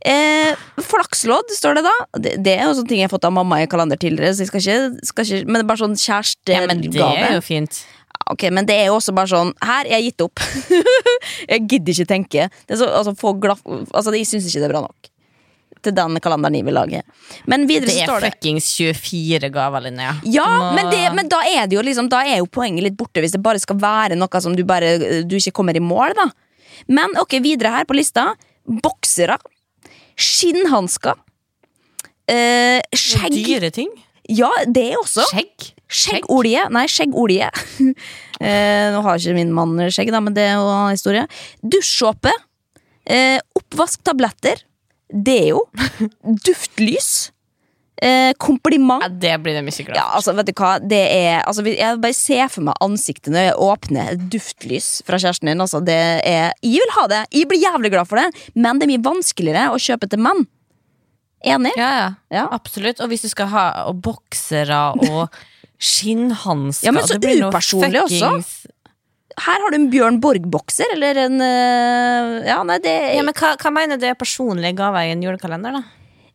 Eh, 0.01 0.57
flakslodd, 0.81 1.53
står 1.53 1.79
det 1.79 1.85
da. 1.85 1.95
Det, 2.17 2.35
det 2.45 2.57
er 2.57 2.67
jo 2.69 2.77
sånne 2.79 2.89
ting 2.89 3.03
jeg 3.03 3.11
har 3.11 3.13
fått 3.13 3.27
av 3.29 3.35
mamma 3.37 3.61
i 3.63 3.69
kalender 3.71 4.01
tidligere. 4.01 4.33
Så 4.35 4.47
jeg 4.47 4.51
skal 4.51 4.65
ikke, 4.65 5.07
skal 5.11 5.27
ikke 5.27 5.47
Men 5.47 5.61
det 5.61 5.65
er 5.65 5.71
bare 5.71 5.83
sånn 5.83 5.97
ja, 6.01 6.63
men 6.65 6.81
det 6.81 6.93
kjærestegave. 6.95 7.29
er 7.29 7.37
jo 7.37 7.45
fint. 7.45 7.83
Ok, 8.31 8.47
men 8.55 8.67
det 8.69 8.77
er 8.79 8.91
jo 8.91 8.99
også 8.99 9.15
bare 9.17 9.31
sånn 9.31 9.53
Her, 9.65 9.89
jeg 9.91 9.97
har 9.97 10.05
gitt 10.07 10.25
opp. 10.27 10.43
jeg 11.53 11.69
gidder 11.69 11.95
ikke 11.95 12.11
tenke. 12.15 12.51
Det 12.67 12.77
er 12.77 12.83
så, 12.83 12.91
altså, 13.01 13.15
få 13.19 13.35
glaff, 13.43 13.63
altså, 13.67 14.15
jeg 14.17 14.29
syns 14.29 14.49
ikke 14.49 14.63
det 14.63 14.71
er 14.71 14.75
bra 14.75 14.85
nok. 14.89 15.11
Til 15.81 15.95
den 15.97 16.19
kalenderen 16.21 16.59
jeg 16.59 16.67
vil 16.67 16.77
lage. 16.77 17.01
Men 17.49 17.65
videre 17.69 17.89
Det 17.89 18.03
er 18.03 18.11
står 18.11 18.25
det 18.25 18.35
fuckings 18.35 18.67
24 18.77 19.49
gaver, 19.55 19.87
Linnea. 19.87 20.19
ja, 20.29 20.45
Nå... 20.45 20.75
men, 20.77 20.91
det, 20.93 21.01
men 21.17 21.31
da 21.33 21.41
er 21.49 21.71
det 21.71 21.79
jo 21.79 21.85
liksom 21.87 22.11
Da 22.13 22.21
er 22.29 22.43
jo 22.43 22.51
poenget 22.53 22.85
litt 22.85 22.99
borte 23.01 23.23
hvis 23.25 23.33
det 23.33 23.41
bare 23.45 23.63
skal 23.63 23.79
være 23.81 24.19
noe 24.21 24.43
som 24.45 24.57
du 24.57 24.61
bare 24.69 24.99
Du 25.25 25.39
ikke 25.39 25.55
kommer 25.57 25.77
i 25.77 25.81
mål, 25.85 26.13
da. 26.19 26.29
Men 26.89 27.17
ok, 27.21 27.39
videre 27.45 27.75
her 27.75 27.89
på 27.89 27.97
lista. 27.99 28.33
Boksere. 28.65 29.39
Skinnhansker. 30.21 31.19
Eh, 32.31 32.79
skjegg. 32.95 33.41
Dyre 33.47 33.71
ting. 33.75 33.91
Ja, 34.31 34.51
det 34.67 34.93
også. 35.01 35.25
Skjegg. 35.33 35.71
Skjeggolje. 35.91 36.69
Nei, 36.71 36.85
skjeggolje. 36.91 37.49
eh, 38.47 38.87
nå 38.95 39.03
har 39.07 39.19
ikke 39.19 39.35
min 39.35 39.51
mann 39.57 39.75
skjegg, 39.91 40.13
da, 40.15 40.23
men 40.23 40.37
det 40.37 40.47
er 40.53 40.61
jo 40.61 40.69
en 40.71 40.95
historie. 40.95 41.27
Dusjsåpe. 41.67 42.33
Eh, 43.11 43.41
oppvasktabletter. 43.59 44.63
Deo. 45.11 45.67
Duftlys. 46.47 47.31
Eh, 48.01 48.33
kompliment. 48.41 49.03
Ja, 49.05 49.09
det 49.13 49.35
blir 49.45 49.59
det 49.59 49.61
mye 49.67 49.85
glad 49.85 49.97
Ja, 49.99 50.07
altså, 50.17 50.33
vet 50.33 50.49
du 50.49 50.55
hva, 50.57 50.71
det 50.81 51.01
er 51.13 51.43
altså, 51.45 51.61
Jeg 51.69 51.99
bare 52.01 52.17
ser 52.17 52.49
for 52.49 52.65
meg 52.65 52.79
ansiktet 52.81 53.29
når 53.35 53.45
jeg 53.51 53.59
åpner 53.61 54.15
et 54.15 54.23
duftlys 54.33 54.87
fra 55.05 55.19
kjæresten 55.21 55.51
din. 55.51 55.61
Altså, 55.61 55.83
det 55.85 55.99
er, 56.25 56.55
jeg 56.65 56.81
vil 56.81 56.95
ha 56.97 57.05
det, 57.13 57.19
jeg 57.37 57.51
blir 57.51 57.61
jævlig 57.61 57.91
glad 57.93 58.09
for 58.09 58.17
det, 58.23 58.47
men 58.57 58.81
det 58.81 58.89
er 58.89 58.93
mye 58.95 59.05
vanskeligere 59.05 59.67
å 59.75 59.77
kjøpe 59.77 60.09
til 60.09 60.23
menn. 60.25 60.47
Enig? 61.45 61.75
Ja, 61.77 61.91
ja, 61.99 62.09
Ja. 62.33 62.47
absolutt. 62.57 63.01
Og 63.05 63.13
hvis 63.13 63.23
du 63.25 63.29
skal 63.33 63.53
ha 63.53 63.67
og 63.93 64.01
boksere 64.05 64.81
og 65.11 65.29
skinnhansker 65.91 66.89
Ja, 66.89 66.93
men 66.97 67.05
så 67.05 67.17
det 67.21 67.25
blir 67.29 67.47
upersonlig 67.51 68.01
også. 68.07 68.33
Her 69.41 69.63
har 69.63 69.73
du 69.73 69.77
en 69.79 69.89
Bjørn 69.93 70.19
Borg-bokser, 70.21 70.91
eller 70.97 71.17
en 71.27 71.41
øh, 71.41 72.35
Ja, 72.49 72.63
nei, 72.65 72.81
det 72.85 72.97
Ja, 73.17 73.23
men 73.25 73.37
hva, 73.37 73.55
hva 73.61 73.71
mener 73.73 74.01
du 74.01 74.05
er 74.09 74.17
personlige 74.19 74.77
gaver 74.81 75.07
i 75.07 75.13
en 75.15 75.23
julekalender, 75.25 75.77
da? 75.81 75.85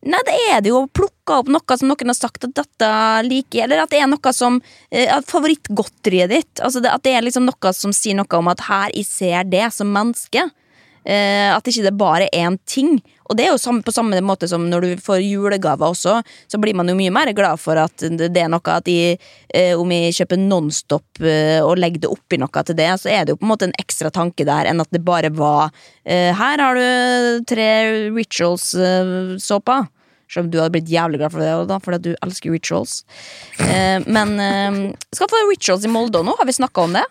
Nei, 0.06 0.20
det 0.22 0.34
er 0.52 0.60
det 0.62 0.70
jo 0.70 0.84
å 0.84 0.90
plukke 0.94 1.40
opp 1.40 1.48
noe 1.50 1.76
som 1.78 1.90
noen 1.90 2.12
har 2.12 2.14
sagt 2.14 2.44
at 2.46 2.54
dette 2.54 2.90
liker, 3.26 3.64
eller 3.64 3.82
at 3.82 3.90
det 3.90 3.98
er 3.98 4.10
noe 4.10 4.32
som 4.34 4.60
eh, 4.90 5.08
at 5.10 5.26
Favorittgodteriet 5.26 6.30
ditt. 6.30 6.62
Altså 6.62 6.82
det, 6.84 6.92
at 6.94 7.02
det 7.02 7.16
er 7.16 7.26
liksom 7.26 7.48
noe 7.48 7.72
som 7.74 7.94
sier 7.96 8.14
noe 8.18 8.38
om 8.38 8.52
at 8.52 8.62
her 8.68 8.94
jeg 8.94 9.08
ser 9.08 9.50
det 9.50 9.66
som 9.74 9.90
menneske. 9.90 10.46
Eh, 11.06 11.50
at 11.54 11.66
ikke 11.66 11.84
det 11.86 11.94
bare 11.98 12.26
er 12.26 12.46
én 12.46 12.58
ting. 12.66 12.96
Og 13.26 13.38
det 13.38 13.46
er 13.46 13.52
jo 13.52 13.58
samme, 13.58 13.82
på 13.82 13.94
samme 13.94 14.18
måte 14.26 14.46
som 14.50 14.64
når 14.70 14.84
du 14.84 15.02
får 15.02 15.20
julegaver 15.22 15.90
også, 15.90 16.20
så 16.22 16.60
blir 16.62 16.74
man 16.78 16.90
jo 16.90 16.96
mye 16.98 17.14
mer 17.14 17.30
glad 17.34 17.58
for 17.62 17.78
at 17.78 18.02
det 18.06 18.30
er 18.30 18.50
noe 18.50 18.74
at 18.74 18.86
de, 18.86 19.16
eh, 19.54 19.74
om 19.78 19.90
jeg 19.94 20.14
kjøper 20.20 20.38
Nonstop 20.42 21.22
eh, 21.22 21.58
og 21.62 21.78
legger 21.82 22.06
det 22.06 22.12
oppi 22.14 22.38
noe 22.42 22.62
til 22.66 22.78
det, 22.78 22.92
så 23.02 23.10
er 23.10 23.26
det 23.26 23.34
jo 23.34 23.40
på 23.42 23.46
en 23.46 23.52
måte 23.54 23.68
en 23.70 23.76
ekstra 23.82 24.10
tanke 24.14 24.46
der 24.46 24.70
enn 24.70 24.82
at 24.82 24.94
det 24.94 25.02
bare 25.06 25.30
var 25.34 25.74
eh, 26.04 26.30
Her 26.34 26.62
har 26.62 26.78
du 26.78 27.46
tre 27.50 27.68
Rituals-såper. 28.14 29.90
Selv 30.30 30.46
om 30.46 30.50
du 30.50 30.58
hadde 30.58 30.74
blitt 30.74 30.90
jævlig 30.90 31.20
glad 31.22 31.30
for 31.34 31.42
det, 31.44 31.52
da, 31.70 31.76
fordi 31.82 32.00
du 32.10 32.16
elsker 32.26 32.50
rituals. 32.56 33.00
Eh, 33.62 34.00
men 34.06 34.34
eh, 34.42 34.80
skal 35.14 35.30
få 35.30 35.44
rituals 35.50 35.86
i 35.86 35.92
Molde 35.92 36.24
nå, 36.26 36.34
har 36.40 36.48
vi 36.48 36.56
snakka 36.56 36.88
om 36.88 36.96
det? 36.98 37.04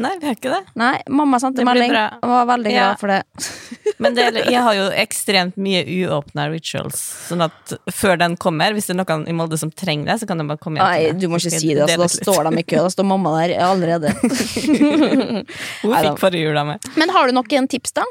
Nei, 0.00 0.12
vi 0.22 0.28
har 0.28 0.36
ikke 0.36 0.52
det. 0.52 0.60
Nei, 0.78 0.92
mamma 1.10 1.40
sendte 1.42 1.64
melding 1.66 1.90
og 2.22 2.28
var 2.30 2.44
veldig 2.52 2.70
glad 2.70 2.92
Ja. 2.92 2.96
for 3.00 3.10
det. 3.10 3.24
Men 4.00 4.14
det, 4.16 4.28
jeg 4.46 4.60
har 4.62 4.76
jo 4.78 4.84
ekstremt 4.96 5.58
mye 5.60 5.82
uåpna 5.82 6.46
rituals. 6.48 7.00
Sånn 7.26 7.42
at 7.44 7.74
før 7.92 8.14
den 8.22 8.36
kommer, 8.40 8.72
hvis 8.72 8.86
det 8.88 8.94
er 8.94 9.00
noen 9.02 9.26
i 9.28 9.34
Molde 9.36 9.58
som 9.60 9.68
trenger 9.74 10.12
det, 10.12 10.16
så 10.22 10.28
kan 10.30 10.38
de 10.40 10.46
bare 10.48 10.62
komme 10.62 10.78
hjem 10.78 10.86
Nei, 10.94 11.18
du 11.20 11.26
må 11.28 11.40
ikke 11.42 11.52
si 11.52 11.74
det. 11.74 11.84
Altså, 11.84 11.98
da 12.06 12.08
står 12.14 12.48
de 12.48 12.62
i 12.62 12.64
kø. 12.70 12.78
Da 12.86 12.94
står 12.94 13.08
mamma 13.10 13.34
der 13.42 13.56
allerede. 13.66 14.14
Hun 15.82 15.92
fikk 15.98 16.22
forrige 16.22 16.46
jul 16.46 16.56
av 16.62 16.70
meg. 16.70 16.88
Men 16.96 17.12
har 17.12 17.28
du 17.28 17.36
noen 17.36 17.68
tips, 17.74 17.92
da? 17.98 18.06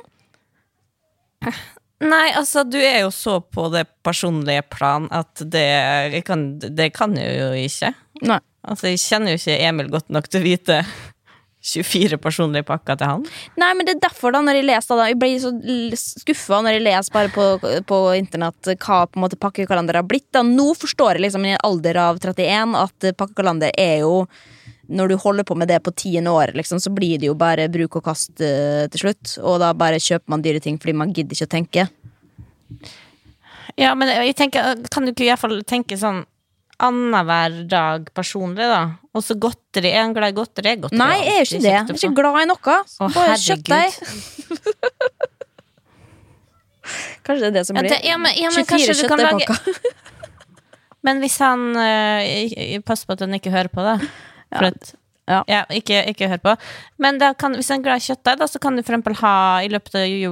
Nei, 1.99 2.29
altså, 2.31 2.63
du 2.63 2.77
er 2.79 3.01
jo 3.03 3.11
så 3.11 3.39
på 3.43 3.67
det 3.73 3.85
personlige 4.07 4.63
plan 4.71 5.09
at 5.11 5.41
det, 5.43 6.23
kan, 6.27 6.53
det 6.59 6.93
kan 6.95 7.17
jeg 7.19 7.35
jo 7.41 7.49
ikke. 7.67 7.93
Nei. 8.23 8.39
Altså, 8.69 8.91
jeg 8.91 9.01
kjenner 9.03 9.33
jo 9.33 9.39
ikke 9.39 9.61
Emil 9.67 9.89
godt 9.91 10.11
nok 10.11 10.27
til 10.31 10.41
å 10.41 10.45
vite 10.47 10.77
24 11.59 12.17
personlige 12.23 12.63
pakker 12.67 12.99
til 12.99 13.09
han. 13.09 13.25
Nei, 13.59 13.71
men 13.75 13.87
det 13.87 13.97
er 13.97 14.03
derfor 14.05 14.31
da, 14.31 14.41
når 14.45 14.61
jeg 14.61 14.67
leser 14.69 14.99
da, 14.99 15.07
Jeg 15.11 15.19
blir 15.19 15.41
så 15.43 15.51
skuffa 15.99 16.61
når 16.63 16.77
jeg 16.77 16.85
leser 16.85 17.15
bare 17.15 17.33
på, 17.35 17.47
på 17.87 17.99
internett 18.15 18.71
hva 18.77 19.01
på 19.07 19.19
en 19.19 19.25
måte 19.25 19.39
pakkekalender 19.39 19.99
har 19.99 20.07
blitt. 20.07 20.29
Da. 20.35 20.43
Nå 20.45 20.71
forstår 20.79 21.17
jeg 21.19 21.27
liksom 21.27 21.47
i 21.47 21.55
en 21.57 21.65
alder 21.67 21.99
av 21.99 22.21
31 22.23 22.79
at 22.79 23.09
pakkekalender 23.19 23.75
er 23.75 24.05
jo 24.05 24.23
Når 24.89 25.11
du 25.11 25.15
holder 25.21 25.45
på 25.45 25.53
med 25.59 25.69
det 25.69 25.77
på 25.85 25.93
tiende 25.93 26.31
året, 26.33 26.55
liksom, 26.57 26.79
så 26.81 26.89
blir 26.93 27.19
det 27.21 27.27
jo 27.29 27.35
bare 27.37 27.67
bruk 27.69 27.99
og 27.99 28.03
kast 28.09 28.41
eh, 28.41 28.87
til 28.89 28.99
slutt. 29.05 29.35
Og 29.43 29.59
da 29.61 29.69
bare 29.77 30.01
kjøper 30.01 30.33
man 30.33 30.43
dyre 30.45 30.61
ting 30.63 30.79
fordi 30.81 30.93
man 30.97 31.13
gidder 31.13 31.33
ikke 31.37 31.49
å 31.49 31.53
tenke. 31.53 31.81
Ja, 33.79 33.93
men 33.95 34.09
jeg 34.11 34.35
tenker, 34.37 34.61
kan 34.91 35.05
du 35.05 35.09
ikke 35.13 35.25
i 35.27 35.31
hvert 35.31 35.43
fall 35.43 35.61
tenke 35.67 35.97
sånn 35.99 36.23
annenhver 36.79 37.63
dag 37.69 38.09
personlig, 38.15 38.63
da? 38.71 38.81
Og 39.13 39.23
så 39.25 39.33
godteri. 39.35 39.89
Er 39.91 40.01
han 40.05 40.13
glad 40.15 40.29
i 40.31 40.33
godteri? 40.37 40.75
godteri 40.79 40.99
Nei, 41.01 41.17
jeg 41.19 41.33
er 41.33 41.37
jo 41.39 41.43
ikke 41.47 41.63
det. 41.63 41.73
Jeg 41.73 41.81
er 41.81 41.85
ikke 41.99 42.17
glad 42.21 42.35
i 42.39 42.41
noe. 42.49 42.75
Å, 42.79 42.81
Bare 43.15 43.29
herregud. 43.35 43.65
deg. 43.67 43.89
Kanskje 47.27 47.43
det 47.43 47.49
er 47.49 47.55
det 47.59 47.65
som 47.67 47.73
blir. 47.77 47.89
det, 47.91 47.99
ja, 48.07 48.15
men, 48.17 48.31
ja, 48.39 48.49
men 48.49 48.63
24 48.65 48.69
kanskje 48.71 48.93
du 48.97 49.03
kan 49.11 49.19
lage. 49.21 49.53
Men 51.05 51.15
hvis 51.23 51.37
han 51.39 51.61
øh, 51.79 52.81
Pass 52.83 53.05
på 53.07 53.15
at 53.15 53.21
han 53.23 53.31
ikke 53.37 53.53
hører 53.53 53.71
på, 53.71 53.79
da. 53.85 53.93
For 54.55 54.63
Ja. 54.65 54.73
at, 54.73 54.93
Ja. 55.29 55.43
ja, 55.47 55.65
ikke, 55.69 55.99
ikke 56.09 56.27
hør 56.27 56.39
på. 56.41 56.55
Men 56.97 57.19
kan, 57.37 57.53
hvis 57.53 57.69
en 57.69 57.81
er 57.81 57.83
glad 57.83 58.01
i 58.01 58.05
kjøttdeig, 58.07 58.39
da, 58.39 58.45
så 58.49 58.59
kan 58.59 58.75
du 58.75 58.81
for 58.81 58.95
eksempel 58.95 59.13
ha 59.21 59.59
i 59.61 59.67
løpet 59.69 59.95
av 59.99 60.07
jo, 60.09 60.31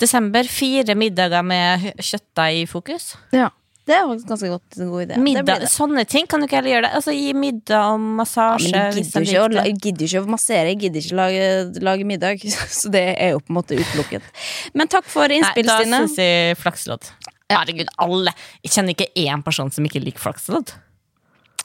desember 0.00 0.48
fire 0.48 0.94
middager 0.96 1.44
med 1.44 1.90
kjøttdeig 2.00 2.62
i 2.62 2.64
fokus. 2.70 3.10
Ja. 3.36 3.50
Det 3.84 3.92
er 3.92 4.06
faktisk 4.08 4.28
ganske 4.30 4.48
godt, 4.48 4.76
en 4.80 4.88
god 4.88 5.02
idé. 5.04 5.16
Middag, 5.20 5.60
det. 5.60 5.68
sånne 5.68 6.06
ting 6.08 6.24
kan 6.26 6.40
du 6.40 6.46
ikke 6.46 6.56
heller 6.56 6.72
gjøre 6.72 6.86
det. 6.86 6.92
Altså 6.96 7.12
Gi 7.12 7.34
middag 7.36 7.82
og 7.90 7.98
Ja, 7.98 8.14
massasje. 8.22 8.70
men 8.72 8.96
jeg 8.96 9.04
gidder, 9.04 9.26
ikke 9.26 9.42
å, 9.42 9.50
jeg 9.58 9.74
gidder 9.84 10.06
ikke 10.06 10.22
å 10.22 10.30
massere, 10.32 10.70
jeg 10.70 10.78
gidder 10.80 11.02
ikke 11.04 11.12
å 11.12 11.18
lage, 11.18 11.82
lage 11.84 12.06
middag. 12.08 12.46
Så 12.80 12.88
det 12.94 13.04
er 13.20 13.34
jo 13.34 13.42
på 13.44 13.52
en 13.52 13.58
måte 13.58 13.76
utelukket. 13.76 14.24
Men 14.72 14.88
takk 14.88 15.04
for 15.04 15.28
innspill, 15.28 15.68
Stine. 15.68 15.90
da 15.92 16.00
syns 16.00 16.16
jeg 16.16 16.56
flakslodd. 16.62 17.12
Herregud, 17.52 17.92
alle 18.00 18.32
Jeg 18.64 18.72
kjenner 18.72 18.96
ikke 18.96 19.10
én 19.20 19.44
person 19.44 19.68
som 19.70 19.84
ikke 19.84 20.00
liker 20.00 20.24
flakslodd. 20.24 20.72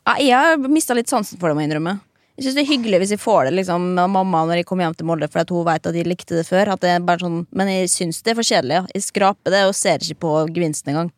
Ja, 0.10 0.16
jeg 0.18 0.34
har 0.34 0.72
mista 0.72 0.96
litt 0.98 1.12
sansen 1.12 1.38
for 1.38 1.52
det, 1.52 1.56
må 1.58 1.62
jeg 1.62 1.70
innrømme. 1.70 2.00
Jeg 2.40 2.46
synes 2.46 2.56
det 2.56 2.62
er 2.64 2.70
hyggelig 2.72 3.00
hvis 3.04 3.12
jeg 3.14 3.22
får 3.22 3.50
det 3.50 3.52
liksom, 3.60 3.84
av 4.00 4.08
mamma 4.10 4.46
når 4.48 4.62
jeg 4.62 4.66
kommer 4.66 4.88
hjem 4.88 4.96
til 4.98 5.06
Molde, 5.06 5.28
for 5.30 5.44
at 5.44 5.52
hun 5.54 5.66
vet 5.68 5.86
at 5.86 5.94
de 5.94 6.06
likte 6.08 6.38
det 6.40 6.46
før. 6.48 6.72
Det 6.82 6.96
sånn, 7.22 7.44
men 7.54 7.70
jeg 7.70 7.92
syns 7.94 8.24
det 8.24 8.34
er 8.34 8.40
for 8.40 8.48
kjedelig. 8.48 8.80
Ja. 8.80 8.86
Jeg 8.96 9.06
skraper 9.06 9.54
det 9.54 9.62
og 9.68 9.76
ser 9.78 10.02
ikke 10.02 10.22
på 10.24 10.32
gevinsten 10.56 10.96
engang. 10.96 11.12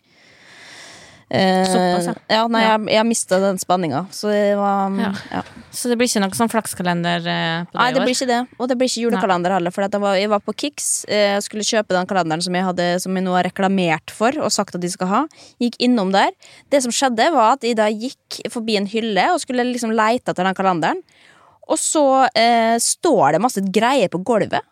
Eh, 1.31 1.63
Såpass, 1.63 2.07
ja. 2.09 2.13
ja, 2.27 2.39
nei, 2.51 2.61
jeg, 2.65 2.79
jeg 2.91 3.07
mista 3.07 3.37
den 3.39 3.59
spenninga, 3.61 4.01
så 4.11 4.33
Ja. 4.35 5.11
ja. 5.31 5.43
Så 5.71 5.87
det 5.87 5.95
blir 5.95 6.09
ikke 6.09 6.19
noe 6.19 6.35
sånn 6.35 6.51
flakskalender 6.51 7.23
eh, 7.23 7.61
på 7.69 7.71
det 7.71 7.79
Nei, 7.79 7.85
det 7.95 8.01
år? 8.01 8.07
blir 8.09 8.17
ikke 8.17 8.27
det. 8.27 8.39
Og 8.59 8.67
det 8.67 8.75
blir 8.81 8.91
ikke 8.91 9.05
julekalender 9.05 9.55
heller. 9.55 9.71
For 9.71 9.85
jeg, 9.85 10.01
var, 10.03 10.17
jeg 10.19 10.31
var 10.33 10.41
på 10.43 10.55
Kix, 10.59 10.89
eh, 11.07 11.37
skulle 11.39 11.63
kjøpe 11.63 11.95
den 11.95 12.09
kalenderen 12.09 12.43
som 12.43 12.57
jeg, 12.57 12.65
hadde, 12.67 12.87
som 12.99 13.15
jeg 13.15 13.23
nå 13.23 13.37
har 13.37 13.47
reklamert 13.47 14.11
for 14.11 14.35
og 14.43 14.51
sagt 14.51 14.75
at 14.75 14.83
de 14.83 14.91
skal 14.91 15.07
ha. 15.07 15.21
Gikk 15.63 15.79
innom 15.87 16.11
der. 16.11 16.35
Det 16.73 16.83
som 16.83 16.91
skjedde, 16.91 17.29
var 17.31 17.55
at 17.55 17.63
jeg 17.63 17.79
da 17.79 17.87
gikk 17.87 18.41
forbi 18.51 18.75
en 18.81 18.89
hylle 18.91 19.29
og 19.31 19.39
skulle 19.45 19.63
liksom 19.71 19.95
leite 19.95 20.35
etter 20.35 20.43
den 20.43 20.57
kalenderen. 20.57 20.99
Og 21.71 21.79
så 21.79 22.03
eh, 22.35 22.75
står 22.83 23.37
det 23.37 23.43
masse 23.47 23.63
greier 23.71 24.11
på 24.11 24.19
gulvet. 24.27 24.67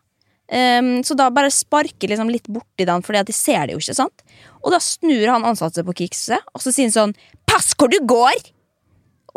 Ehm, 0.52 1.04
så 1.06 1.16
da 1.18 1.30
bare 1.30 1.52
sparker 1.54 2.10
liksom 2.10 2.30
litt 2.34 2.48
borti 2.50 2.86
den, 2.88 3.04
Fordi 3.06 3.20
at 3.22 3.28
de 3.30 3.34
ser 3.38 3.68
det 3.68 3.76
jo 3.76 3.82
ikke. 3.84 3.96
sant? 3.96 4.24
Og 4.64 4.72
da 4.74 4.80
snur 4.82 5.28
han 5.30 5.46
ansatte 5.46 5.84
på 5.86 5.94
Kikset 6.02 6.42
og 6.56 6.64
så 6.64 6.74
sier 6.74 6.90
han 6.90 6.96
sånn 6.96 7.14
Pass 7.46 7.76
hvor 7.78 7.90
du 7.92 8.00
går! 8.06 8.40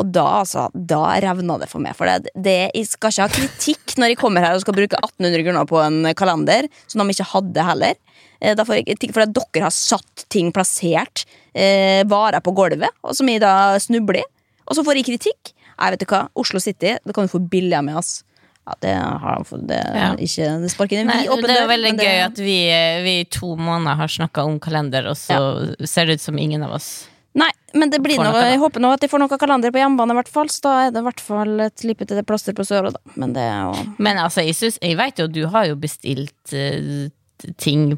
Og 0.01 0.09
da, 0.09 0.25
altså, 0.41 0.71
da 0.73 1.03
revna 1.21 1.59
det 1.61 1.69
for 1.69 1.79
meg. 1.85 1.93
For 1.99 2.09
det, 2.09 2.33
det, 2.35 2.71
jeg 2.73 2.87
skal 2.89 3.13
ikke 3.13 3.27
ha 3.27 3.33
kritikk 3.37 3.95
når 4.01 4.09
jeg 4.15 4.19
kommer 4.23 4.41
her 4.45 4.57
og 4.57 4.63
skal 4.65 4.77
bruke 4.79 4.97
1800 4.97 5.45
kroner 5.45 5.69
på 5.69 5.79
en 5.85 5.99
kalender, 6.17 6.69
som 6.89 7.03
de 7.05 7.13
ikke 7.13 7.29
hadde 7.35 7.67
heller. 7.69 7.99
Eh, 8.41 8.55
Da 8.57 8.65
får 8.65 8.79
jeg 8.81 8.87
kritikk 8.89 9.13
for 9.13 9.27
at 9.27 9.35
dere 9.37 9.67
har 9.69 9.75
satt 9.77 10.25
ting 10.33 10.49
plassert, 10.51 11.27
eh, 11.53 12.01
varer 12.09 12.41
på 12.41 12.55
gulvet, 12.57 12.89
og 13.05 13.15
som 13.15 13.29
jeg 13.29 13.45
da 13.45 13.77
snubler 13.85 14.23
i. 14.23 14.27
Og 14.67 14.77
så 14.79 14.85
får 14.87 14.97
jeg 14.97 15.11
kritikk. 15.13 15.53
Nei, 15.77 15.91
vet 15.93 16.01
du 16.01 16.07
hva, 16.09 16.25
Oslo 16.41 16.59
City, 16.59 16.97
det 16.97 17.15
kan 17.15 17.29
du 17.29 17.33
få 17.33 17.43
billig 17.53 17.85
med, 17.85 18.01
ass. 18.01 18.23
Ja, 18.63 18.75
det 18.81 18.93
har 18.95 19.43
de 19.51 19.59
det, 19.67 19.79
Ja. 19.95 20.11
ikke, 20.15 20.49
det 20.63 20.71
sparker 20.71 21.01
en 21.03 21.09
vid 21.11 21.29
åpen 21.35 21.49
det 21.51 21.57
er 21.59 21.67
veldig 21.67 21.97
det- 21.99 22.05
gøy 22.07 22.21
at 22.27 22.37
vi, 22.39 22.59
vi 23.03 23.15
i 23.21 23.25
to 23.25 23.57
måneder 23.57 23.97
har 23.97 24.07
snakka 24.09 24.45
om 24.47 24.61
kalender, 24.61 25.09
og 25.11 25.17
så 25.19 25.75
ser 25.85 26.07
det 26.07 26.15
ut 26.21 26.21
som 26.21 26.39
ingen 26.39 26.63
av 26.63 26.71
oss 26.79 27.09
Nei, 27.35 27.49
men 27.73 27.89
det 27.89 28.03
blir 28.05 28.19
noe, 28.19 28.29
noe, 28.29 28.45
jeg 28.45 28.59
håper 28.61 28.79
nå 28.85 28.93
at 28.93 29.01
de 29.01 29.09
får 29.09 29.19
noe 29.23 29.39
kalender 29.41 29.73
på 29.73 29.81
hjemmebane, 29.81 30.13
i 30.13 30.19
hvert 30.19 30.29
fall. 30.29 30.51
Så 30.53 30.61
da 30.67 30.73
er 30.85 30.91
det 30.93 31.01
i 31.01 31.07
hvert 31.07 31.21
fall 31.25 31.61
et 31.65 31.81
lipete 31.89 32.23
plaster 32.29 32.53
på 32.53 32.61
såret, 32.69 32.93
da. 32.93 33.01
Men 33.17 33.33
det 33.33 33.41
jo 33.41 33.95
Men 33.97 34.19
altså, 34.21 34.45
jeg, 34.45 34.55
synes, 34.55 34.77
jeg 34.83 34.99
vet 34.99 35.17
jo 35.23 35.27
du 35.33 35.47
har 35.49 35.65
jo 35.71 35.75
bestilt 35.81 36.53
uh, 36.53 37.09
ting 37.57 37.95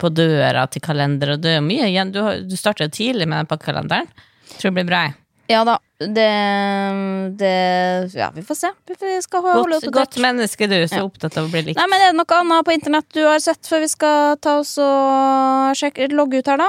på 0.00 0.08
døra 0.08 0.64
til 0.72 0.80
kalender, 0.80 1.34
og 1.34 1.42
det 1.44 1.58
er 1.58 1.60
mye 1.60 1.84
igjen. 1.84 2.12
Du, 2.14 2.22
har- 2.24 2.40
du 2.40 2.56
starter 2.56 2.88
jo 2.88 2.94
tidlig 2.96 3.28
med 3.28 3.42
den 3.44 3.50
pakkekalenderen. 3.52 4.08
Tror 4.56 4.70
det 4.72 4.74
blir 4.80 4.88
bra. 4.88 5.02
jeg. 5.10 5.14
Ja 5.48 5.62
da. 5.64 5.78
Det, 5.98 6.28
det 7.40 7.52
Ja, 8.14 8.30
vi 8.34 8.42
får 8.44 8.54
se. 8.54 8.70
Vi 8.86 9.14
skal 9.24 9.42
holde 9.42 9.78
Godt, 9.80 9.94
godt 9.94 10.18
menneske, 10.22 10.68
du, 10.68 10.76
så 10.86 11.00
Ja. 11.00 11.06
opptatt 11.08 11.36
av 11.40 11.48
å 11.48 11.50
bli 11.50 11.62
likt. 11.70 11.80
Nei, 11.80 11.86
men 11.88 12.00
Er 12.00 12.12
det 12.12 12.18
noe 12.20 12.40
annet 12.40 12.66
på 12.66 12.74
internett 12.76 13.08
du 13.16 13.24
har 13.24 13.40
sett 13.40 13.62
før 13.66 13.80
vi 13.80 13.88
skal 13.88 14.36
ta 14.36 14.58
oss 14.60 14.76
og 14.78 15.74
sjekke, 15.74 16.10
logge 16.12 16.38
ut 16.38 16.46
her, 16.46 16.60
da? 16.60 16.68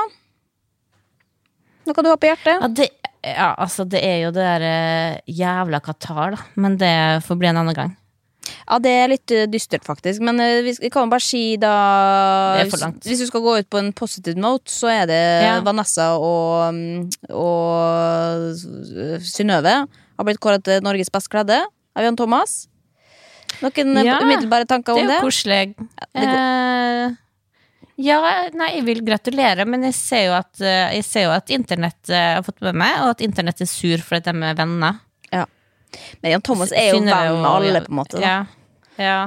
Noe 1.86 2.04
du 2.04 2.10
har 2.10 2.18
på 2.18 2.32
hjertet? 2.32 2.62
Ja, 2.62 2.68
det, 2.68 2.90
ja, 3.24 3.56
altså, 3.58 3.84
det 3.90 4.02
er 4.06 4.24
jo 4.24 4.32
det 4.32 4.48
der 4.48 4.62
eh, 4.64 5.20
jævla 5.28 5.82
Qatar, 5.84 6.38
da. 6.38 6.44
Men 6.56 6.78
det 6.78 7.24
får 7.28 7.36
bli 7.38 7.48
en 7.52 7.58
annen 7.58 7.76
gang. 7.76 7.96
Ja, 8.70 8.78
det 8.78 8.92
er 8.94 9.10
litt 9.10 9.32
eh, 9.34 9.48
dystert, 9.50 9.86
faktisk. 9.88 10.22
Men 10.26 10.38
eh, 10.44 10.62
vi, 10.62 10.90
kan 10.94 11.08
jo 11.08 11.14
bare 11.14 11.26
si 11.26 11.42
da. 11.62 11.74
Hvis 12.62 13.24
du 13.24 13.26
skal 13.26 13.42
gå 13.42 13.56
ut 13.64 13.70
på 13.72 13.80
en 13.82 13.90
positive 13.98 14.38
note, 14.38 14.70
så 14.70 14.92
er 14.94 15.08
det 15.10 15.22
Ja. 15.42 15.56
Vanessa 15.66 16.12
og, 16.22 16.70
mm, 16.76 17.32
og 17.34 18.54
Synnøve 19.26 19.74
har 19.90 20.28
blitt 20.28 20.42
kåret 20.44 20.64
til 20.68 20.84
Norges 20.86 21.10
best 21.14 21.32
kledde 21.34 21.58
av 21.64 22.06
Jan 22.06 22.20
Thomas. 22.20 22.68
Noen 23.64 23.98
eh, 23.98 24.06
Ja, 24.06 24.20
umiddelbare 24.22 24.70
tanker 24.70 24.94
om 24.94 25.02
Det 25.02 25.08
Det 25.08 25.18
er 25.18 25.24
jo 25.24 25.32
koselig. 25.32 25.64
Ja, 26.14 26.30
Eh, 26.30 27.18
ja, 28.00 28.18
nei, 28.56 28.70
jeg 28.78 28.86
vil 28.88 29.02
gratulere, 29.04 29.66
men 29.68 29.82
jeg 29.84 29.96
ser 29.98 30.22
jo 30.30 30.36
at, 30.38 30.54
jeg 30.62 31.04
ser 31.04 31.26
jo 31.26 31.34
at 31.36 31.50
internett 31.52 32.08
har 32.08 32.46
fått 32.46 32.62
med 32.64 32.78
meg, 32.80 32.94
og 33.04 33.10
at 33.18 33.24
internett 33.26 33.60
er 33.60 33.68
sur 33.68 34.00
for 34.06 34.22
at 34.22 34.30
de 34.30 34.32
er 34.32 34.56
venner. 34.56 35.02
Ja. 35.36 35.44
Men 36.22 36.32
Jan 36.32 36.46
Thomas 36.48 36.72
er 36.72 36.94
jo 36.94 37.02
venn 37.02 37.10
med 37.10 37.50
alle, 37.50 37.82
på 37.84 37.92
en 37.92 38.00
måte. 38.00 38.22
Da. 38.22 38.24
Ja, 38.24 38.38
ja. 39.00 39.20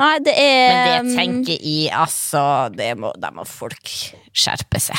Nei, 0.00 0.14
det 0.24 0.32
er 0.38 0.70
Men 0.72 1.08
det 1.10 1.16
tenker 1.18 1.56
jeg, 1.60 1.90
altså 1.92 2.42
det 2.72 2.94
må, 2.96 3.10
Da 3.20 3.28
må 3.34 3.42
folk 3.44 3.90
skjerpe 4.32 4.80
seg. 4.80 4.96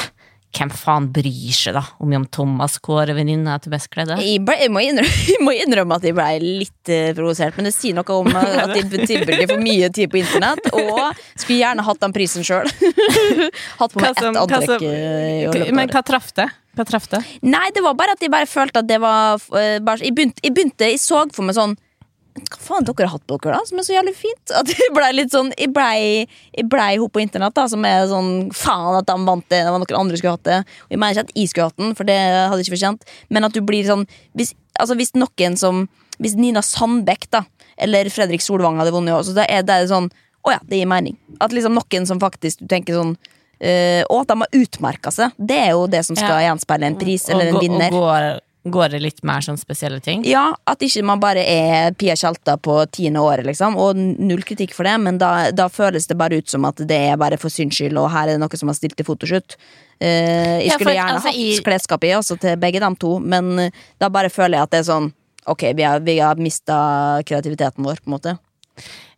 Hvem 0.51 0.68
faen 0.76 1.05
bryr 1.16 1.53
seg, 1.55 1.78
da, 1.78 1.82
om 2.03 2.12
Jan 2.12 2.26
Thomas 2.28 2.74
kårer 2.84 3.16
venninna 3.16 3.53
til 3.64 3.72
best 3.72 3.88
kledde? 3.93 4.18
jeg, 4.20 4.41
ble, 4.43 4.57
jeg, 4.59 4.70
må 4.76 4.82
innrømme, 4.84 5.22
jeg 5.32 5.39
må 5.47 5.53
innrømme 5.55 5.95
at 5.95 6.03
jeg 6.09 6.16
ble 6.18 6.26
litt 6.43 6.91
eh, 6.91 7.14
provosert, 7.16 7.55
men 7.55 7.70
det 7.70 7.72
sier 7.74 7.95
noe 7.95 8.18
om 8.18 8.28
eh, 8.36 8.57
at 8.66 8.74
jeg 8.76 9.07
tilbringer 9.07 9.47
for 9.53 9.64
mye 9.64 9.88
tid 9.95 10.12
på 10.12 10.20
internett, 10.20 10.68
og 10.76 11.16
skulle 11.39 11.62
gjerne 11.62 11.86
hatt 11.88 12.01
den 12.03 12.16
prisen 12.18 12.43
sjøl. 12.43 12.68
hatt 13.80 13.95
på 13.95 14.03
meg 14.03 14.20
som- 14.20 14.36
ett 14.36 14.41
antrekk. 14.43 14.68
som- 14.74 15.64
eh, 15.64 15.72
Men 15.72 15.93
hva 15.95 16.03
traff 16.03 16.34
det? 16.36 16.49
Hva 16.76 16.86
traff 16.88 17.07
det? 17.16 17.24
Nei, 17.47 17.70
det 17.72 17.82
var 17.88 17.95
bare 17.95 18.18
at 18.20 18.28
jeg 18.28 18.32
bare 18.36 18.49
følte 18.51 18.84
at 18.84 18.91
det 18.91 18.99
var 18.99 19.39
bare, 19.49 20.03
jeg, 20.03 20.14
begynte, 20.20 20.43
jeg 20.43 20.53
begynte, 20.59 20.91
jeg 20.91 20.99
så 20.99 21.24
for 21.32 21.47
meg 21.47 21.55
sånn 21.55 21.78
hva 22.49 22.57
faen 22.59 22.85
dere 22.87 23.05
har 23.07 23.13
hatt 23.17 23.25
på 23.29 23.37
dere, 23.43 23.57
da? 23.59 23.67
Som 23.69 23.79
er 23.81 23.85
så 23.87 23.93
jævlig 23.95 24.13
fint. 24.17 24.53
At 24.57 24.69
jeg 24.71 24.91
blei 24.95 25.09
litt 25.13 25.31
sånn 25.33 25.51
Jeg 25.57 25.71
blei, 25.75 26.27
blei 26.71 26.97
hun 26.97 27.09
på 27.13 27.21
internett, 27.23 27.53
da, 27.57 27.67
som 27.71 27.85
er 27.87 28.07
sånn 28.09 28.31
Faen 28.55 28.97
at 28.99 29.07
de 29.07 29.15
vant 29.27 29.45
det, 29.49 29.61
det 29.63 29.71
var 29.71 29.81
noen 29.83 29.99
andre 30.01 30.17
skulle 30.19 30.35
hatt 30.37 30.47
det. 30.49 30.59
Og 30.87 30.95
jeg 30.95 31.01
mener 31.01 31.15
ikke 31.17 31.27
at 31.29 31.33
jeg 31.37 31.51
skulle 31.53 31.69
hatt 31.69 31.77
den, 31.81 31.95
for 31.97 32.09
det 32.09 32.17
hadde 32.19 32.59
jeg 32.59 32.67
ikke 32.67 32.75
fortjent. 32.77 33.05
Men 33.29 33.47
at 33.47 33.55
du 33.57 33.61
blir 33.65 33.85
sånn 33.87 34.05
Hvis, 34.37 34.53
altså, 34.79 34.97
hvis 34.99 35.13
noen 35.19 35.57
som 35.59 35.85
Hvis 36.21 36.35
Nina 36.39 36.61
Sandbekk, 36.65 37.29
da, 37.33 37.43
eller 37.81 38.09
Fredrik 38.13 38.43
Solvang 38.45 38.77
hadde 38.81 38.93
vunnet 38.93 39.15
også, 39.15 39.31
så 39.33 39.41
da 39.41 39.47
er 39.49 39.63
det 39.67 39.79
sånn 39.91 40.09
Å 40.45 40.55
ja, 40.55 40.59
det 40.65 40.79
gir 40.81 40.89
mening. 40.89 41.17
At 41.39 41.53
liksom 41.53 41.75
noen 41.77 42.07
som 42.09 42.19
faktisk 42.21 42.63
du 42.63 42.67
tenker 42.71 42.97
sånn 42.97 43.15
eh, 43.61 44.01
Og 44.09 44.23
at 44.23 44.31
de 44.33 44.39
har 44.41 44.55
utmerka 44.61 45.11
seg. 45.13 45.33
Det 45.37 45.57
er 45.67 45.75
jo 45.75 45.87
det 45.87 46.01
som 46.07 46.17
skal 46.17 46.39
Ja. 46.41 46.47
gjenspeile 46.51 46.89
en 46.89 46.97
pris 46.97 47.27
eller 47.29 47.51
en 47.51 47.57
og, 47.59 47.63
en 47.63 47.69
vinner. 47.69 47.93
Og 47.93 48.07
går, 48.09 48.41
går 48.64 48.89
det 48.93 48.99
litt 49.01 49.24
mer 49.26 49.41
sånn 49.41 49.57
spesielle 49.57 49.97
ting? 50.05 50.22
Ja, 50.30 50.51
at 50.70 50.84
ikke 50.86 51.01
man 51.03 51.20
bare 51.20 51.41
er 51.41 51.95
Pia 51.97 52.14
Tjalta 52.16 52.57
på 52.62 52.76
tiende 52.93 53.20
året, 53.26 53.45
liksom. 53.47 53.78
Og 53.82 53.95
null 53.97 54.43
kritikk 54.45 54.76
for 54.78 54.86
det, 54.86 54.97
men 55.01 55.18
da, 55.18 55.49
da 55.51 55.66
føles 55.74 56.05
det 56.07 56.18
bare 56.20 56.38
ut 56.38 56.49
som 56.51 56.66
at 56.70 56.78
det 56.86 56.99
er 57.09 57.18
bare 57.18 57.39
for 57.41 57.49
syns 57.49 57.80
skyld, 57.80 57.97
og 57.97 58.12
her 58.14 58.28
er 58.30 58.38
det 58.38 58.43
noe 58.43 58.59
som 58.62 58.70
har 58.70 58.78
stilt 58.78 58.95
til 58.99 59.07
fotoshoot. 59.07 59.57
Eh, 60.01 60.62
jeg 60.62 60.68
Ja, 60.68 60.76
skulle 60.78 60.91
for, 60.91 60.97
gjerne 60.99 61.18
altså, 61.18 61.34
hatt 61.34 61.41
i- 61.41 61.64
klesskap 61.66 62.03
i 62.05 62.14
også 62.20 62.38
til 62.41 62.57
begge 62.62 62.80
de 62.84 62.91
to, 63.01 63.16
men 63.20 63.51
eh, 63.68 63.72
da 63.99 64.09
bare 64.14 64.30
føler 64.30 64.59
jeg 64.59 64.70
at 64.70 64.72
det 64.78 64.84
er 64.86 64.89
sånn 64.93 65.12
Ok, 65.49 65.64
vi 65.74 65.82
har, 65.82 65.99
vi 66.05 66.20
har 66.22 66.36
mista 66.38 66.76
kreativiteten 67.26 67.82
vår, 67.82 67.97
på 68.03 68.12
en 68.12 68.14
måte. 68.14 68.36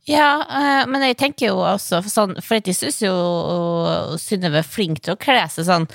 Ja, 0.08 0.30
eh, 0.48 0.86
men 0.88 1.02
jeg 1.04 1.18
tenker 1.20 1.50
jo 1.50 1.58
også 1.68 2.00
for 2.04 2.10
sånn 2.12 2.38
For 2.44 2.60
jeg 2.64 2.76
syns 2.76 3.02
jo 3.04 3.12
Synnøve 4.20 4.62
er 4.64 4.68
flink 4.68 5.02
til 5.04 5.16
å 5.16 5.20
kle 5.20 5.44
seg 5.52 5.68
sånn 5.68 5.88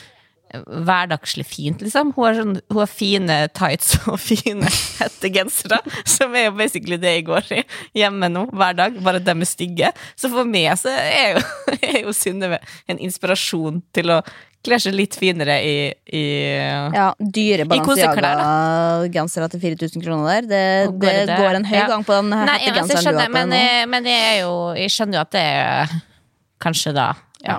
hverdagslig 0.55 1.47
fint, 1.47 1.83
liksom. 1.85 2.13
Hun 2.17 2.25
har, 2.27 2.37
sånn, 2.39 2.57
hun 2.71 2.81
har 2.83 2.91
fine 2.91 3.39
tights 3.57 3.95
og 4.11 4.19
fine 4.23 4.69
hettegensere, 4.99 5.81
som 6.09 6.35
er 6.37 6.49
jo 6.49 6.57
basically 6.59 6.99
det 7.01 7.17
jeg 7.19 7.29
går 7.29 7.53
i 7.59 7.63
hjemme 8.01 8.31
nå, 8.33 8.47
hver 8.57 8.77
dag. 8.79 8.99
Bare 9.05 9.23
dem 9.23 9.45
er 9.45 9.51
stygge. 9.51 9.93
Så 10.19 10.31
for 10.33 10.49
meg 10.49 10.71
så 10.81 10.93
er 10.93 11.39
jo, 11.39 11.47
er 11.79 12.03
jo 12.05 12.15
Synnøve 12.17 12.61
en 12.91 13.01
inspirasjon 13.05 13.83
til 13.95 14.15
å 14.17 14.23
kle 14.67 14.79
seg 14.83 14.97
litt 14.97 15.15
finere 15.15 15.61
i, 15.63 15.77
i 16.19 16.25
Ja, 16.91 17.13
Dyre 17.19 17.67
Balenciaga-gensere 17.71 19.47
til 19.53 19.63
4000 19.63 20.03
kroner 20.03 20.27
der. 20.33 20.49
Det, 20.51 20.65
det, 20.91 20.99
går 21.05 21.21
det- 21.31 21.39
går 21.39 21.61
en 21.61 21.69
høy 21.69 21.79
ja. 21.79 21.87
gang 21.93 22.05
på 22.07 22.17
den 22.19 22.35
hettegenseren 22.35 23.07
du 23.07 23.23
har 23.23 23.31
på 23.31 23.39
men, 23.39 23.55
men 23.93 24.11
jeg 24.11 24.43
jo 24.43 24.53
Jeg 24.79 24.95
skjønner 24.97 25.21
jo 25.21 25.23
at 25.23 25.33
det 25.37 25.47
er 25.47 25.97
kanskje 26.59 26.93
da 26.97 27.13
ja. 27.45 27.59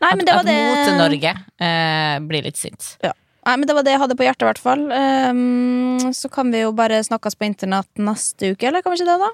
Nei, 0.00 0.12
men 0.16 0.24
det 0.24 0.34
var 0.34 0.44
at 0.44 0.48
det 0.48 0.60
Mote-Norge 0.70 1.32
eh, 1.60 2.14
blir 2.28 2.46
litt 2.46 2.60
sint. 2.60 2.94
Ja. 3.04 3.12
Nei, 3.46 3.56
men 3.56 3.68
Det 3.68 3.76
var 3.76 3.84
det 3.86 3.94
jeg 3.94 4.02
hadde 4.02 4.16
på 4.18 4.26
hjertet, 4.26 4.44
i 4.44 4.48
hvert 4.50 4.60
fall. 4.60 4.82
Um, 4.92 6.12
så 6.16 6.28
kan 6.32 6.50
vi 6.52 6.60
jo 6.60 6.74
bare 6.76 7.00
snakkes 7.04 7.38
på 7.40 7.48
internett 7.48 7.88
neste 8.00 8.52
uke, 8.52 8.68
eller 8.68 8.84
kan 8.84 8.92
vi 8.92 9.00
ikke 9.00 9.08
det, 9.08 9.16
da? 9.22 9.30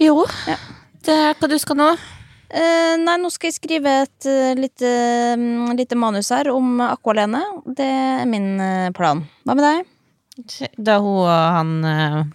Jo. 0.00 0.24
Ja. 0.48 0.56
Det 1.04 1.16
er 1.16 1.36
hva 1.36 1.50
du 1.50 1.56
skal 1.60 1.78
nå? 1.80 1.90
Uh, 2.50 2.96
nei, 2.98 3.16
nå 3.20 3.30
skal 3.30 3.50
jeg 3.50 3.58
skrive 3.60 3.92
et 4.06 4.26
uh, 4.26 4.52
lite, 4.58 4.90
um, 5.36 5.70
lite 5.76 5.98
manus 5.98 6.32
her 6.34 6.50
om 6.52 6.80
Aqualene. 6.88 7.42
Det 7.68 7.86
er 7.86 8.24
min 8.28 8.54
uh, 8.58 8.90
plan. 8.96 9.22
Hva 9.44 9.56
med 9.56 9.66
deg? 9.68 10.66
Da 10.80 10.96
hun 11.04 11.20
og 11.20 11.30
han, 11.30 12.32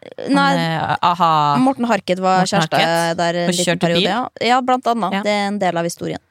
eh, 0.00 0.26
han 0.26 0.34
Nei, 0.34 0.50
eh, 0.56 1.62
Morten 1.64 1.88
Harket 1.90 2.20
var 2.22 2.42
Morten 2.42 2.52
kjæreste 2.54 2.80
Harket. 2.80 3.16
der 3.20 3.40
en 3.44 3.54
liten 3.54 3.78
periode. 3.78 4.00
bil. 4.00 4.10
Ja. 4.10 4.28
ja, 4.52 4.60
blant 4.64 4.86
annet. 4.86 5.20
Ja. 5.20 5.22
Det 5.26 5.32
er 5.36 5.46
en 5.48 5.58
del 5.62 5.80
av 5.80 5.88
historien. 5.88 6.22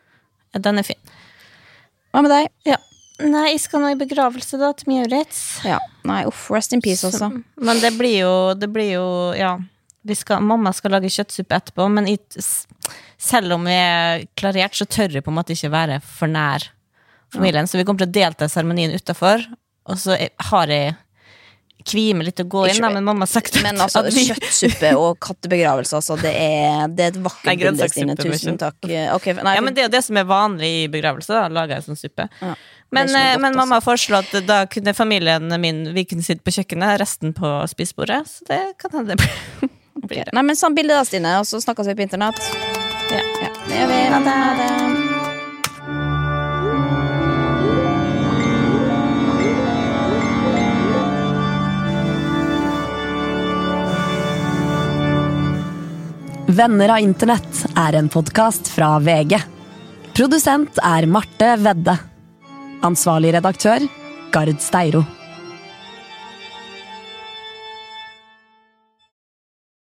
Den 0.57 0.81
er 0.81 0.87
fin. 0.87 0.99
Hva 2.13 2.23
med 2.25 2.33
deg? 2.33 2.49
Ja. 2.65 2.79
Nei, 3.19 3.49
jeg 3.51 3.59
skal 3.65 3.83
nå 3.83 3.91
i 3.91 3.99
begravelse, 3.99 4.57
da, 4.61 4.71
til 4.73 4.93
Mjauritz. 4.93 5.41
Ja. 5.67 5.77
Nei, 6.07 6.21
uff, 6.29 6.47
rest 6.55 6.73
in 6.73 6.81
peace, 6.81 7.03
altså. 7.05 7.27
Men 7.59 7.81
det 7.83 7.91
blir 7.99 8.21
jo, 8.21 8.33
det 8.55 8.71
blir 8.71 8.93
jo 8.95 9.09
Ja. 9.37 9.57
Vi 10.01 10.15
skal, 10.15 10.39
mamma 10.41 10.71
skal 10.73 10.93
lage 10.95 11.09
kjøttsuppe 11.11 11.57
etterpå, 11.57 11.85
men 11.91 12.05
i, 12.07 12.13
selv 13.19 13.57
om 13.57 13.65
vi 13.67 13.73
er 13.75 14.21
klarert, 14.39 14.77
så 14.79 14.87
tør 14.87 15.17
jeg 15.17 15.25
på 15.25 15.29
en 15.29 15.35
måte 15.35 15.51
ikke 15.53 15.69
være 15.73 15.97
for 16.01 16.31
nær 16.31 16.69
familien. 17.35 17.67
Så 17.67 17.77
vi 17.77 17.83
kommer 17.83 18.05
til 18.05 18.07
å 18.07 18.15
delta 18.15 18.47
i 18.47 18.53
seremonien 18.53 18.95
utafor, 18.95 19.43
og 19.91 19.99
så 19.99 20.15
har 20.49 20.71
jeg 20.71 20.95
kvimer 21.85 22.27
litt 22.27 22.39
å 22.41 22.45
gå 22.49 22.65
inn, 22.69 22.81
da, 22.83 22.89
men 22.91 23.05
mamma 23.05 23.23
har 23.23 23.31
sagt 23.31 23.55
Men 23.63 23.79
altså, 23.81 24.01
at 24.07 24.15
kjøttsuppe 24.15 24.91
og 24.99 25.19
kattebegravelse, 25.23 25.95
altså, 25.99 26.17
det 26.21 26.33
er, 26.35 26.89
det 26.91 27.05
er 27.05 27.13
et 27.13 27.21
vakkert 27.23 27.63
bilde, 27.63 27.89
Stine. 27.91 28.17
Tusen 28.19 28.59
takk. 28.61 28.77
Okay, 28.83 29.37
nei, 29.39 29.55
Ja, 29.57 29.63
men 29.63 29.75
Det 29.77 29.85
er 29.85 29.89
jo 29.89 29.93
det 29.95 30.03
som 30.05 30.19
er 30.19 30.27
vanlig 30.29 30.71
i 30.83 30.83
begravelse. 30.91 31.31
da, 31.33 31.47
Lager 31.53 31.77
jeg 31.79 31.87
sånn 31.87 31.99
suppe. 31.99 32.27
Ja, 32.41 32.53
Men, 32.91 33.09
eh, 33.13 33.33
godt, 33.33 33.41
men 33.41 33.51
altså. 33.51 33.59
mamma 33.61 33.81
foreslo 33.85 34.19
at 34.19 34.33
da 34.47 34.63
kunne 34.71 34.95
familien 34.97 35.49
min 35.61 35.83
Vi 35.93 36.05
kunne 36.09 36.25
sitte 36.25 36.43
på 36.45 36.53
kjøkkenet, 36.57 36.97
resten 37.01 37.35
på 37.37 37.53
spisebordet. 37.71 38.23
Så 38.27 38.49
det 38.49 38.63
kan 38.81 38.97
hende 38.97 39.15
det 39.15 39.21
blir, 39.23 39.69
okay. 40.03 40.25
Nei, 40.33 40.43
men 40.43 40.59
Samme 40.59 40.79
bilde 40.81 40.97
da, 40.97 41.05
Stine, 41.07 41.39
og 41.41 41.47
så 41.49 41.61
snakkes 41.63 41.93
vi 41.93 41.97
på 42.01 42.07
internett. 42.09 42.43
Ja. 43.09 43.23
Ja, 43.41 43.53
det 43.69 43.79
gjør 43.81 43.89
vi. 43.95 44.03
Ha 44.13 44.51
det. 44.59 45.18
Venner 56.59 56.91
av 56.91 56.99
internett 56.99 57.59
er 57.79 57.95
en 57.95 58.09
podkast 58.11 58.67
fra 58.73 58.97
VG. 58.99 59.37
Produsent 60.17 60.81
er 60.83 61.05
Marte 61.07 61.53
Vedde. 61.63 61.93
Ansvarlig 62.83 63.31
redaktør, 63.37 63.85
Gard 64.33 64.59
Steiro. 64.59 65.05